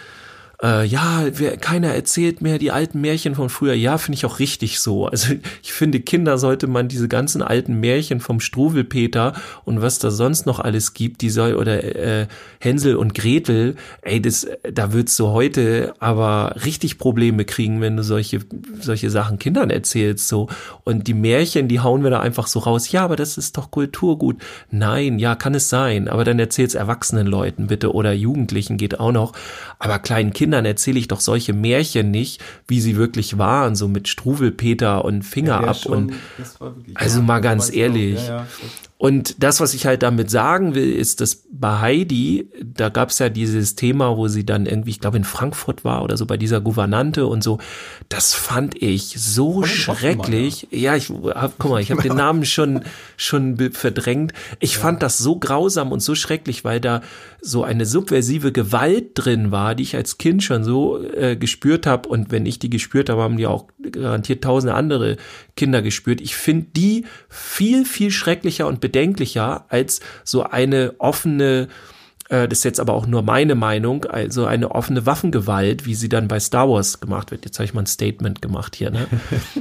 äh, 0.63 0.85
ja, 0.85 1.25
wer, 1.33 1.57
keiner 1.57 1.95
erzählt 1.95 2.43
mehr 2.43 2.59
die 2.59 2.73
alten 2.73 3.01
Märchen 3.01 3.37
von 3.37 3.49
früher. 3.49 3.75
Ja, 3.75 3.97
finde 3.97 4.17
ich 4.17 4.27
auch 4.27 4.41
richtig 4.41 4.81
so. 4.81 5.07
Also 5.07 5.35
ich 5.63 5.73
finde, 5.73 6.01
Kinder 6.01 6.37
sollte 6.39 6.67
man 6.67 6.89
diese 6.89 7.09
ganzen 7.09 7.43
alten 7.43 7.79
Märchen 7.81 8.21
vom 8.21 8.41
Struwelpeter 8.41 9.35
und 9.65 9.83
was 9.83 9.99
da 9.99 10.11
sonst 10.11 10.47
noch 10.47 10.59
alles 10.59 10.95
gibt, 10.95 11.23
die 11.23 11.31
soll 11.31 11.55
oder 11.55 11.83
äh, 11.85 12.27
Hänsel 12.59 12.97
und 12.97 13.15
Gretel, 13.15 13.77
ey, 14.03 14.21
das, 14.21 14.49
da 14.73 14.93
würdest 14.93 15.19
du 15.19 15.29
heute 15.29 15.95
aber 16.01 16.57
richtig 16.65 16.99
Probleme 16.99 17.45
kriegen, 17.45 17.81
wenn 17.81 17.97
du 17.97 18.03
solche 18.03 18.41
solche 18.81 19.11
Sachen 19.11 19.39
Kindern 19.39 19.71
erzählst 19.71 20.29
so. 20.29 20.49
Und 20.85 21.07
die 21.07 21.15
Märchen, 21.15 21.69
die 21.69 21.81
hauen 21.81 22.03
wir 22.03 22.11
da 22.11 22.21
einfach 22.21 22.47
so 22.49 22.59
raus. 22.59 22.91
Ja, 22.91 23.05
aber 23.05 23.17
das 23.17 23.39
ist 23.39 23.57
doch 23.57 23.71
Kulturgut. 23.71 24.37
Nein, 24.71 25.19
ja, 25.19 25.35
kann 25.35 25.55
es 25.55 25.69
sein. 25.69 26.09
Aber 26.09 26.25
dann 26.25 26.39
erzähl's 26.39 26.75
erwachsenen 26.75 27.27
Leuten 27.27 27.69
bitte 27.69 27.93
oder 27.93 28.13
Jugendlichen 28.13 28.77
geht 28.77 28.99
auch 28.99 29.13
noch. 29.13 29.33
Aber 29.79 29.99
kleinen 29.99 30.33
Kindern 30.33 30.48
Kindern 30.49 30.65
erzähle 30.65 30.99
ich 30.99 31.09
doch 31.09 31.21
solche 31.21 31.53
Märchen 31.53 32.11
nicht, 32.11 32.43
wie 32.67 32.81
sie 32.81 32.97
wirklich 32.97 33.37
waren, 33.37 33.77
so 33.77 33.87
mit 33.87 34.09
Struwelpeter 34.09 35.05
und 35.05 35.21
Finger 35.21 35.61
ja, 35.61 35.69
ab 35.69 35.77
schon, 35.77 35.93
und 35.93 36.15
also 36.95 37.21
mal 37.21 37.41
ganz 37.41 37.71
ehrlich. 37.71 38.27
Ja, 38.27 38.47
und 39.01 39.45
das, 39.45 39.61
was 39.61 39.75
ich 39.75 39.87
halt 39.87 40.03
damit 40.03 40.29
sagen 40.29 40.75
will, 40.75 40.93
ist, 40.93 41.21
dass 41.21 41.45
bei 41.53 41.79
Heidi, 41.79 42.51
da 42.61 42.89
gab 42.89 43.11
es 43.11 43.21
ja 43.21 43.29
dieses 43.29 43.77
Thema, 43.77 44.17
wo 44.17 44.27
sie 44.27 44.45
dann 44.45 44.67
irgendwie, 44.67 44.91
ich 44.91 44.99
glaube 44.99 45.17
in 45.17 45.23
Frankfurt 45.23 45.85
war 45.85 46.03
oder 46.03 46.17
so 46.17 46.27
bei 46.27 46.37
dieser 46.37 46.61
Gouvernante 46.61 47.27
und 47.27 47.45
so, 47.45 47.59
das 48.09 48.35
fand 48.35 48.83
ich 48.83 49.15
so 49.17 49.63
schrecklich. 49.63 50.67
Mal, 50.73 50.79
ja. 50.79 50.95
ja. 50.95 50.97
ich 50.97 51.11
hab, 51.11 51.59
guck 51.59 51.71
mal, 51.71 51.81
ich 51.81 51.93
habe 51.93 52.03
den 52.03 52.17
Namen 52.17 52.45
schon 52.45 52.81
schon 53.17 53.71
verdrängt. 53.71 54.33
Ich 54.59 54.75
ja. 54.75 54.81
fand 54.81 55.01
das 55.01 55.17
so 55.17 55.39
grausam 55.39 55.93
und 55.93 56.01
so 56.01 56.17
schrecklich, 56.17 56.65
weil 56.65 56.81
da 56.81 57.01
so 57.41 57.63
eine 57.63 57.87
subversive 57.87 58.51
Gewalt 58.51 59.11
drin 59.15 59.53
war, 59.53 59.77
die 59.77 59.85
ich 59.85 59.95
als 59.95 60.19
Kind 60.19 60.43
schon 60.43 60.65
so 60.65 61.01
äh, 61.01 61.37
gespürt 61.37 61.87
habe 61.87 62.09
und 62.09 62.33
wenn 62.33 62.47
ich 62.47 62.59
die 62.59 62.69
gespürt 62.69 63.11
habe, 63.11 63.23
haben 63.23 63.37
die 63.37 63.47
auch 63.47 63.69
garantiert 63.93 64.43
tausende 64.43 64.75
andere 64.75 65.19
Kinder 65.57 65.83
gespürt. 65.83 66.21
Ich 66.21 66.35
finde 66.35 66.67
die 66.75 67.05
viel 67.29 67.85
viel 67.85 68.11
schrecklicher 68.11 68.67
und 68.67 68.88
bedenklicher 68.89 69.67
als 69.69 70.01
so 70.25 70.43
eine 70.43 70.95
offene 70.99 71.69
äh, 72.29 72.47
das 72.47 72.59
ist 72.59 72.65
jetzt 72.65 72.81
aber 72.81 72.93
auch 72.93 73.07
nur 73.07 73.23
meine 73.23 73.55
Meinung, 73.55 74.05
also 74.05 74.45
eine 74.45 74.71
offene 74.71 75.07
Waffengewalt, 75.07 75.87
wie 75.87 75.95
sie 75.95 76.09
dann 76.09 76.29
bei 76.29 76.39
Star 76.41 76.69
Wars 76.69 77.01
gemacht 77.01 77.31
wird. 77.31 77.45
Jetzt 77.45 77.59
habe 77.59 77.65
ich 77.65 77.75
mal 77.75 77.83
ein 77.83 77.87
Statement 77.87 78.43
gemacht 78.43 78.77
hier. 78.77 78.91
Ne? 78.91 79.07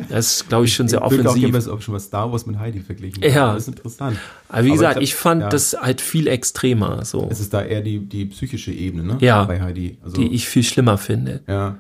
Das 0.09 0.37
ist, 0.37 0.49
glaube 0.49 0.65
ich, 0.65 0.73
schon 0.73 0.87
sehr 0.87 1.01
offensiv. 1.01 1.43
Ich 1.43 1.53
habe 1.53 1.73
auch 1.73 1.81
schon 1.81 1.93
mal 1.93 1.99
Star 1.99 2.31
Wars 2.31 2.45
mit 2.45 2.59
Heidi 2.59 2.79
verglichen. 2.79 3.23
Ja. 3.23 3.53
Das 3.53 3.63
ist 3.63 3.69
interessant. 3.69 4.17
Aber 4.47 4.63
wie 4.63 4.69
aber 4.69 4.77
gesagt, 4.77 4.97
ich, 4.97 5.03
ich 5.03 5.15
fand 5.15 5.41
ja. 5.41 5.49
das 5.49 5.75
halt 5.79 6.01
viel 6.01 6.27
extremer. 6.27 7.03
So. 7.03 7.27
Es 7.29 7.39
ist 7.39 7.53
da 7.53 7.61
eher 7.61 7.81
die, 7.81 7.99
die 7.99 8.25
psychische 8.25 8.71
Ebene, 8.71 9.03
ne? 9.03 9.17
Ja. 9.19 9.43
Bei 9.45 9.61
Heidi. 9.61 9.97
Also, 10.03 10.21
die 10.21 10.33
ich 10.33 10.47
viel 10.47 10.63
schlimmer 10.63 10.97
finde. 10.97 11.41
Ja. 11.47 11.77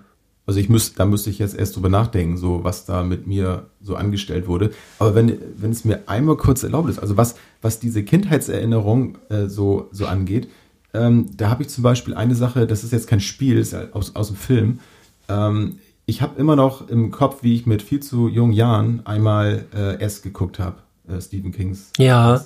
Also 0.47 0.61
ich 0.61 0.69
müsste, 0.69 0.95
da 0.95 1.05
müsste 1.05 1.29
ich 1.29 1.39
jetzt 1.39 1.55
erst 1.55 1.75
drüber 1.75 1.89
nachdenken, 1.89 2.37
so 2.37 2.63
was 2.63 2.85
da 2.85 3.03
mit 3.03 3.27
mir 3.27 3.65
so 3.81 3.95
angestellt 3.95 4.47
wurde. 4.47 4.71
Aber 4.97 5.13
wenn, 5.13 5.37
wenn 5.57 5.71
es 5.71 5.83
mir 5.83 6.03
einmal 6.07 6.37
kurz 6.37 6.63
erlaubt 6.63 6.89
ist, 6.89 6.99
also 6.99 7.17
was, 7.17 7.35
was 7.61 7.79
diese 7.79 8.03
Kindheitserinnerung 8.03 9.17
äh, 9.27 9.47
so, 9.47 9.89
so 9.91 10.05
angeht, 10.05 10.47
ähm, 10.93 11.27
da 11.35 11.49
habe 11.49 11.63
ich 11.63 11.69
zum 11.69 11.83
Beispiel 11.83 12.13
eine 12.13 12.33
Sache, 12.33 12.65
das 12.65 12.85
ist 12.85 12.93
jetzt 12.93 13.07
kein 13.07 13.19
Spiel, 13.19 13.57
ist 13.57 13.75
aus, 13.91 14.15
aus 14.15 14.27
dem 14.27 14.37
Film. 14.37 14.79
Ähm, 15.27 15.79
ich 16.05 16.21
habe 16.21 16.39
immer 16.39 16.55
noch 16.55 16.87
im 16.87 17.11
Kopf, 17.11 17.43
wie 17.43 17.53
ich 17.53 17.65
mit 17.65 17.81
viel 17.81 17.99
zu 17.99 18.29
jungen 18.29 18.53
Jahren 18.53 19.05
einmal 19.05 19.65
äh, 19.75 19.99
S 19.99 20.21
geguckt 20.21 20.59
habe, 20.59 20.77
äh, 21.09 21.19
Stephen 21.19 21.51
Kings. 21.51 21.91
Ja. 21.97 22.45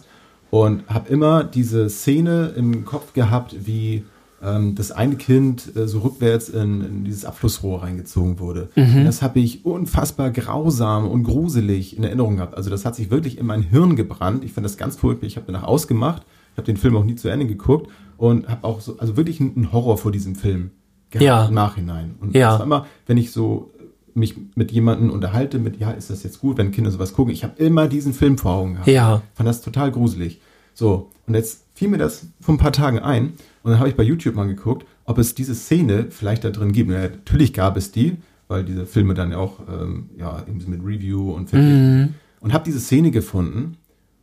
Und 0.49 0.87
habe 0.87 1.07
immer 1.07 1.43
diese 1.43 1.87
Szene 1.87 2.53
im 2.57 2.83
Kopf 2.83 3.13
gehabt, 3.13 3.55
wie 3.67 4.03
ähm, 4.43 4.75
das 4.75 4.91
eine 4.91 5.15
Kind 5.15 5.75
äh, 5.75 5.87
so 5.87 5.99
rückwärts 5.99 6.49
in, 6.49 6.81
in, 6.81 7.03
dieses 7.03 7.25
Abflussrohr 7.25 7.83
reingezogen 7.83 8.39
wurde. 8.39 8.69
Mhm. 8.75 9.05
Das 9.05 9.21
habe 9.21 9.39
ich 9.39 9.65
unfassbar 9.65 10.31
grausam 10.31 11.07
und 11.07 11.23
gruselig 11.23 11.97
in 11.97 12.03
Erinnerung 12.03 12.37
gehabt. 12.37 12.55
Also 12.55 12.69
das 12.69 12.85
hat 12.85 12.95
sich 12.95 13.11
wirklich 13.11 13.37
in 13.37 13.45
mein 13.45 13.61
Hirn 13.61 13.95
gebrannt. 13.95 14.43
Ich 14.43 14.53
fand 14.53 14.65
das 14.65 14.77
ganz 14.77 14.95
furchtbar. 14.95 15.27
Ich 15.27 15.35
habe 15.35 15.45
danach 15.45 15.63
ausgemacht. 15.63 16.23
Ich 16.53 16.57
habe 16.57 16.65
den 16.65 16.77
Film 16.77 16.97
auch 16.97 17.03
nie 17.03 17.15
zu 17.15 17.29
Ende 17.29 17.45
geguckt 17.45 17.89
und 18.17 18.47
habe 18.49 18.63
auch 18.63 18.81
so, 18.81 18.97
also 18.97 19.15
wirklich 19.15 19.39
einen 19.39 19.71
Horror 19.71 19.97
vor 19.97 20.11
diesem 20.11 20.35
Film 20.35 20.71
gehabt 21.11 21.25
ja. 21.25 21.45
im 21.45 21.53
Nachhinein. 21.53 22.15
Und 22.19 22.35
ja. 22.35 22.51
das 22.51 22.59
war 22.59 22.65
immer, 22.65 22.85
wenn 23.05 23.17
ich 23.17 23.31
so 23.31 23.71
mich 24.13 24.35
mit 24.55 24.71
jemandem 24.71 25.09
unterhalte, 25.09 25.59
mit, 25.59 25.79
ja, 25.79 25.91
ist 25.91 26.09
das 26.09 26.23
jetzt 26.23 26.39
gut, 26.39 26.57
wenn 26.57 26.71
Kinder 26.71 26.91
sowas 26.91 27.13
gucken, 27.13 27.33
ich 27.33 27.43
habe 27.43 27.61
immer 27.63 27.87
diesen 27.87 28.13
Film 28.13 28.37
vor 28.37 28.51
Augen 28.51 28.73
gehabt. 28.73 28.87
Ja. 28.87 29.21
Fand 29.33 29.47
das 29.47 29.61
total 29.61 29.91
gruselig. 29.91 30.41
So, 30.73 31.09
und 31.27 31.35
jetzt 31.35 31.63
fiel 31.81 31.89
mir 31.89 31.97
das 31.97 32.27
vor 32.39 32.53
ein 32.53 32.59
paar 32.59 32.71
Tagen 32.71 32.99
ein 32.99 33.33
und 33.63 33.71
dann 33.71 33.79
habe 33.79 33.89
ich 33.89 33.95
bei 33.95 34.03
YouTube 34.03 34.35
mal 34.35 34.45
geguckt, 34.45 34.85
ob 35.05 35.17
es 35.17 35.33
diese 35.33 35.55
Szene 35.55 36.11
vielleicht 36.11 36.43
da 36.43 36.51
drin 36.51 36.73
gibt. 36.73 36.91
Ja, 36.91 37.01
natürlich 37.01 37.53
gab 37.53 37.75
es 37.75 37.91
die, 37.91 38.17
weil 38.47 38.63
diese 38.63 38.85
Filme 38.85 39.15
dann 39.15 39.31
ja 39.31 39.39
auch 39.39 39.61
ähm, 39.67 40.11
ja, 40.15 40.45
mit 40.67 40.79
Review 40.85 41.31
und 41.31 41.51
mhm. 41.53 42.13
und 42.39 42.53
habe 42.53 42.63
diese 42.65 42.79
Szene 42.79 43.09
gefunden 43.09 43.77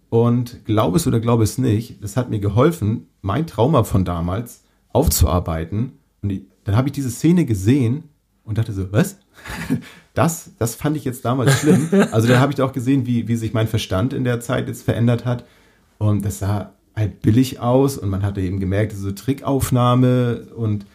und 0.09 0.64
glaube 0.66 0.99
es 0.99 1.09
oder 1.09 1.18
glaube 1.18 1.42
es 1.42 1.59
nicht, 1.59 2.01
das 2.01 2.16
hat 2.16 2.31
mir 2.31 2.38
geholfen, 2.38 3.09
mein 3.23 3.49
Trauma 3.49 3.83
von 3.83 4.05
damals 4.05 4.62
aufzuarbeiten. 4.90 5.94
Und 6.23 6.29
die, 6.29 6.47
dann 6.62 6.77
habe 6.77 6.87
ich 6.87 6.92
diese 6.92 7.11
Szene 7.11 7.44
gesehen 7.44 8.05
und 8.44 8.57
dachte 8.59 8.73
so, 8.73 8.92
was? 8.92 9.18
Das, 10.14 10.51
das 10.59 10.75
fand 10.75 10.97
ich 10.97 11.05
jetzt 11.05 11.25
damals 11.25 11.61
schlimm. 11.61 11.88
Also 12.11 12.27
da 12.27 12.40
habe 12.40 12.53
ich 12.53 12.61
auch 12.61 12.73
gesehen, 12.73 13.07
wie, 13.07 13.29
wie 13.29 13.37
sich 13.37 13.53
mein 13.53 13.68
Verstand 13.68 14.12
in 14.12 14.25
der 14.25 14.40
Zeit 14.40 14.66
jetzt 14.66 14.83
verändert 14.83 15.25
hat. 15.25 15.44
Und 15.99 16.25
das 16.25 16.40
sah 16.40 16.73
halt 16.99 17.23
billig 17.23 17.61
aus 17.61 17.97
und 17.97 18.11
man 18.11 18.23
hatte 18.23 18.41
eben 18.41 18.61
gemerkt, 18.61 18.93
so 18.93 19.13
Trickaufnahme 19.13 20.49
und 20.55 20.87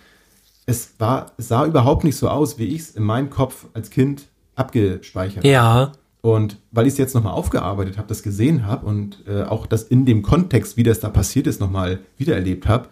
es 0.66 0.94
war, 1.00 1.32
es 1.38 1.48
sah 1.48 1.66
überhaupt 1.66 2.04
nicht 2.04 2.16
so 2.16 2.30
aus, 2.30 2.58
wie 2.58 2.66
ich 2.66 2.82
es 2.82 2.92
in 2.92 3.04
meinem 3.04 3.30
Kopf 3.30 3.66
als 3.74 3.89
Kind 3.89 4.28
abgespeichert 4.56 5.44
ja. 5.44 5.63
habe. 5.63 5.92
Und 6.22 6.58
weil 6.72 6.88
ich 6.88 6.94
es 6.94 7.00
jetzt 7.00 7.16
nochmal 7.16 7.34
aufgearbeitet 7.34 7.98
habe, 7.98 8.08
das 8.08 8.24
gesehen 8.24 8.66
habe 8.66 8.86
und 8.86 9.24
äh, 9.28 9.44
auch 9.44 9.66
das 9.66 9.84
in 9.84 10.06
dem 10.06 10.22
Kontext, 10.22 10.78
wie 10.78 10.84
das 10.84 11.02
da 11.02 11.10
passiert 11.10 11.48
ist, 11.48 11.60
nochmal 11.60 12.00
wiedererlebt 12.18 12.66
habe, 12.66 12.88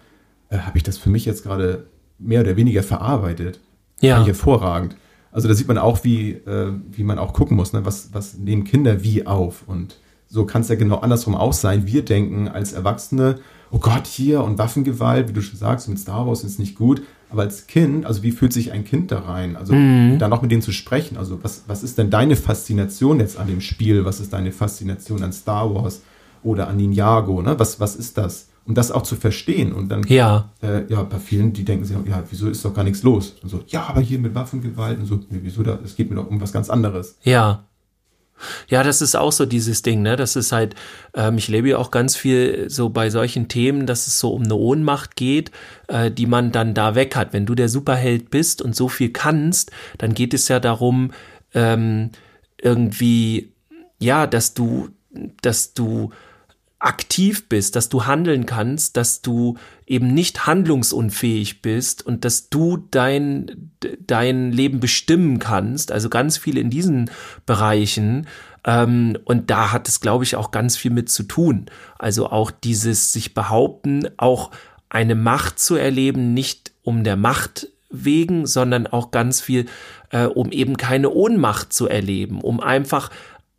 äh, 0.50 0.58
habe 0.58 0.78
ich 0.78 0.84
das 0.84 0.97
für 0.97 1.10
mich 1.10 1.24
jetzt 1.24 1.43
gerade 1.43 1.88
mehr 2.19 2.41
oder 2.41 2.58
weniger 2.58 2.84
verarbeitet. 2.84 3.62
Ja. 4.02 4.15
Fand 4.15 4.28
ich 4.28 4.36
hervorragend. 4.36 4.97
Also 5.32 5.47
da 5.47 5.54
sieht 5.54 5.69
man 5.69 5.78
auch, 5.78 6.04
wie, 6.04 6.32
äh, 6.32 6.74
wie 6.91 7.04
man 7.04 7.19
auch 7.19 7.32
gucken 7.32 7.56
muss, 7.56 7.71
ne? 7.71 7.86
was, 7.86 8.13
was 8.13 8.38
nehmen 8.38 8.65
Kinder 8.65 9.02
wie 9.02 9.26
auf. 9.26 9.63
Und 9.65 9.97
so 10.32 10.46
kann 10.46 10.62
es 10.62 10.70
ja 10.70 10.76
genau 10.76 11.00
andersrum 11.00 11.36
auch 11.36 11.52
sein. 11.52 11.86
Wir 11.86 12.06
denken 12.06 12.48
als 12.48 12.72
Erwachsene, 12.72 13.39
oh 13.70 13.80
Gott, 13.80 14.08
hier 14.08 14.44
und 14.44 14.58
Waffengewalt, 14.58 15.28
wie 15.28 15.34
du 15.34 15.41
schon 15.41 15.60
sagst, 15.60 15.89
mit 15.89 16.00
Star 16.00 16.26
Wars 16.26 16.46
ist 16.46 16.58
nicht 16.58 16.76
gut. 16.76 17.02
Aber 17.30 17.44
als 17.44 17.67
Kind, 17.67 18.06
also 18.06 18.24
wie 18.24 18.32
fühlt 18.32 18.54
sich 18.54 18.72
ein 18.72 18.86
Kind 18.86 19.12
da 19.12 19.20
rein? 19.20 19.56
Also 19.58 19.74
mhm. 19.74 20.20
da 20.20 20.30
noch 20.30 20.41
mit 20.41 20.52
denen 20.52 20.62
zu 20.62 20.72
sprechen. 20.72 21.17
Also 21.17 21.44
was, 21.44 21.63
was 21.67 21.84
ist 21.84 21.98
denn 21.98 22.10
deine 22.10 22.38
Faszination 22.38 23.20
jetzt 23.20 23.38
an 23.38 23.48
dem 23.48 23.62
Spiel? 23.62 24.06
Was 24.06 24.22
ist 24.22 24.32
deine 24.32 24.52
Faszination 24.54 25.22
an 25.22 25.34
Star 25.34 25.74
Wars 25.74 26.02
oder 26.44 26.67
an 26.70 26.78
Ninjago? 26.78 27.41
Ne? 27.41 27.60
Was, 27.60 27.80
was 27.80 27.96
ist 27.98 28.17
das? 28.17 28.50
Um 28.65 28.74
das 28.74 28.91
auch 28.91 29.04
zu 29.04 29.15
verstehen. 29.15 29.74
Und 29.74 29.89
dann, 29.89 30.04
ja, 30.04 30.50
äh, 30.62 30.86
ja 30.88 31.04
bei 31.04 31.20
vielen, 31.20 31.52
die 31.52 31.65
denken 31.65 31.84
sich, 31.84 31.98
ja, 32.06 32.24
wieso 32.30 32.48
ist 32.48 32.63
doch 32.63 32.74
gar 32.74 32.84
nichts 32.84 33.04
los? 33.04 33.36
Und 33.44 33.50
so, 33.50 33.62
ja, 33.67 33.84
aber 33.88 34.02
hier 34.02 34.20
mit 34.20 34.36
Waffengewalt 34.36 35.00
und 35.00 35.06
so, 35.06 35.20
wieso 35.30 35.63
da, 35.63 35.80
es 35.84 35.96
geht 35.96 36.10
mir 36.10 36.17
doch 36.17 36.28
um 36.28 36.39
was 36.39 36.54
ganz 36.54 36.70
anderes. 36.70 37.17
Ja. 37.24 37.63
Ja, 38.67 38.84
das 38.84 39.01
ist 39.01 39.15
auch 39.15 39.32
so 39.32 39.45
dieses 39.45 39.82
Ding, 39.82 40.01
ne? 40.01 40.15
Das 40.15 40.36
ist 40.36 40.51
halt, 40.51 40.75
ähm, 41.13 41.38
ich 41.38 41.47
lebe 41.47 41.69
ja 41.69 41.77
auch 41.77 41.91
ganz 41.91 42.15
viel 42.15 42.69
so 42.69 42.89
bei 42.89 43.10
solchen 43.10 43.47
Themen, 43.47 43.86
dass 43.86 44.08
es 44.08 44.19
so 44.19 44.32
um 44.32 44.43
eine 44.43 44.56
Ohnmacht 44.56 45.15
geht, 45.15 45.51
äh, 45.88 46.12
die 46.12 46.25
man 46.25 46.51
dann 46.51 46.73
da 46.73 46.95
weg 46.95 47.15
hat. 47.15 47.34
Wenn 47.34 47.45
du 47.45 47.56
der 47.56 47.69
Superheld 47.69 48.30
bist 48.30 48.62
und 48.62 48.75
so 48.75 48.88
viel 48.88 49.12
kannst, 49.12 49.71
dann 49.97 50.13
geht 50.13 50.34
es 50.34 50.47
ja 50.47 50.60
darum, 50.60 51.12
ähm, 51.54 52.12
irgendwie, 52.62 53.54
ja, 53.99 54.27
dass 54.27 54.54
du, 54.54 54.89
dass 55.41 55.73
du 55.73 56.12
aktiv 56.82 57.48
bist, 57.48 57.76
dass 57.76 57.89
du 57.89 58.06
handeln 58.06 58.48
kannst, 58.48 58.98
dass 58.98 59.22
du 59.22 59.58
eben 59.86 60.13
nicht 60.13 60.48
handlungsunfähig 60.48 61.62
bist 61.62 62.04
und 62.06 62.26
dass 62.26 62.50
du 62.50 62.78
dein, 62.89 63.72
dein 64.00 64.52
Leben 64.52 64.80
bestimmen 64.80 65.38
kannst. 65.38 65.91
Also 65.91 66.10
ganz 66.10 66.38
viel 66.38 66.58
in 66.58 66.72
diesen 66.72 67.12
Bereichen. 67.46 68.28
Ähm, 68.65 69.17
und 69.26 69.52
da 69.52 69.72
hat 69.72 69.88
es, 69.88 70.02
glaube 70.02 70.24
ich, 70.24 70.36
auch 70.36 70.50
ganz 70.50 70.76
viel 70.76 70.91
mit 70.91 71.10
zu 71.10 71.24
tun. 71.24 71.67
Also 72.00 72.28
auch 72.28 72.50
dieses 72.50 73.13
sich 73.13 73.36
behaupten, 73.36 74.08
auch 74.17 74.50
eine 74.89 75.15
Macht 75.15 75.60
zu 75.60 75.76
erleben, 75.76 76.34
nicht 76.34 76.72
um 76.82 77.04
der 77.04 77.15
Macht 77.15 77.67
wegen, 77.91 78.48
sondern 78.48 78.88
auch 78.88 79.12
ganz 79.12 79.39
viel, 79.39 79.67
äh, 80.10 80.26
um 80.26 80.52
eben 80.52 80.78
keine 80.78 81.12
Ohnmacht 81.12 81.74
zu 81.74 81.88
erleben, 81.88 82.41
um 82.41 82.60
einfach 82.60 83.12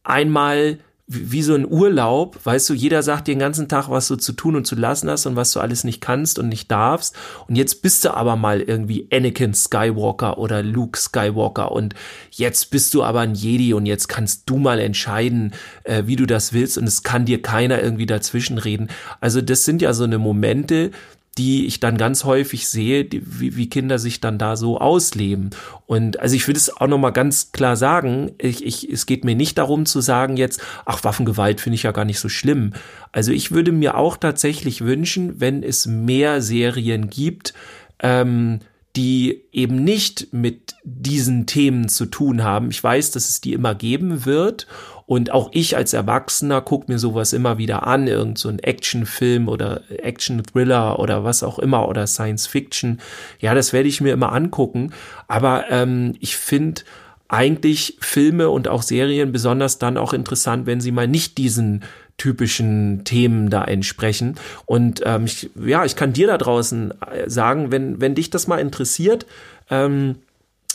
einmal 0.03 0.79
wie 1.12 1.42
so 1.42 1.55
ein 1.55 1.70
Urlaub, 1.70 2.38
weißt 2.44 2.70
du, 2.70 2.75
jeder 2.75 3.03
sagt 3.03 3.29
dir 3.29 3.35
den 3.35 3.40
ganzen 3.40 3.68
Tag, 3.68 3.88
was 3.88 4.09
du 4.09 4.16
zu 4.16 4.33
tun 4.33 4.57
und 4.57 4.66
zu 4.66 4.75
lassen 4.75 5.11
hast 5.11 5.27
und 5.27 5.37
was 5.37 5.53
du 5.53 5.61
alles 5.61 5.85
nicht 5.85 6.01
kannst 6.01 6.38
und 6.38 6.48
nicht 6.48 6.70
darfst. 6.70 7.16
Und 7.48 7.57
jetzt 7.57 7.83
bist 7.83 8.05
du 8.05 8.14
aber 8.14 8.37
mal 8.37 8.61
irgendwie 8.61 9.09
Anakin 9.12 9.55
Skywalker 9.55 10.38
oder 10.38 10.62
Luke 10.62 10.98
Skywalker 10.98 11.72
und 11.72 11.94
jetzt 12.31 12.70
bist 12.70 12.94
du 12.94 13.03
aber 13.03 13.20
ein 13.20 13.35
Jedi 13.35 13.75
und 13.75 13.87
jetzt 13.87 14.09
kannst 14.09 14.48
du 14.48 14.57
mal 14.57 14.79
entscheiden, 14.79 15.53
äh, 15.85 16.05
wie 16.07 16.16
du 16.16 16.27
das 16.27 16.53
willst 16.53 16.79
und 16.79 16.87
es 16.87 17.03
kann 17.03 17.25
dir 17.25 17.42
keiner 17.42 17.83
irgendwie 17.83 18.07
dazwischenreden. 18.07 18.90
Also 19.20 19.40
das 19.40 19.64
sind 19.64 19.83
ja 19.83 19.92
so 19.92 20.05
eine 20.05 20.18
Momente, 20.18 20.90
die 21.38 21.66
ich 21.66 21.81
dann 21.81 21.97
ganz 21.97 22.25
häufig 22.25 22.68
sehe, 22.68 23.05
die, 23.05 23.23
wie, 23.25 23.57
wie 23.57 23.71
Kinder 23.71 23.99
sich 23.99 24.21
dann 24.21 24.37
da 24.37 24.55
so 24.57 24.79
ausleben. 24.79 25.51
Und 25.87 26.21
also 26.21 26.37
ich 26.37 26.47
würde 26.47 26.59
es 26.59 26.77
auch 26.77 26.87
nochmal 26.87 27.12
ganz 27.12 27.53
klar 27.53 27.77
sagen, 27.77 28.33
ich, 28.38 28.64
ich, 28.64 28.90
es 28.90 29.07
geht 29.07 29.25
mir 29.25 29.35
nicht 29.35 29.57
darum 29.57 29.87
zu 29.87 30.03
sagen 30.03 30.37
jetzt, 30.37 30.61
ach, 30.85 31.05
Waffengewalt 31.05 31.61
finde 31.62 31.77
ich 31.77 31.85
ja 31.85 31.92
gar 31.92 32.05
nicht 32.05 32.21
so 32.21 32.29
schlimm. 32.29 32.75
Also 33.12 33.33
ich 33.33 33.51
würde 33.51 33.73
mir 33.73 33.97
auch 33.97 34.18
tatsächlich 34.18 34.83
wünschen, 34.83 35.40
wenn 35.40 35.62
es 35.62 35.87
mehr 35.87 36.42
Serien 36.42 37.09
gibt, 37.09 37.55
ähm, 38.01 38.61
die 38.95 39.45
eben 39.53 39.83
nicht 39.83 40.35
mit 40.35 40.75
diesen 40.85 41.47
Themen 41.47 41.88
zu 41.88 42.05
tun 42.05 42.42
haben. 42.42 42.71
Ich 42.71 42.85
weiß, 42.85 43.11
dass 43.12 43.31
es 43.31 43.40
die 43.40 43.55
immer 43.55 43.75
geben 43.75 44.27
wird 44.27 44.66
und 45.12 45.31
auch 45.31 45.51
ich 45.53 45.77
als 45.77 45.92
Erwachsener 45.92 46.62
gucke 46.62 46.90
mir 46.90 46.98
sowas 46.98 47.35
immer 47.35 47.59
wieder 47.59 47.87
an, 47.87 48.07
irgend 48.07 48.38
so 48.38 48.48
ein 48.48 48.61
Actionfilm 48.61 49.46
oder 49.46 49.83
Action-Thriller 49.90 50.98
oder 50.98 51.22
was 51.22 51.42
auch 51.42 51.59
immer 51.59 51.87
oder 51.87 52.07
Science-Fiction. 52.07 52.98
Ja, 53.38 53.53
das 53.53 53.75
werde 53.75 53.90
ich 53.90 54.01
mir 54.01 54.14
immer 54.14 54.33
angucken. 54.33 54.94
Aber 55.29 55.66
ähm, 55.68 56.14
ich 56.20 56.38
finde 56.38 56.81
eigentlich 57.29 57.98
Filme 58.01 58.48
und 58.48 58.68
auch 58.68 58.81
Serien 58.81 59.33
besonders 59.33 59.77
dann 59.77 59.98
auch 59.98 60.14
interessant, 60.14 60.64
wenn 60.64 60.81
sie 60.81 60.92
mal 60.92 61.09
nicht 61.09 61.37
diesen 61.37 61.83
typischen 62.16 63.05
Themen 63.05 63.51
da 63.51 63.64
entsprechen. 63.64 64.37
Und 64.64 65.03
ähm, 65.05 65.27
ich, 65.27 65.51
ja, 65.62 65.85
ich 65.85 65.94
kann 65.94 66.14
dir 66.14 66.27
da 66.27 66.38
draußen 66.38 66.94
äh, 67.03 67.29
sagen, 67.29 67.70
wenn, 67.70 68.01
wenn 68.01 68.14
dich 68.14 68.31
das 68.31 68.46
mal 68.46 68.61
interessiert, 68.61 69.27
ähm, 69.68 70.14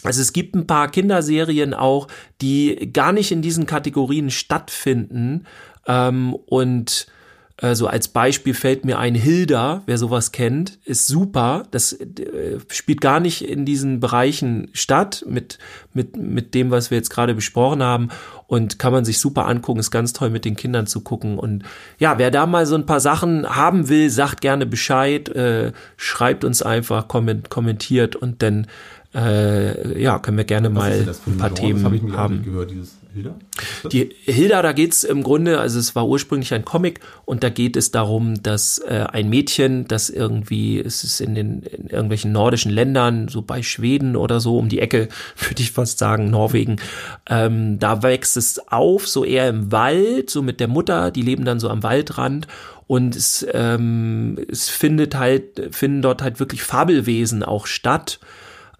also 0.08 0.22
es 0.22 0.34
gibt 0.34 0.56
ein 0.56 0.65
paar 0.65 0.89
Kinderserien 0.89 1.74
auch, 1.74 2.08
die 2.41 2.91
gar 2.93 3.12
nicht 3.12 3.32
in 3.32 3.41
diesen 3.41 3.65
Kategorien 3.65 4.32
stattfinden 4.32 5.46
ähm, 5.86 6.34
und 6.34 7.08
äh, 7.58 7.74
so 7.74 7.88
als 7.88 8.08
Beispiel 8.08 8.54
fällt 8.54 8.86
mir 8.86 9.00
ein 9.00 9.15
Hilda, 9.15 9.82
wer 9.88 9.98
sowas 9.98 10.32
kennt, 10.32 10.78
ist 10.86 11.08
super. 11.08 11.63
Das 11.72 11.93
äh, 11.93 12.60
spielt 12.70 13.02
gar 13.02 13.20
nicht 13.20 13.43
in 13.43 13.65
diesen 13.65 14.00
Bereichen 14.00 14.70
statt 14.74 15.26
mit, 15.28 15.58
mit, 15.93 16.15
mit 16.15 16.54
dem, 16.54 16.70
was 16.70 16.91
wir 16.91 16.98
jetzt 16.98 17.10
gerade 17.10 17.34
besprochen 17.34 17.82
haben 17.82 18.10
und 18.46 18.78
kann 18.78 18.93
man 18.93 19.06
sich 19.06 19.20
super 19.20 19.48
angucken, 19.48 19.80
ist 19.80 19.89
ganz 19.89 20.13
toll 20.13 20.30
mit 20.30 20.46
den 20.46 20.56
Kindern 20.56 20.86
zu 20.86 21.02
gucken. 21.02 21.39
Und 21.39 21.63
ja, 21.98 22.20
wer 22.20 22.30
da 22.30 22.46
mal 22.46 22.67
so 22.67 22.76
ein 22.76 22.86
paar 22.86 23.00
Sachen 23.00 23.48
haben 23.48 23.89
will, 23.89 24.12
sagt 24.12 24.41
gerne 24.41 24.67
Bescheid, 24.67 25.28
äh, 25.30 25.72
schreibt 25.98 26.46
uns 26.46 26.62
einfach, 26.62 27.08
komment, 27.08 27.50
kommentiert 27.50 28.15
und 28.15 28.43
dann 28.43 28.67
äh, 29.15 30.02
ja, 30.02 30.20
können 30.20 30.38
wir 30.38 30.43
gerne 30.43 30.70
mal 30.70 30.91
ein 30.91 31.38
paar 31.38 31.50
Genre? 31.50 31.54
Themen 31.54 32.13
haben. 32.17 32.43
Gehört, 32.43 32.72
Hilda? 33.17 33.36
Die 33.91 34.10
Hilda, 34.26 34.62
da 34.62 34.74
geht's 34.74 35.04
im 35.04 35.24
Grunde, 35.24 35.60
also 35.60 35.80
es 35.80 35.96
war 35.96 36.08
ursprünglich 36.08 36.54
ein 36.54 36.65
Comic 36.65 37.00
und 37.26 37.43
da 37.43 37.50
geht 37.50 37.76
es 37.76 37.89
darum, 37.91 38.43
dass 38.43 38.78
äh, 38.80 39.06
ein 39.12 39.30
Mädchen, 39.30 39.88
das 39.88 40.10
irgendwie, 40.10 40.80
es 40.80 41.04
ist 41.04 41.20
in 41.20 41.34
den 41.34 41.63
in 41.63 41.88
irgendwelchen 41.88 42.32
nordischen 42.32 42.72
Ländern, 42.72 43.28
so 43.28 43.41
bei 43.41 43.63
Schweden 43.63 44.15
oder 44.15 44.39
so 44.39 44.58
um 44.58 44.70
die 44.70 44.80
Ecke, 44.80 45.08
würde 45.38 45.62
ich 45.62 45.72
fast 45.72 45.98
sagen, 45.98 46.30
Norwegen, 46.30 46.78
ähm, 47.28 47.80
da 47.80 48.04
wächst 48.04 48.38
es 48.38 48.67
auf, 48.67 49.08
so 49.08 49.24
eher 49.24 49.50
im 49.50 49.72
Wald, 49.72 50.30
so 50.30 50.41
mit 50.41 50.60
der 50.60 50.67
Mutter, 50.67 51.12
die 51.12 51.24
leben 51.24 51.46
dann 51.46 51.60
so 51.60 51.70
am 51.70 51.82
Waldrand 51.82 52.48
und 52.86 53.15
es, 53.15 53.46
ähm, 53.52 54.38
es 54.50 54.70
findet 54.70 55.15
halt, 55.15 55.76
finden 55.76 56.02
dort 56.02 56.22
halt 56.22 56.39
wirklich 56.39 56.62
Fabelwesen 56.62 57.41
auch 57.43 57.65
statt 57.67 58.20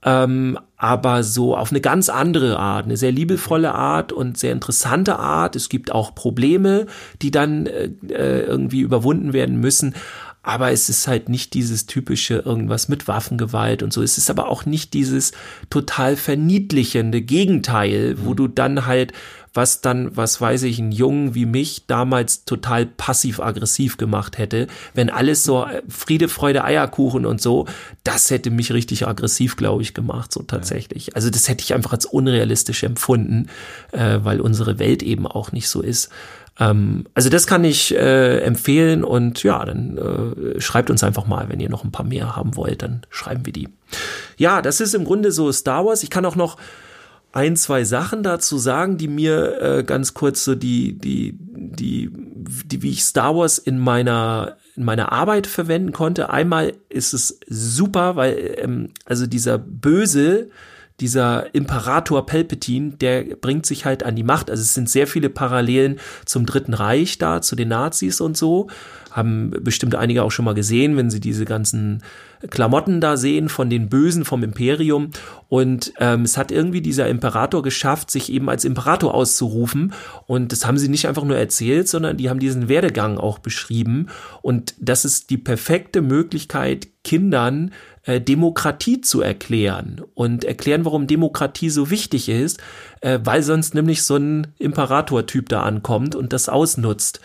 ähm, 0.04 0.60
aber 0.78 1.24
so 1.24 1.58
auf 1.58 1.72
eine 1.72 1.82
ganz 1.82 2.10
andere 2.10 2.60
Art, 2.60 2.86
eine 2.86 2.98
sehr 2.98 3.12
liebevolle 3.12 3.74
Art 3.74 4.12
und 4.12 4.38
sehr 4.38 4.52
interessante 4.52 5.18
Art. 5.18 5.56
Es 5.56 5.70
gibt 5.70 5.92
auch 5.92 6.14
Probleme, 6.14 6.86
die 7.22 7.32
dann 7.32 7.66
äh, 7.66 7.90
äh, 8.10 8.42
irgendwie 8.42 8.82
überwunden 8.82 9.34
werden 9.34 9.60
müssen. 9.60 9.96
Aber 10.44 10.72
es 10.72 10.88
ist 10.88 11.08
halt 11.08 11.28
nicht 11.28 11.56
dieses 11.56 11.88
typische 11.88 12.36
irgendwas 12.36 12.88
mit 12.88 13.08
Waffengewalt 13.08 13.84
und 13.84 13.92
so. 13.92 14.02
Es 14.02 14.18
ist 14.18 14.30
aber 14.30 14.48
auch 14.48 14.66
nicht 14.66 14.94
dieses 14.94 15.34
total 15.70 16.16
verniedlichende 16.16 17.22
Gegenteil, 17.22 18.16
wo 18.20 18.32
mhm. 18.32 18.36
du 18.38 18.48
dann 18.48 18.86
halt 18.86 19.12
was 19.58 19.82
dann, 19.82 20.16
was 20.16 20.40
weiß 20.40 20.64
ich, 20.64 20.80
ein 20.80 20.94
Jungen 20.94 21.36
wie 21.36 21.46
mich 21.46 21.88
damals 21.88 22.46
total 22.46 22.86
passiv-aggressiv 22.86 23.98
gemacht 23.98 24.38
hätte. 24.38 24.68
Wenn 24.94 25.10
alles 25.10 25.44
so 25.44 25.66
äh, 25.66 25.82
Friede, 25.90 26.30
Freude, 26.30 26.64
Eierkuchen 26.64 27.26
und 27.26 27.42
so, 27.42 27.66
das 28.06 28.32
hätte 28.32 28.52
mich 28.52 28.72
richtig 28.72 29.06
aggressiv, 29.06 29.58
glaube 29.58 29.82
ich, 29.82 29.94
gemacht, 29.94 30.32
so 30.32 30.44
tatsächlich. 30.44 31.16
Also 31.16 31.30
das 31.30 31.50
hätte 31.50 31.64
ich 31.64 31.74
einfach 31.74 31.92
als 31.92 32.06
unrealistisch 32.06 32.84
empfunden, 32.84 33.48
äh, 33.92 34.20
weil 34.22 34.40
unsere 34.40 34.80
Welt 34.80 35.04
eben 35.04 35.28
auch 35.28 35.52
nicht 35.52 35.68
so 35.68 35.82
ist. 35.82 36.10
Ähm, 36.60 37.06
also 37.16 37.30
das 37.30 37.48
kann 37.48 37.64
ich 37.64 37.96
äh, 37.96 38.40
empfehlen 38.40 39.04
und 39.04 39.44
ja, 39.44 39.66
dann 39.66 39.98
äh, 39.98 40.62
schreibt 40.62 40.90
uns 40.90 41.04
einfach 41.04 41.26
mal, 41.26 41.50
wenn 41.50 41.60
ihr 41.60 41.70
noch 41.70 41.84
ein 41.84 41.92
paar 41.92 42.06
mehr 42.06 42.36
haben 42.36 42.56
wollt, 42.56 42.84
dann 42.84 43.02
schreiben 43.10 43.46
wir 43.46 43.54
die. 43.54 43.70
Ja, 44.38 44.62
das 44.62 44.80
ist 44.82 44.94
im 44.94 45.04
Grunde 45.04 45.32
so 45.32 45.52
Star 45.52 45.86
Wars. 45.86 46.04
Ich 46.04 46.10
kann 46.10 46.26
auch 46.26 46.36
noch 46.36 46.58
ein, 47.32 47.56
zwei 47.56 47.84
Sachen 47.84 48.24
dazu 48.24 48.58
sagen, 48.58 48.98
die 48.98 49.08
mir 49.08 49.62
äh, 49.62 49.84
ganz 49.84 50.14
kurz 50.14 50.44
so 50.44 50.56
die, 50.56 50.98
die, 50.98 51.38
die, 51.40 52.10
die, 52.12 52.82
wie 52.82 52.92
ich 52.92 53.04
Star 53.04 53.36
Wars 53.36 53.58
in 53.58 53.78
meiner, 53.78 54.58
in 54.76 54.86
meiner 54.86 55.12
Arbeit 55.12 55.48
verwenden 55.48 55.92
konnte. 55.92 56.30
Einmal 56.30 56.74
ist 56.90 57.14
es 57.14 57.40
super, 57.48 58.16
weil, 58.16 58.56
ähm, 58.58 58.90
also 59.06 59.28
dieser 59.28 59.58
Böse, 59.58 60.50
dieser 61.00 61.54
Imperator 61.54 62.26
Palpatine, 62.26 62.92
der 62.94 63.24
bringt 63.36 63.66
sich 63.66 63.86
halt 63.86 64.04
an 64.04 64.16
die 64.16 64.24
Macht. 64.24 64.50
Also 64.50 64.62
es 64.62 64.74
sind 64.74 64.90
sehr 64.90 65.06
viele 65.06 65.30
Parallelen 65.30 66.00
zum 66.26 66.46
Dritten 66.46 66.74
Reich 66.74 67.18
da, 67.20 67.42
zu 67.42 67.56
den 67.56 67.68
Nazis 67.68 68.20
und 68.20 68.36
so 68.36 68.68
haben 69.18 69.52
bestimmt 69.62 69.96
einige 69.96 70.24
auch 70.24 70.32
schon 70.32 70.46
mal 70.46 70.54
gesehen, 70.54 70.96
wenn 70.96 71.10
sie 71.10 71.20
diese 71.20 71.44
ganzen 71.44 72.04
Klamotten 72.50 73.02
da 73.02 73.18
sehen 73.18 73.50
von 73.50 73.70
den 73.70 73.90
Bösen 73.90 74.24
vom 74.24 74.44
Imperium. 74.44 75.10
Und 75.50 75.92
ähm, 76.00 76.22
es 76.22 76.38
hat 76.38 76.52
irgendwie 76.52 76.82
dieser 76.82 77.10
Imperator 77.10 77.64
geschafft, 77.64 78.12
sich 78.12 78.32
eben 78.32 78.48
als 78.48 78.64
Imperator 78.64 79.14
auszurufen. 79.14 79.94
Und 80.28 80.52
das 80.52 80.66
haben 80.66 80.78
sie 80.78 80.88
nicht 80.88 81.08
einfach 81.08 81.24
nur 81.24 81.38
erzählt, 81.38 81.90
sondern 81.90 82.18
die 82.18 82.30
haben 82.30 82.40
diesen 82.40 82.70
Werdegang 82.70 83.18
auch 83.18 83.40
beschrieben. 83.40 84.08
Und 84.42 84.76
das 84.80 85.04
ist 85.04 85.32
die 85.32 85.38
perfekte 85.38 86.02
Möglichkeit, 86.02 86.88
Kindern 87.04 87.72
äh, 88.04 88.22
Demokratie 88.22 89.02
zu 89.02 89.22
erklären 89.22 90.02
und 90.14 90.44
erklären, 90.44 90.86
warum 90.86 91.08
Demokratie 91.08 91.70
so 91.70 91.90
wichtig 91.90 92.30
ist, 92.30 92.60
äh, 93.02 93.20
weil 93.24 93.42
sonst 93.44 93.74
nämlich 93.74 94.04
so 94.04 94.18
ein 94.18 94.48
Imperator-Typ 94.60 95.50
da 95.50 95.64
ankommt 95.64 96.16
und 96.16 96.34
das 96.34 96.50
ausnutzt. 96.50 97.20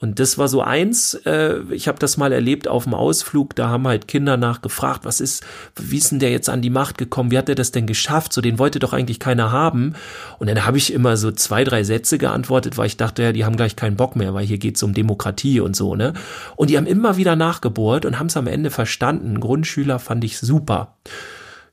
Und 0.00 0.20
das 0.20 0.38
war 0.38 0.46
so 0.46 0.62
eins, 0.62 1.14
äh, 1.26 1.56
ich 1.70 1.88
habe 1.88 1.98
das 1.98 2.16
mal 2.16 2.30
erlebt 2.30 2.68
auf 2.68 2.84
dem 2.84 2.94
Ausflug, 2.94 3.56
da 3.56 3.68
haben 3.68 3.88
halt 3.88 4.06
Kinder 4.06 4.36
nachgefragt, 4.36 5.04
was 5.04 5.20
ist, 5.20 5.44
wie 5.74 5.98
ist 5.98 6.12
denn 6.12 6.20
der 6.20 6.30
jetzt 6.30 6.48
an 6.48 6.62
die 6.62 6.70
Macht 6.70 6.98
gekommen, 6.98 7.32
wie 7.32 7.38
hat 7.38 7.48
er 7.48 7.56
das 7.56 7.72
denn 7.72 7.88
geschafft, 7.88 8.32
so 8.32 8.40
den 8.40 8.60
wollte 8.60 8.78
doch 8.78 8.92
eigentlich 8.92 9.18
keiner 9.18 9.50
haben. 9.50 9.94
Und 10.38 10.48
dann 10.48 10.64
habe 10.64 10.78
ich 10.78 10.92
immer 10.92 11.16
so 11.16 11.32
zwei, 11.32 11.64
drei 11.64 11.82
Sätze 11.82 12.16
geantwortet, 12.16 12.78
weil 12.78 12.86
ich 12.86 12.96
dachte, 12.96 13.24
ja, 13.24 13.32
die 13.32 13.44
haben 13.44 13.56
gleich 13.56 13.74
keinen 13.74 13.96
Bock 13.96 14.14
mehr, 14.14 14.34
weil 14.34 14.46
hier 14.46 14.58
geht's 14.58 14.84
um 14.84 14.94
Demokratie 14.94 15.58
und 15.58 15.74
so, 15.74 15.96
ne. 15.96 16.12
Und 16.54 16.70
die 16.70 16.76
haben 16.76 16.86
immer 16.86 17.16
wieder 17.16 17.34
nachgebohrt 17.34 18.04
und 18.04 18.20
haben 18.20 18.28
es 18.28 18.36
am 18.36 18.46
Ende 18.46 18.70
verstanden. 18.70 19.40
Grundschüler 19.40 19.98
fand 19.98 20.22
ich 20.22 20.38
super. 20.38 20.96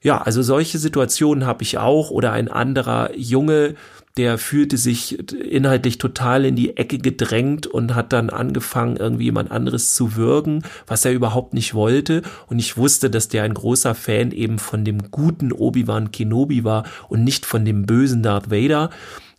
Ja, 0.02 0.22
also 0.22 0.42
solche 0.42 0.80
Situationen 0.80 1.46
habe 1.46 1.64
ich 1.64 1.78
auch 1.78 2.10
oder 2.10 2.32
ein 2.32 2.48
anderer 2.48 3.16
Junge, 3.16 3.76
der 4.18 4.38
fühlte 4.38 4.78
sich 4.78 5.20
inhaltlich 5.34 5.98
total 5.98 6.46
in 6.46 6.56
die 6.56 6.78
Ecke 6.78 7.00
gedrängt 7.00 7.68
und 7.68 7.96
hat 7.96 8.14
dann 8.14 8.30
angefangen, 8.30 8.96
irgendwie 8.96 9.26
jemand 9.26 9.52
anderes 9.52 9.94
zu 9.94 10.16
würgen, 10.16 10.64
was 10.88 11.04
er 11.04 11.12
überhaupt 11.12 11.54
nicht 11.54 11.74
wollte. 11.74 12.22
Und 12.48 12.60
ich 12.60 12.78
wusste, 12.78 13.10
dass 13.10 13.28
der 13.28 13.44
ein 13.44 13.54
großer 13.54 13.94
Fan 13.94 14.32
eben 14.32 14.58
von 14.58 14.86
dem 14.86 15.12
guten 15.12 15.52
Obi-Wan 15.52 16.12
Kenobi 16.12 16.64
war 16.64 16.86
und 17.10 17.26
nicht 17.26 17.46
von 17.46 17.66
dem 17.66 17.86
bösen 17.86 18.24
Darth 18.24 18.50
Vader. 18.50 18.90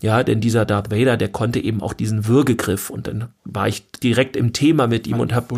Ja, 0.06 0.22
denn 0.22 0.40
dieser 0.40 0.64
Darth 0.64 0.92
Vader, 0.92 1.16
der 1.16 1.26
konnte 1.26 1.58
eben 1.58 1.82
auch 1.82 1.92
diesen 1.92 2.28
Würgegriff 2.28 2.90
und 2.90 3.08
dann 3.08 3.24
war 3.44 3.66
ich 3.66 3.90
direkt 4.04 4.36
im 4.36 4.52
Thema 4.52 4.86
mit 4.86 5.08
ihm 5.08 5.18
und 5.18 5.34
hab, 5.34 5.52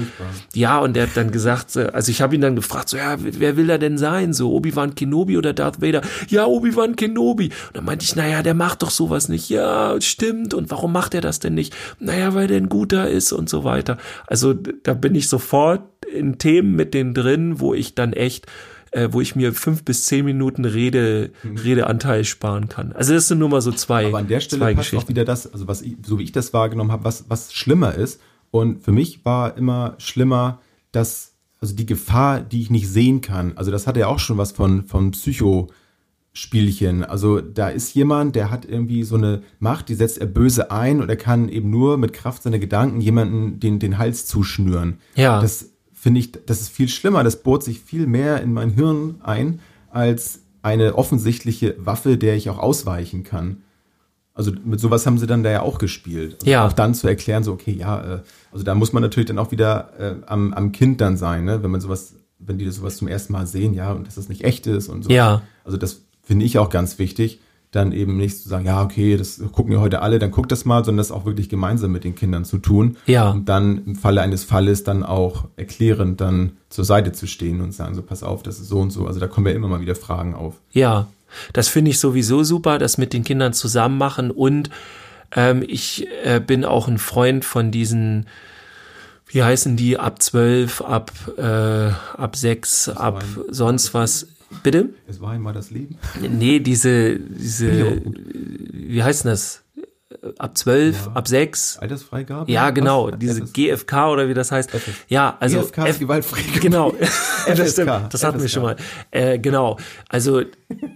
ja, 0.55 0.79
und 0.79 0.97
der 0.97 1.03
hat 1.03 1.19
dann 1.19 1.31
gesagt, 1.31 1.77
äh, 1.77 1.91
also 1.93 2.11
ich 2.11 2.23
habe 2.23 2.35
ihn 2.35 2.41
dann 2.41 2.57
gefragt, 2.57 2.89
so, 2.89 2.97
ja, 2.97 3.17
wer 3.19 3.59
will 3.59 3.69
er 3.69 3.77
denn 3.77 3.99
sein? 3.99 4.33
So, 4.33 4.51
Obi-Wan 4.53 4.95
Kenobi 4.95 5.37
oder 5.37 5.53
Darth 5.53 5.83
Vader? 5.83 6.01
Ja, 6.29 6.47
Obi-Wan 6.47 6.97
Kenobi. 6.97 7.51
Und 7.67 7.77
dann 7.77 7.85
meinte 7.85 8.07
ich, 8.07 8.17
naja, 8.17 8.43
der 8.43 8.55
macht 8.55 8.81
doch 8.81 8.89
sowas 8.89 9.29
nicht. 9.29 9.51
Ja, 9.51 10.01
stimmt. 10.01 10.55
Und 10.55 10.71
warum 10.71 10.95
macht 10.95 11.13
er 11.13 11.21
das 11.21 11.41
denn 11.41 11.53
nicht? 11.53 11.77
Naja, 12.01 12.33
weil 12.33 12.47
der 12.47 12.57
ein 12.57 12.71
guter 12.71 13.11
ist 13.11 13.33
und 13.33 13.51
so 13.51 13.65
weiter. 13.65 13.99
Also 14.27 14.55
da 14.55 14.95
bin 14.95 15.15
ich 15.15 15.29
sofort 15.29 15.83
in 16.11 16.39
Themen 16.39 16.75
mit 16.75 16.95
denen 16.95 17.13
drin, 17.13 17.61
wo 17.61 17.75
ich 17.75 17.95
dann 17.95 18.15
echt 18.15 18.47
äh, 18.91 19.09
wo 19.11 19.21
ich 19.21 19.37
mir 19.37 19.53
fünf 19.53 19.85
bis 19.85 20.07
zehn 20.07 20.25
Minuten 20.25 20.65
Rede, 20.65 21.31
mhm. 21.43 21.57
Redeanteil 21.57 22.25
sparen 22.25 22.69
kann. 22.69 22.93
Also 22.93 23.15
das 23.15 23.29
sind 23.29 23.39
nur 23.39 23.49
mal 23.49 23.61
so 23.61 23.73
zwei. 23.73 24.07
Aber 24.07 24.19
an 24.19 24.29
der 24.29 24.41
Stelle 24.41 24.75
passt 24.75 24.95
auch 24.95 25.09
wieder 25.09 25.25
das, 25.25 25.53
also 25.53 25.69
was 25.69 25.83
ich, 25.83 25.97
so 26.05 26.19
wie 26.19 26.25
ich 26.25 26.33
das 26.33 26.53
wahrgenommen 26.53 26.93
habe, 26.93 27.05
was, 27.05 27.25
was 27.29 27.53
schlimmer 27.53 27.95
ist. 27.95 28.21
Und 28.51 28.83
für 28.83 28.93
mich 28.93 29.25
war 29.25 29.57
immer 29.57 29.95
schlimmer, 29.99 30.61
dass, 30.93 31.35
also 31.61 31.75
die 31.75 31.87
Gefahr, 31.87 32.41
die 32.41 32.63
ich 32.63 32.71
nicht 32.71 32.89
sehen 32.89 33.21
kann. 33.21 33.53
Also 33.57 33.71
das 33.71 33.87
hat 33.87 33.97
ja 33.97 34.07
auch 34.07 34.19
schon 34.19 34.39
was 34.39 34.53
von, 34.53 34.85
von 34.85 35.11
Psycho, 35.11 35.69
Spielchen. 36.39 37.03
Also 37.03 37.41
da 37.41 37.69
ist 37.69 37.95
jemand, 37.95 38.37
der 38.37 38.51
hat 38.51 38.65
irgendwie 38.65 39.03
so 39.03 39.17
eine 39.17 39.43
Macht, 39.59 39.89
die 39.89 39.95
setzt 39.95 40.19
er 40.19 40.27
böse 40.27 40.71
ein 40.71 41.01
und 41.01 41.09
er 41.09 41.17
kann 41.17 41.49
eben 41.49 41.69
nur 41.69 41.99
mit 41.99 42.13
Kraft 42.13 42.45
seiner 42.45 42.61
Gedanken 42.61 43.01
jemanden 43.01 43.59
den, 43.59 43.81
den 43.81 43.99
Hals 43.99 44.27
zuschnüren. 44.27 44.99
Ja. 45.17 45.41
Das 45.41 45.71
finde 45.99 46.21
ich, 46.21 46.33
das 46.47 46.61
ist 46.61 46.71
viel 46.71 46.89
schlimmer. 46.89 47.25
Das 47.25 47.43
bohrt 47.43 47.63
sich 47.63 47.81
viel 47.81 48.07
mehr 48.07 48.41
in 48.43 48.53
mein 48.53 48.71
Hirn 48.71 49.17
ein 49.23 49.61
als 49.91 50.41
eine 50.63 50.95
offensichtliche 50.95 51.75
Waffe, 51.79 52.17
der 52.17 52.37
ich 52.37 52.51
auch 52.51 52.59
ausweichen 52.59 53.25
kann. 53.25 53.63
Also 54.35 54.53
mit 54.65 54.79
sowas 54.79 55.05
haben 55.07 55.19
sie 55.19 55.27
dann 55.27 55.43
da 55.43 55.51
ja 55.51 55.63
auch 55.63 55.79
gespielt. 55.79 56.37
Also 56.41 56.51
ja. 56.51 56.67
Auch 56.67 56.73
dann 56.73 56.95
zu 56.95 57.09
erklären, 57.09 57.43
so, 57.43 57.53
okay, 57.53 57.73
ja, 57.73 58.17
äh, 58.17 58.21
also 58.53 58.65
da 58.65 58.75
muss 58.75 58.93
man 58.93 59.03
natürlich 59.03 59.27
dann 59.27 59.39
auch 59.39 59.51
wieder 59.51 59.93
äh, 59.99 60.15
am, 60.27 60.53
am 60.55 60.71
Kind 60.71 61.01
dann 61.01 61.17
sein, 61.17 61.45
ne? 61.45 61.63
wenn 61.63 61.71
man 61.71 61.81
sowas, 61.81 62.15
wenn 62.39 62.59
die 62.59 62.71
sowas 62.71 62.99
zum 62.99 63.09
ersten 63.09 63.33
Mal 63.33 63.49
sehen, 63.49 63.75
ja, 63.75 63.93
und 63.93 64.07
dass 64.07 64.15
das 64.15 64.29
nicht 64.29 64.45
echt 64.45 64.69
ist 64.69 64.89
und 64.89 65.03
so. 65.03 65.11
Ja. 65.11 65.43
Also 65.65 65.77
das 65.77 66.03
finde 66.23 66.45
ich 66.45 66.59
auch 66.59 66.71
ganz 66.71 67.01
wichtig, 67.01 67.41
dann 67.71 67.93
eben 67.93 68.17
nicht 68.17 68.39
zu 68.43 68.49
sagen, 68.49 68.65
ja, 68.67 68.83
okay, 68.83 69.17
das 69.17 69.41
gucken 69.53 69.71
wir 69.71 69.81
heute 69.81 70.01
alle, 70.01 70.19
dann 70.19 70.31
guckt 70.31 70.51
das 70.51 70.65
mal, 70.65 70.85
sondern 70.85 70.99
das 70.99 71.13
auch 71.13 71.27
wirklich 71.27 71.49
gemeinsam 71.49 71.93
mit 71.93 72.05
den 72.05 72.15
Kindern 72.15 72.45
zu 72.45 72.59
tun. 72.59 72.97
Ja. 73.07 73.31
Und 73.31 73.49
dann 73.49 73.85
im 73.85 73.95
Falle 73.97 74.23
eines 74.23 74.45
Falles 74.45 74.85
dann 74.85 75.03
auch 75.03 75.45
erklärend 75.57 76.21
dann 76.21 76.53
zur 76.71 76.85
Seite 76.85 77.13
zu 77.13 77.27
stehen 77.27 77.61
und 77.61 77.73
sagen, 77.73 77.95
so 77.95 78.03
pass 78.03 78.23
auf, 78.23 78.43
das 78.43 78.59
ist 78.59 78.69
so 78.69 78.81
und 78.81 78.91
so. 78.91 79.07
Also 79.07 79.21
da 79.21 79.27
kommen 79.27 79.47
ja 79.47 79.53
immer 79.53 79.69
mal 79.69 79.81
wieder 79.81 79.95
Fragen 79.95 80.35
auf. 80.35 80.55
Ja, 80.73 81.09
das 81.53 81.69
finde 81.69 81.91
ich 81.91 81.99
sowieso 81.99 82.43
super, 82.43 82.79
das 82.79 82.97
mit 82.97 83.13
den 83.13 83.23
Kindern 83.23 83.53
zusammen 83.53 83.99
machen 83.99 84.31
und 84.31 84.71
ähm, 85.37 85.63
ich 85.67 86.07
äh, 86.25 86.41
bin 86.41 86.65
auch 86.65 86.89
ein 86.89 86.97
Freund 86.97 87.45
von 87.45 87.71
diesen 87.71 88.27
wie 89.31 89.43
heißen 89.43 89.77
die, 89.77 89.99
ab 89.99 90.23
zwölf, 90.23 90.81
ab, 90.81 91.13
äh, 91.37 91.43
ab 92.17 92.35
sechs, 92.35 92.89
ab 92.89 93.23
sonst 93.51 93.95
was. 93.95 94.27
Bitte? 94.63 94.91
Es 95.07 95.21
war 95.21 95.33
einmal 95.33 95.53
das 95.53 95.71
Leben. 95.71 95.99
Nee, 96.21 96.61
diese, 96.61 97.19
diese, 97.19 98.01
wie 98.73 99.03
heißt 99.03 99.25
denn 99.25 99.33
das? 99.33 99.63
Ab 100.39 100.57
zwölf, 100.57 101.07
ja. 101.07 101.13
ab 101.13 101.29
sechs. 101.29 101.79
Altersfreigabe? 101.79 102.51
Ja, 102.51 102.71
genau. 102.71 103.13
Was? 103.13 103.19
Diese 103.19 103.43
FS 103.43 103.53
GFK 103.53 103.93
oder 104.11 104.29
wie 104.29 104.35
das 104.35 104.51
heißt. 104.51 104.71
FS 104.71 104.95
ja, 105.09 105.37
also. 105.39 105.61
GFK 105.61 105.87
ist 105.87 106.01
gewaltfrei. 106.01 106.41
Genau. 106.61 106.95
das 107.47 107.73
stimmt. 107.73 107.91
Das 108.11 108.25
hatten 108.25 108.39
FSK. 108.39 108.43
wir 108.43 108.49
schon 108.49 108.63
mal. 108.63 108.77
Äh, 109.11 109.39
genau. 109.39 109.77
Also, 110.09 110.43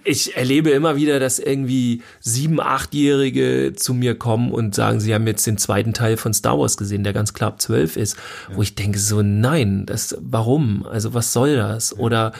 ich 0.03 0.35
erlebe 0.37 0.71
immer 0.71 0.97
wieder, 0.97 1.21
dass 1.21 1.39
irgendwie 1.39 2.03
sieben, 2.21 2.59
achtjährige 2.59 3.75
zu 3.77 3.93
mir 3.93 4.19
kommen 4.19 4.51
und 4.51 4.75
sagen, 4.75 4.99
sie 4.99 5.15
haben 5.15 5.27
jetzt 5.27 5.47
den 5.47 5.59
zweiten 5.59 5.93
Teil 5.93 6.17
von 6.17 6.33
Star 6.33 6.59
Wars 6.59 6.79
gesehen, 6.79 7.05
der 7.05 7.13
ganz 7.13 7.35
klar 7.35 7.51
ab 7.51 7.61
zwölf 7.61 7.97
ist. 7.99 8.17
Ja. 8.49 8.57
Wo 8.57 8.63
ich 8.63 8.75
denke 8.75 8.99
so, 8.99 9.21
nein, 9.21 9.85
das, 9.85 10.17
warum? 10.21 10.87
Also, 10.87 11.13
was 11.13 11.35
soll 11.35 11.57
das? 11.57 11.91
Ja. 11.91 11.99
Oder, 11.99 12.33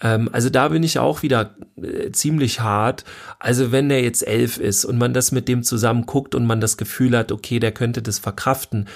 ähm, 0.00 0.28
also 0.32 0.50
da 0.50 0.68
bin 0.68 0.82
ich 0.82 0.98
auch 0.98 1.22
wieder 1.22 1.56
äh, 1.76 2.10
ziemlich 2.12 2.60
hart. 2.60 3.04
Also 3.38 3.72
wenn 3.72 3.88
der 3.88 4.02
jetzt 4.02 4.26
elf 4.26 4.58
ist 4.58 4.84
und 4.84 4.98
man 4.98 5.12
das 5.12 5.32
mit 5.32 5.48
dem 5.48 5.62
zusammen 5.62 6.06
guckt 6.06 6.34
und 6.34 6.46
man 6.46 6.60
das 6.60 6.76
Gefühl 6.76 7.16
hat, 7.16 7.32
okay, 7.32 7.58
der 7.58 7.72
könnte 7.72 8.02
das 8.02 8.18
verkraften, 8.18 8.88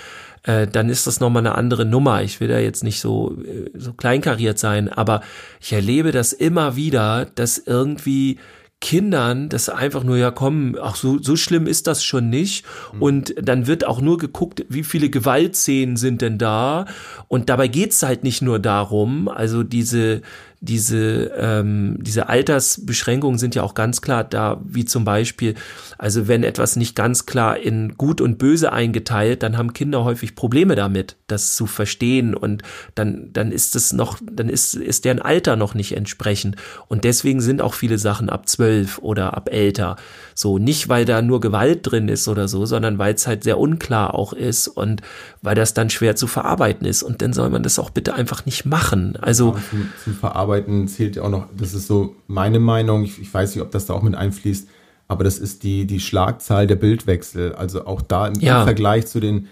äh, 0.45 0.67
dann 0.67 0.89
ist 0.89 1.07
das 1.07 1.21
nochmal 1.21 1.47
eine 1.47 1.57
andere 1.57 1.85
Nummer. 1.85 2.23
Ich 2.23 2.41
will 2.41 2.49
da 2.49 2.59
jetzt 2.59 2.85
nicht 2.85 3.01
so, 3.01 3.37
äh, 3.43 3.71
so 3.75 3.93
kleinkariert 3.93 4.59
sein, 4.59 4.89
aber 4.89 5.23
ich 5.61 5.73
erlebe 5.73 6.13
das 6.13 6.33
immer 6.33 6.77
wieder, 6.77 7.27
dass 7.35 7.59
irgendwie 7.59 8.39
Kindern 8.81 9.49
das 9.49 9.69
einfach 9.69 10.03
nur, 10.03 10.17
ja 10.17 10.33
komm, 10.33 10.77
ach 10.83 10.97
so, 10.97 11.23
so 11.23 11.37
schlimm 11.37 11.69
ist 11.69 11.87
das 11.87 12.03
schon 12.03 12.29
nicht. 12.31 12.65
Mhm. 12.93 13.03
Und 13.03 13.35
dann 13.41 13.69
wird 13.69 13.87
auch 13.87 14.01
nur 14.01 14.19
geguckt, 14.19 14.65
wie 14.69 14.83
viele 14.83 15.09
Gewaltszenen 15.09 15.97
sind 15.97 16.21
denn 16.21 16.37
da. 16.37 16.87
Und 17.29 17.49
dabei 17.49 17.69
geht's 17.69 18.03
halt 18.03 18.25
nicht 18.25 18.43
nur 18.43 18.59
darum, 18.59 19.29
also 19.29 19.63
diese, 19.63 20.23
diese, 20.63 21.33
ähm, 21.37 21.97
diese 22.01 22.29
Altersbeschränkungen 22.29 23.37
sind 23.37 23.57
ja 23.57 23.65
auch 23.65 23.75
ganz 23.75 24.01
klar 24.01 24.23
da, 24.23 24.61
wie 24.65 24.85
zum 24.85 25.05
Beispiel, 25.05 25.55
also 25.99 26.29
wenn 26.29 26.45
etwas 26.45 26.77
nicht 26.77 26.95
ganz 26.95 27.27
klar 27.27 27.59
in 27.59 27.97
gut 27.99 28.21
und 28.21 28.39
böse 28.39 28.73
eingeteilt, 28.73 29.43
dann 29.43 29.59
haben 29.59 29.73
Kinder 29.73 30.05
häufig 30.05 30.37
Probleme 30.37 30.77
damit, 30.77 31.17
das 31.27 31.57
zu 31.57 31.67
verstehen 31.67 32.37
und 32.37 32.63
dann, 32.95 33.31
dann 33.33 33.51
ist 33.51 33.75
es 33.75 33.93
noch, 33.93 34.19
dann 34.23 34.49
ist, 34.49 34.75
ist 34.75 35.05
deren 35.05 35.21
Alter 35.21 35.57
noch 35.57 35.75
nicht 35.75 35.97
entsprechend 35.97 36.55
und 36.87 37.03
deswegen 37.03 37.41
sind 37.41 37.61
auch 37.61 37.75
viele 37.75 37.99
Sachen 37.99 38.31
ab 38.31 38.49
zwölf 38.49 38.99
oder 38.99 39.37
ab 39.37 39.49
älter. 39.51 39.97
So, 40.35 40.59
nicht 40.59 40.89
weil 40.89 41.05
da 41.05 41.23
nur 41.23 41.41
Gewalt 41.41 41.81
drin 41.83 42.09
ist 42.09 42.29
oder 42.29 42.49
so, 42.49 42.67
sondern 42.67 42.99
weil 42.99 43.15
es 43.15 43.27
halt 43.27 43.45
sehr 43.45 43.59
unklar 43.59 44.15
auch 44.15 44.33
ist 44.33 44.69
und 44.69 45.03
weil 45.41 45.55
das 45.55 45.75
dann 45.75 45.91
schwer 45.91 46.17
zu 46.17 46.27
verarbeiten 46.27 46.87
ist 46.87 47.03
und 47.03 47.23
dann 47.23 47.33
soll 47.33 47.51
man 47.51 47.63
das 47.63 47.79
auch 47.79 47.91
bitte 47.91 48.15
einfach 48.15 48.47
nicht 48.47 48.65
machen. 48.65 49.17
Also, 49.21 49.57
zum, 49.71 49.89
zum 50.05 50.15
Verarbeiten 50.15 50.43
Arbeiten 50.53 50.89
zählt 50.89 51.17
ja 51.17 51.23
auch 51.23 51.31
noch, 51.31 51.47
das 51.57 51.75
ist 51.75 51.87
so 51.87 52.17
meine 52.27 52.59
Meinung, 52.59 53.05
ich, 53.05 53.21
ich, 53.21 53.33
weiß 53.33 53.55
nicht, 53.55 53.63
ob 53.63 53.71
das 53.71 53.87
da 53.87 53.95
auch 53.95 54.03
mit 54.03 54.15
einfließt, 54.15 54.69
aber 55.09 55.25
das 55.25 55.39
ist 55.39 55.63
die, 55.63 55.87
die 55.87 56.01
Schlagzahl 56.01 56.67
der 56.67 56.77
Bildwechsel. 56.77 57.55
Also 57.55 57.87
auch 57.87 58.03
da 58.03 58.29
im, 58.29 58.35
ja. 58.41 58.65
Vergleich 58.65 59.07
zu 59.07 59.21
den, 59.21 59.49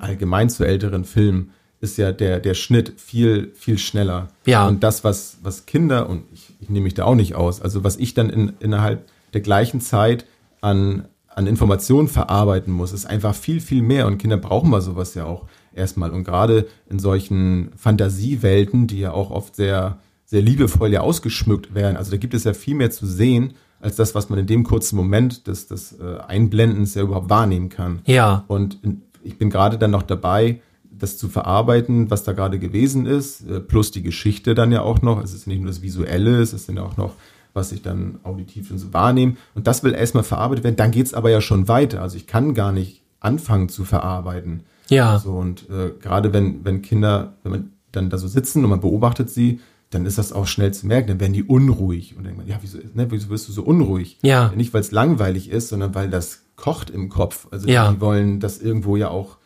allgemein 0.00 0.48
zu 0.50 0.64
älteren 0.64 1.04
Filmen, 1.04 1.50
ist 1.80 1.98
ja 1.98 2.12
der, 2.12 2.38
der 2.38 2.54
Schnitt 2.54 2.94
viel, 2.96 3.52
viel 3.54 3.78
schneller. 3.78 4.28
Ja. 4.46 4.68
Und 4.68 4.82
das, 4.82 5.02
was, 5.02 5.38
was 5.42 5.66
Kinder, 5.66 6.08
und 6.08 6.24
ich, 6.32 6.54
ich 6.60 6.70
nehme 6.70 6.84
mich 6.84 6.94
da 6.94 7.04
auch 7.04 7.16
nicht 7.16 7.34
aus, 7.34 7.60
also 7.60 7.82
was 7.82 7.96
ich 7.96 8.14
dann 8.14 8.30
in, 8.30 8.52
innerhalb 8.60 9.06
der 9.32 9.40
gleichen 9.40 9.80
Zeit 9.80 10.26
an, 10.60 11.06
an 11.28 11.46
Informationen 11.46 12.08
verarbeiten 12.08 12.72
muss, 12.72 12.92
ist 12.92 13.06
einfach 13.06 13.34
viel, 13.34 13.60
viel 13.60 13.82
mehr. 13.82 14.06
Und 14.06 14.18
Kinder 14.18 14.36
brauchen 14.36 14.70
mal 14.70 14.82
sowas 14.82 15.14
ja 15.14 15.24
auch 15.24 15.46
erstmal. 15.74 16.10
Und 16.10 16.24
gerade 16.24 16.66
in 16.88 16.98
solchen 16.98 17.70
Fantasiewelten, 17.76 18.86
die 18.86 19.00
ja 19.00 19.12
auch 19.12 19.30
oft 19.30 19.56
sehr, 19.56 19.98
sehr 20.24 20.42
liebevoll 20.42 20.92
ja 20.92 21.00
ausgeschmückt 21.00 21.74
werden. 21.74 21.96
Also 21.96 22.10
da 22.10 22.16
gibt 22.16 22.34
es 22.34 22.44
ja 22.44 22.54
viel 22.54 22.74
mehr 22.74 22.90
zu 22.90 23.06
sehen, 23.06 23.54
als 23.80 23.96
das, 23.96 24.14
was 24.14 24.30
man 24.30 24.38
in 24.38 24.46
dem 24.46 24.62
kurzen 24.62 24.96
Moment 24.96 25.46
des, 25.46 25.66
des 25.66 25.98
äh, 25.98 26.18
Einblendens 26.26 26.94
ja 26.94 27.02
überhaupt 27.02 27.28
wahrnehmen 27.28 27.68
kann. 27.68 28.00
Ja. 28.06 28.44
Und 28.46 28.78
ich 29.24 29.38
bin 29.38 29.50
gerade 29.50 29.76
dann 29.76 29.90
noch 29.90 30.04
dabei, 30.04 30.60
das 30.90 31.18
zu 31.18 31.28
verarbeiten, 31.28 32.10
was 32.10 32.22
da 32.22 32.32
gerade 32.32 32.58
gewesen 32.58 33.06
ist, 33.06 33.48
äh, 33.48 33.60
plus 33.60 33.90
die 33.90 34.02
Geschichte 34.02 34.54
dann 34.54 34.70
ja 34.70 34.82
auch 34.82 35.02
noch. 35.02 35.22
Es 35.22 35.34
ist 35.34 35.46
nicht 35.46 35.58
nur 35.58 35.66
das 35.66 35.82
Visuelle, 35.82 36.40
es 36.40 36.52
ist 36.52 36.68
dann 36.68 36.78
auch 36.78 36.96
noch, 36.96 37.14
was 37.54 37.72
ich 37.72 37.82
dann 37.82 38.18
auditiv 38.22 38.70
und 38.70 38.78
so 38.78 38.92
wahrnehme. 38.92 39.36
Und 39.54 39.66
das 39.66 39.82
will 39.82 39.94
erstmal 39.94 40.24
verarbeitet 40.24 40.64
werden. 40.64 40.76
Dann 40.76 40.90
geht's 40.90 41.14
aber 41.14 41.30
ja 41.30 41.40
schon 41.40 41.68
weiter. 41.68 42.02
Also 42.02 42.16
ich 42.16 42.26
kann 42.26 42.54
gar 42.54 42.72
nicht 42.72 43.02
anfangen 43.20 43.68
zu 43.68 43.84
verarbeiten. 43.84 44.62
Ja. 44.88 45.18
So, 45.18 45.32
und 45.32 45.68
äh, 45.70 45.92
gerade 46.00 46.32
wenn, 46.32 46.64
wenn 46.64 46.82
Kinder, 46.82 47.34
wenn 47.42 47.52
man 47.52 47.72
dann 47.92 48.10
da 48.10 48.18
so 48.18 48.26
sitzen 48.28 48.64
und 48.64 48.70
man 48.70 48.80
beobachtet 48.80 49.30
sie, 49.30 49.60
dann 49.90 50.06
ist 50.06 50.16
das 50.16 50.32
auch 50.32 50.46
schnell 50.46 50.72
zu 50.72 50.86
merken, 50.86 51.08
dann 51.08 51.20
werden 51.20 51.34
die 51.34 51.42
unruhig. 51.44 52.12
Und 52.16 52.24
dann 52.24 52.34
denkt 52.34 52.38
man, 52.38 52.48
ja, 52.48 52.56
wieso, 52.62 52.78
ne, 52.94 53.10
wieso 53.10 53.28
wirst 53.28 53.48
du 53.48 53.52
so 53.52 53.62
unruhig? 53.62 54.18
Ja. 54.22 54.50
Nicht, 54.56 54.72
weil 54.72 54.80
es 54.80 54.90
langweilig 54.90 55.50
ist, 55.50 55.68
sondern 55.68 55.94
weil 55.94 56.08
das 56.08 56.44
kocht 56.56 56.88
im 56.90 57.08
Kopf. 57.10 57.46
Also 57.50 57.68
ja. 57.68 57.92
die 57.92 58.00
wollen 58.00 58.40
das 58.40 58.58
irgendwo 58.60 58.96
ja 58.96 59.08
auch 59.08 59.36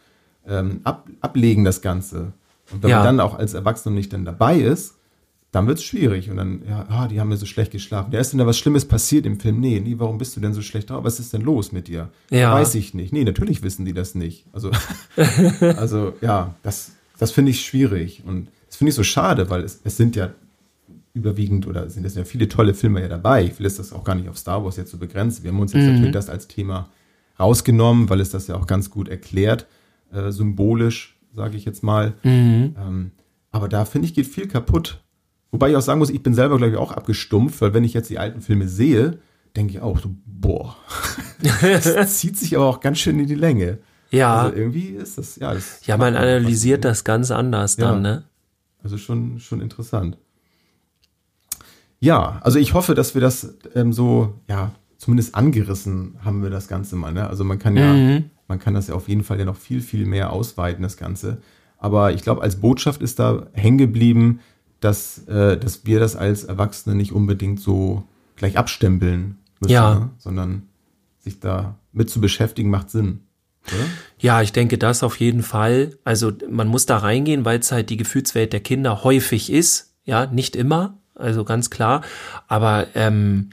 ähm, 0.46 0.80
ab, 0.84 1.08
ablegen, 1.20 1.64
das 1.64 1.82
Ganze. 1.82 2.32
Und 2.72 2.82
wenn 2.82 2.90
Ja. 2.90 2.98
man 2.98 3.06
dann 3.16 3.20
auch 3.20 3.36
als 3.36 3.54
Erwachsener 3.54 3.94
nicht 3.94 4.12
dann 4.12 4.24
dabei 4.24 4.58
ist, 4.58 4.95
dann 5.52 5.66
wird 5.66 5.78
es 5.78 5.84
schwierig. 5.84 6.28
Und 6.30 6.36
dann, 6.36 6.62
ja, 6.68 6.86
ah, 6.88 7.08
die 7.08 7.18
haben 7.20 7.28
mir 7.28 7.36
so 7.36 7.46
schlecht 7.46 7.72
geschlafen. 7.72 8.12
Ja, 8.12 8.20
ist 8.20 8.30
denn 8.32 8.38
da 8.38 8.46
was 8.46 8.58
Schlimmes 8.58 8.84
passiert 8.84 9.24
im 9.26 9.40
Film? 9.40 9.60
Nee, 9.60 9.80
nee, 9.80 9.94
warum 9.98 10.18
bist 10.18 10.36
du 10.36 10.40
denn 10.40 10.52
so 10.52 10.60
schlecht 10.62 10.90
drauf? 10.90 11.04
Was 11.04 11.18
ist 11.20 11.32
denn 11.32 11.42
los 11.42 11.72
mit 11.72 11.88
dir? 11.88 12.10
Ja. 12.30 12.52
Weiß 12.52 12.74
ich 12.74 12.92
nicht. 12.94 13.12
Nee, 13.12 13.24
natürlich 13.24 13.62
wissen 13.62 13.84
die 13.84 13.94
das 13.94 14.14
nicht. 14.14 14.44
Also, 14.52 14.70
also 15.60 16.14
ja, 16.20 16.54
das, 16.62 16.92
das 17.18 17.30
finde 17.32 17.50
ich 17.52 17.64
schwierig. 17.64 18.22
Und 18.26 18.48
das 18.66 18.76
finde 18.76 18.90
ich 18.90 18.94
so 18.96 19.02
schade, 19.04 19.48
weil 19.48 19.62
es, 19.62 19.80
es 19.84 19.96
sind 19.96 20.16
ja 20.16 20.30
überwiegend 21.14 21.66
oder 21.66 21.88
sind 21.88 22.04
es 22.04 22.14
ja 22.14 22.24
viele 22.24 22.48
tolle 22.48 22.74
Filme 22.74 23.00
ja 23.00 23.08
dabei. 23.08 23.44
Ich 23.44 23.58
will 23.58 23.64
jetzt 23.66 23.78
das 23.78 23.92
auch 23.92 24.04
gar 24.04 24.14
nicht 24.14 24.28
auf 24.28 24.36
Star 24.36 24.62
Wars 24.64 24.76
jetzt 24.76 24.90
so 24.90 24.98
begrenzen. 24.98 25.44
Wir 25.44 25.50
haben 25.52 25.60
uns 25.60 25.72
jetzt 25.72 25.84
Mhm. 25.84 25.92
natürlich 25.92 26.12
das 26.12 26.28
als 26.28 26.46
Thema 26.48 26.90
rausgenommen, 27.40 28.10
weil 28.10 28.20
es 28.20 28.30
das 28.30 28.48
ja 28.48 28.56
auch 28.56 28.66
ganz 28.66 28.90
gut 28.90 29.08
erklärt, 29.08 29.66
äh, 30.12 30.30
symbolisch, 30.30 31.16
sage 31.34 31.56
ich 31.56 31.64
jetzt 31.64 31.82
mal. 31.82 32.14
Mhm. 32.22 32.74
Ähm, 32.78 33.10
aber 33.50 33.68
da 33.68 33.86
finde 33.86 34.06
ich, 34.08 34.14
geht 34.14 34.26
viel 34.26 34.46
kaputt. 34.48 35.02
Wobei 35.56 35.70
ich 35.70 35.76
auch 35.76 35.80
sagen 35.80 36.00
muss, 36.00 36.10
ich 36.10 36.22
bin 36.22 36.34
selber, 36.34 36.58
glaube 36.58 36.72
ich, 36.72 36.78
auch 36.78 36.92
abgestumpft, 36.92 37.62
weil 37.62 37.72
wenn 37.72 37.82
ich 37.82 37.94
jetzt 37.94 38.10
die 38.10 38.18
alten 38.18 38.42
Filme 38.42 38.68
sehe, 38.68 39.16
denke 39.56 39.72
ich 39.72 39.80
auch 39.80 39.98
so, 39.98 40.10
boah, 40.26 40.76
das 41.62 42.18
zieht 42.18 42.36
sich 42.36 42.54
aber 42.56 42.66
auch 42.66 42.80
ganz 42.80 42.98
schön 42.98 43.18
in 43.18 43.26
die 43.26 43.34
Länge. 43.34 43.78
Ja. 44.10 44.42
Also 44.42 44.54
irgendwie 44.54 44.88
ist 44.88 45.16
das, 45.16 45.36
ja. 45.36 45.54
Das 45.54 45.86
ja, 45.86 45.96
man 45.96 46.14
analysiert 46.14 46.84
das 46.84 47.04
ganz 47.04 47.30
anders 47.30 47.76
dann, 47.76 47.94
Ja. 48.04 48.10
ne? 48.16 48.24
Also 48.82 48.98
schon, 48.98 49.40
schon 49.40 49.62
interessant. 49.62 50.18
Ja, 52.00 52.38
also 52.42 52.58
ich 52.58 52.74
hoffe, 52.74 52.94
dass 52.94 53.14
wir 53.14 53.22
das 53.22 53.54
ähm, 53.74 53.94
so, 53.94 54.34
ja, 54.48 54.72
zumindest 54.98 55.34
angerissen 55.34 56.16
haben 56.22 56.42
wir 56.42 56.50
das 56.50 56.68
Ganze 56.68 56.96
mal. 56.96 57.14
Ne? 57.14 57.26
Also 57.26 57.44
man 57.44 57.58
kann 57.58 57.78
ja, 57.78 57.94
Mhm. 57.94 58.24
man 58.46 58.58
kann 58.58 58.74
das 58.74 58.88
ja 58.88 58.94
auf 58.94 59.08
jeden 59.08 59.24
Fall 59.24 59.38
ja 59.38 59.46
noch 59.46 59.56
viel, 59.56 59.80
viel 59.80 60.04
mehr 60.04 60.34
ausweiten, 60.34 60.82
das 60.82 60.98
Ganze. 60.98 61.38
Aber 61.78 62.12
ich 62.12 62.22
glaube, 62.22 62.42
als 62.42 62.56
Botschaft 62.56 63.00
ist 63.00 63.18
da 63.18 63.46
hängen 63.54 63.78
geblieben, 63.78 64.40
dass, 64.80 65.26
äh, 65.28 65.56
dass 65.58 65.86
wir 65.86 66.00
das 66.00 66.16
als 66.16 66.44
Erwachsene 66.44 66.94
nicht 66.94 67.12
unbedingt 67.12 67.60
so 67.60 68.04
gleich 68.36 68.58
abstempeln 68.58 69.38
müssen, 69.60 69.72
Ja. 69.72 69.94
ne? 69.94 70.10
sondern 70.18 70.62
sich 71.20 71.40
da 71.40 71.76
mit 71.92 72.10
zu 72.10 72.20
beschäftigen 72.20 72.70
macht 72.70 72.90
Sinn. 72.90 73.20
Oder? 73.68 73.84
Ja, 74.18 74.42
ich 74.42 74.52
denke 74.52 74.78
das 74.78 75.02
auf 75.02 75.18
jeden 75.18 75.42
Fall. 75.42 75.98
Also 76.04 76.32
man 76.48 76.68
muss 76.68 76.86
da 76.86 76.98
reingehen, 76.98 77.44
weil 77.44 77.58
es 77.58 77.72
halt 77.72 77.90
die 77.90 77.96
Gefühlswelt 77.96 78.52
der 78.52 78.60
Kinder 78.60 79.02
häufig 79.02 79.50
ist. 79.52 79.94
Ja, 80.04 80.26
nicht 80.26 80.54
immer, 80.54 80.98
also 81.16 81.44
ganz 81.44 81.68
klar. 81.70 82.02
Aber 82.46 82.86
ähm, 82.94 83.50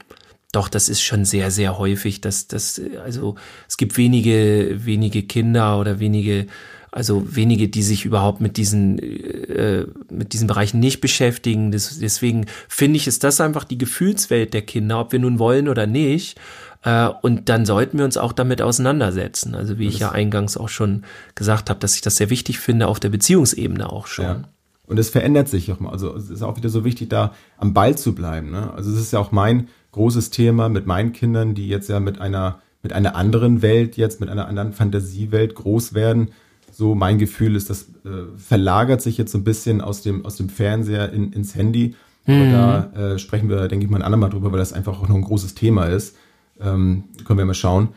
doch, 0.52 0.68
das 0.68 0.88
ist 0.88 1.02
schon 1.02 1.24
sehr, 1.24 1.50
sehr 1.50 1.78
häufig. 1.78 2.20
Dass, 2.20 2.46
dass, 2.46 2.80
also 3.04 3.34
es 3.66 3.76
gibt 3.76 3.96
wenige, 3.96 4.76
wenige 4.84 5.24
Kinder 5.24 5.80
oder 5.80 5.98
wenige, 5.98 6.46
also 6.94 7.24
wenige, 7.34 7.68
die 7.68 7.82
sich 7.82 8.04
überhaupt 8.04 8.40
mit 8.40 8.56
diesen, 8.56 9.00
äh, 9.00 9.84
mit 10.10 10.32
diesen 10.32 10.46
Bereichen 10.46 10.78
nicht 10.78 11.00
beschäftigen. 11.00 11.72
Das, 11.72 11.98
deswegen 11.98 12.46
finde 12.68 12.98
ich, 12.98 13.08
ist 13.08 13.24
das 13.24 13.40
einfach 13.40 13.64
die 13.64 13.78
Gefühlswelt 13.78 14.54
der 14.54 14.62
Kinder, 14.62 15.00
ob 15.00 15.10
wir 15.10 15.18
nun 15.18 15.40
wollen 15.40 15.68
oder 15.68 15.88
nicht. 15.88 16.38
Äh, 16.84 17.08
und 17.22 17.48
dann 17.48 17.66
sollten 17.66 17.98
wir 17.98 18.04
uns 18.04 18.16
auch 18.16 18.32
damit 18.32 18.62
auseinandersetzen. 18.62 19.56
Also 19.56 19.80
wie 19.80 19.88
ich 19.88 19.98
ja 19.98 20.12
eingangs 20.12 20.56
auch 20.56 20.68
schon 20.68 21.02
gesagt 21.34 21.68
habe, 21.68 21.80
dass 21.80 21.96
ich 21.96 22.00
das 22.00 22.14
sehr 22.14 22.30
wichtig 22.30 22.60
finde, 22.60 22.86
auf 22.86 23.00
der 23.00 23.08
Beziehungsebene 23.08 23.90
auch 23.90 24.06
schon. 24.06 24.24
Ja. 24.24 24.42
Und 24.86 24.98
es 25.00 25.10
verändert 25.10 25.48
sich 25.48 25.72
auch 25.72 25.80
mal. 25.80 25.90
Also 25.90 26.14
es 26.14 26.30
ist 26.30 26.42
auch 26.42 26.56
wieder 26.56 26.68
so 26.68 26.84
wichtig, 26.84 27.10
da 27.10 27.34
am 27.56 27.74
Ball 27.74 27.98
zu 27.98 28.14
bleiben. 28.14 28.52
Ne? 28.52 28.72
Also 28.72 28.92
es 28.92 29.00
ist 29.00 29.12
ja 29.12 29.18
auch 29.18 29.32
mein 29.32 29.66
großes 29.90 30.30
Thema 30.30 30.68
mit 30.68 30.86
meinen 30.86 31.12
Kindern, 31.12 31.56
die 31.56 31.66
jetzt 31.66 31.88
ja 31.88 31.98
mit 31.98 32.20
einer, 32.20 32.60
mit 32.84 32.92
einer 32.92 33.16
anderen 33.16 33.62
Welt 33.62 33.96
jetzt, 33.96 34.20
mit 34.20 34.28
einer 34.28 34.46
anderen 34.46 34.72
Fantasiewelt 34.72 35.56
groß 35.56 35.94
werden. 35.94 36.28
So 36.76 36.94
mein 36.94 37.18
Gefühl 37.18 37.54
ist, 37.56 37.70
das 37.70 37.82
äh, 38.04 38.36
verlagert 38.36 39.00
sich 39.00 39.16
jetzt 39.16 39.30
so 39.32 39.38
ein 39.38 39.44
bisschen 39.44 39.80
aus 39.80 40.02
dem, 40.02 40.24
aus 40.26 40.36
dem 40.36 40.48
Fernseher 40.48 41.12
in, 41.12 41.32
ins 41.32 41.54
Handy. 41.54 41.94
Aber 42.26 42.46
da 42.46 42.84
äh, 43.14 43.18
sprechen 43.18 43.48
wir, 43.50 43.68
denke 43.68 43.84
ich 43.84 43.90
mal, 43.90 43.98
ein 43.98 44.02
andermal 44.02 44.30
drüber, 44.30 44.50
weil 44.50 44.58
das 44.58 44.72
einfach 44.72 45.00
auch 45.00 45.08
noch 45.08 45.14
ein 45.16 45.22
großes 45.24 45.54
Thema 45.54 45.84
ist. 45.84 46.16
Ähm, 46.60 47.04
können 47.24 47.38
wir 47.38 47.44
mal 47.44 47.54
schauen. 47.54 47.88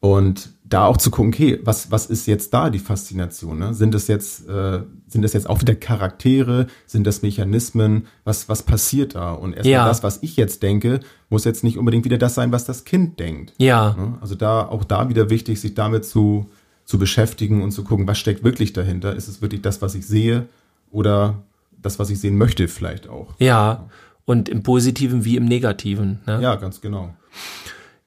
Und 0.00 0.50
da 0.64 0.86
auch 0.86 0.96
zu 0.96 1.10
gucken, 1.10 1.32
okay, 1.32 1.60
was, 1.64 1.90
was 1.90 2.06
ist 2.06 2.26
jetzt 2.26 2.54
da 2.54 2.70
die 2.70 2.78
Faszination? 2.78 3.58
Ne? 3.58 3.74
Sind 3.74 3.92
das 3.94 4.06
jetzt, 4.08 4.48
äh, 4.48 4.80
sind 5.08 5.22
das 5.22 5.32
jetzt 5.34 5.48
auch 5.48 5.60
wieder 5.60 5.74
Charaktere? 5.74 6.66
Sind 6.86 7.06
das 7.06 7.22
Mechanismen? 7.22 8.06
Was, 8.24 8.48
was 8.48 8.62
passiert 8.62 9.14
da? 9.14 9.32
Und 9.32 9.52
erstmal 9.54 9.72
Ja. 9.72 9.86
das, 9.86 10.02
was 10.02 10.18
ich 10.22 10.36
jetzt 10.36 10.62
denke, 10.62 11.00
muss 11.28 11.44
jetzt 11.44 11.64
nicht 11.64 11.76
unbedingt 11.78 12.04
wieder 12.04 12.18
das 12.18 12.34
sein, 12.34 12.50
was 12.52 12.64
das 12.64 12.84
Kind 12.84 13.18
denkt. 13.20 13.52
Ja, 13.58 13.94
Ne? 13.98 14.18
Also 14.20 14.34
da, 14.36 14.66
auch 14.66 14.84
da 14.84 15.08
wieder 15.08 15.28
wichtig, 15.30 15.60
sich 15.60 15.74
damit 15.74 16.04
zu, 16.04 16.50
zu 16.90 16.98
beschäftigen 16.98 17.62
und 17.62 17.70
zu 17.70 17.84
gucken, 17.84 18.08
was 18.08 18.18
steckt 18.18 18.42
wirklich 18.42 18.72
dahinter? 18.72 19.14
Ist 19.14 19.28
es 19.28 19.40
wirklich 19.40 19.62
das, 19.62 19.80
was 19.80 19.94
ich 19.94 20.04
sehe? 20.08 20.46
Oder 20.90 21.40
das, 21.80 22.00
was 22.00 22.10
ich 22.10 22.18
sehen 22.18 22.36
möchte, 22.36 22.66
vielleicht 22.66 23.08
auch? 23.08 23.34
ja. 23.38 23.88
Und 24.26 24.48
im 24.48 24.62
Positiven 24.62 25.24
wie 25.24 25.36
im 25.36 25.44
Negativen. 25.44 26.20
Ne? 26.24 26.40
Ja, 26.40 26.54
ganz 26.54 26.80
genau. 26.80 27.12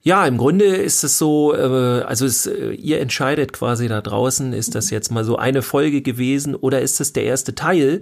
Ja, 0.03 0.25
im 0.25 0.37
Grunde 0.37 0.65
ist 0.65 1.03
es 1.03 1.17
so, 1.17 1.53
äh, 1.53 2.01
also 2.03 2.25
es, 2.25 2.45
äh, 2.45 2.71
ihr 2.71 2.99
entscheidet 3.01 3.51
quasi 3.51 3.87
da 3.87 4.01
draußen, 4.01 4.53
ist 4.53 4.75
das 4.75 4.89
jetzt 4.89 5.11
mal 5.11 5.23
so 5.23 5.37
eine 5.37 5.61
Folge 5.61 6.01
gewesen 6.01 6.55
oder 6.55 6.81
ist 6.81 6.99
das 6.99 7.13
der 7.13 7.23
erste 7.23 7.55
Teil? 7.55 8.01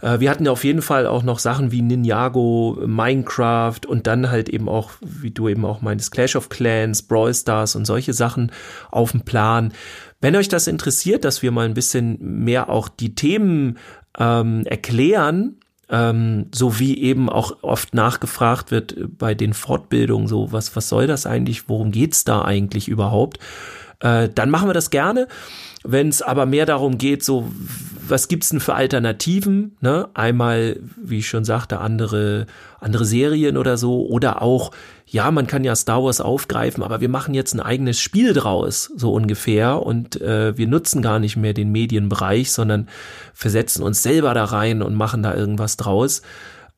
Äh, 0.00 0.20
wir 0.20 0.30
hatten 0.30 0.46
ja 0.46 0.50
auf 0.50 0.64
jeden 0.64 0.82
Fall 0.82 1.06
auch 1.06 1.22
noch 1.22 1.38
Sachen 1.38 1.70
wie 1.70 1.82
Ninjago, 1.82 2.78
Minecraft 2.86 3.80
und 3.86 4.06
dann 4.06 4.30
halt 4.30 4.48
eben 4.48 4.68
auch, 4.68 4.92
wie 5.00 5.30
du 5.30 5.48
eben 5.48 5.66
auch 5.66 5.82
meintest, 5.82 6.10
Clash 6.10 6.36
of 6.36 6.48
Clans, 6.48 7.02
Brawl 7.02 7.32
Stars 7.34 7.76
und 7.76 7.86
solche 7.86 8.14
Sachen 8.14 8.50
auf 8.90 9.12
dem 9.12 9.22
Plan. 9.22 9.72
Wenn 10.22 10.36
euch 10.36 10.48
das 10.48 10.68
interessiert, 10.68 11.24
dass 11.24 11.42
wir 11.42 11.50
mal 11.50 11.66
ein 11.66 11.74
bisschen 11.74 12.16
mehr 12.20 12.70
auch 12.70 12.88
die 12.88 13.14
Themen 13.14 13.76
ähm, 14.16 14.64
erklären, 14.66 15.58
ähm, 15.90 16.46
so 16.54 16.78
wie 16.78 16.96
eben 16.98 17.28
auch 17.28 17.56
oft 17.62 17.92
nachgefragt 17.92 18.70
wird 18.70 18.96
bei 19.18 19.34
den 19.34 19.52
Fortbildungen, 19.52 20.28
so 20.28 20.52
was, 20.52 20.74
was 20.76 20.88
soll 20.88 21.08
das 21.08 21.26
eigentlich, 21.26 21.68
worum 21.68 21.90
geht's 21.90 22.22
da 22.22 22.42
eigentlich 22.42 22.86
überhaupt, 22.86 23.40
äh, 23.98 24.28
dann 24.32 24.48
machen 24.48 24.68
wir 24.68 24.74
das 24.74 24.90
gerne. 24.90 25.26
Wenn 25.84 26.08
es 26.08 26.22
aber 26.22 26.46
mehr 26.46 26.66
darum 26.66 26.98
geht, 26.98 27.24
so 27.24 27.50
was 28.08 28.28
gibt's 28.28 28.50
denn 28.50 28.60
für 28.60 28.74
Alternativen? 28.74 29.76
Ne? 29.80 30.08
Einmal, 30.14 30.80
wie 30.96 31.18
ich 31.18 31.28
schon 31.28 31.44
sagte, 31.44 31.78
andere 31.78 32.46
andere 32.80 33.04
Serien 33.04 33.56
oder 33.56 33.76
so 33.76 34.06
oder 34.06 34.42
auch 34.42 34.72
ja, 35.12 35.30
man 35.30 35.46
kann 35.46 35.62
ja 35.62 35.76
Star 35.76 36.02
Wars 36.02 36.22
aufgreifen, 36.22 36.82
aber 36.82 37.02
wir 37.02 37.10
machen 37.10 37.34
jetzt 37.34 37.52
ein 37.52 37.60
eigenes 37.60 38.00
Spiel 38.00 38.32
draus, 38.32 38.90
so 38.96 39.12
ungefähr 39.12 39.82
und 39.82 40.18
äh, 40.22 40.56
wir 40.56 40.66
nutzen 40.66 41.02
gar 41.02 41.18
nicht 41.18 41.36
mehr 41.36 41.52
den 41.52 41.70
Medienbereich, 41.70 42.50
sondern 42.50 42.88
versetzen 43.34 43.82
uns 43.82 44.02
selber 44.02 44.32
da 44.32 44.44
rein 44.44 44.80
und 44.80 44.94
machen 44.94 45.22
da 45.22 45.34
irgendwas 45.34 45.76
draus. 45.76 46.22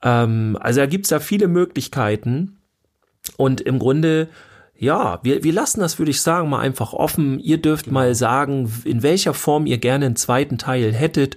Ähm, 0.03 0.59
also 0.61 0.81
da 0.81 0.87
gibt's 0.87 1.11
da 1.11 1.21
viele 1.21 1.47
Möglichkeiten 1.47 2.59
und 3.37 3.61
im 3.61 3.79
Grunde 3.79 4.29
ja, 4.77 5.21
wir, 5.23 5.45
wir 5.45 5.53
lassen 5.53 5.81
das, 5.81 5.99
würde 5.99 6.11
ich 6.11 6.21
sagen, 6.21 6.51
mal 6.51 6.61
einfach 6.61 6.93
offen. 6.93 7.39
Ihr 7.39 7.59
dürft 7.59 7.91
mal 7.91 8.15
sagen, 8.15 8.71
in 8.85 9.03
welcher 9.03 9.35
Form 9.35 9.67
ihr 9.67 9.79
gerne 9.79 10.07
einen 10.07 10.17
zweiten 10.17 10.59
Teil 10.59 10.93
hättet. 10.93 11.37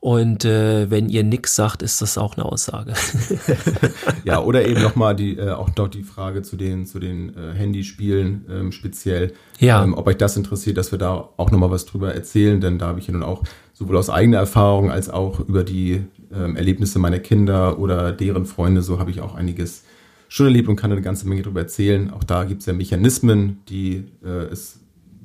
Und 0.00 0.46
äh, 0.46 0.90
wenn 0.90 1.10
ihr 1.10 1.22
nix 1.22 1.54
sagt, 1.54 1.82
ist 1.82 2.00
das 2.00 2.16
auch 2.16 2.36
eine 2.36 2.46
Aussage. 2.46 2.94
Ja, 4.24 4.42
oder 4.42 4.66
eben 4.66 4.82
nochmal 4.82 5.14
die, 5.14 5.36
äh, 5.36 5.50
auch 5.50 5.70
dort 5.70 5.94
die 5.94 6.02
Frage 6.02 6.42
zu 6.42 6.56
den, 6.56 6.86
zu 6.86 6.98
den 6.98 7.36
äh, 7.36 7.52
Handyspielen 7.54 8.46
ähm, 8.50 8.72
speziell. 8.72 9.32
Ja. 9.58 9.82
Ähm, 9.82 9.94
ob 9.94 10.06
euch 10.06 10.16
das 10.16 10.36
interessiert, 10.36 10.78
dass 10.78 10.90
wir 10.90 10.98
da 10.98 11.28
auch 11.36 11.50
nochmal 11.50 11.70
was 11.70 11.84
drüber 11.84 12.14
erzählen, 12.14 12.60
denn 12.60 12.78
da 12.78 12.88
habe 12.88 12.98
ich 12.98 13.06
ja 13.06 13.12
nun 13.12 13.22
auch 13.22 13.42
sowohl 13.74 13.96
aus 13.96 14.08
eigener 14.08 14.38
Erfahrung 14.38 14.90
als 14.90 15.10
auch 15.10 15.40
über 15.40 15.64
die 15.64 16.04
ähm, 16.32 16.56
Erlebnisse 16.56 16.98
meiner 16.98 17.18
Kinder 17.18 17.78
oder 17.78 18.12
deren 18.12 18.46
Freunde, 18.46 18.82
so 18.82 18.98
habe 18.98 19.10
ich 19.10 19.20
auch 19.20 19.34
einiges 19.34 19.84
schon 20.32 20.46
erlebt 20.46 20.68
und 20.68 20.76
kann 20.76 20.92
eine 20.92 21.02
ganze 21.02 21.28
Menge 21.28 21.42
drüber 21.42 21.60
erzählen. 21.60 22.10
Auch 22.12 22.22
da 22.24 22.44
gibt 22.44 22.60
es 22.60 22.66
ja 22.66 22.72
Mechanismen, 22.72 23.60
die 23.68 24.04
äh, 24.24 24.28
es, 24.52 24.78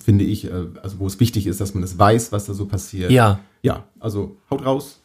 finde 0.04 0.24
ich, 0.26 0.46
äh, 0.46 0.66
also 0.82 0.98
wo 1.00 1.06
es 1.08 1.20
wichtig 1.20 1.46
ist, 1.48 1.62
dass 1.62 1.74
man 1.76 1.84
es 1.84 1.98
weiß, 1.98 2.32
was 2.32 2.46
da 2.48 2.54
so 2.54 2.66
passiert. 2.66 3.12
ja, 3.12 3.40
Ja, 3.62 3.84
also 4.00 4.36
haut 4.50 4.66
raus. 4.66 5.00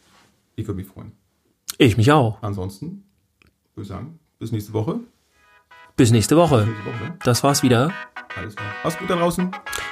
Ich 0.55 0.67
würde 0.67 0.77
mich 0.81 0.87
freuen. 0.87 1.11
ich 1.77 1.97
mich 1.97 2.11
auch. 2.11 2.41
Ansonsten 2.41 3.03
würde 3.75 3.83
ich 3.83 3.87
sagen, 3.89 4.19
bis 4.39 4.51
nächste 4.51 4.73
Woche. 4.73 4.99
Bis 5.95 6.11
nächste 6.11 6.35
Woche. 6.35 6.65
Nächste 6.65 6.85
Woche. 6.85 7.17
Das 7.23 7.43
war's 7.43 7.61
wieder. 7.61 7.91
Alles 8.35 8.55
klar. 8.55 8.73
Mach's 8.83 8.97
gut 8.97 9.09
da 9.09 9.15
draußen. 9.17 9.51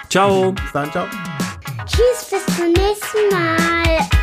Ciao. 0.10 0.52
Bis 0.54 0.72
dann, 0.74 0.92
ciao. 0.92 1.06
Tschüss, 1.86 2.30
bis 2.32 2.56
zum 2.56 2.68
nächsten 2.72 4.19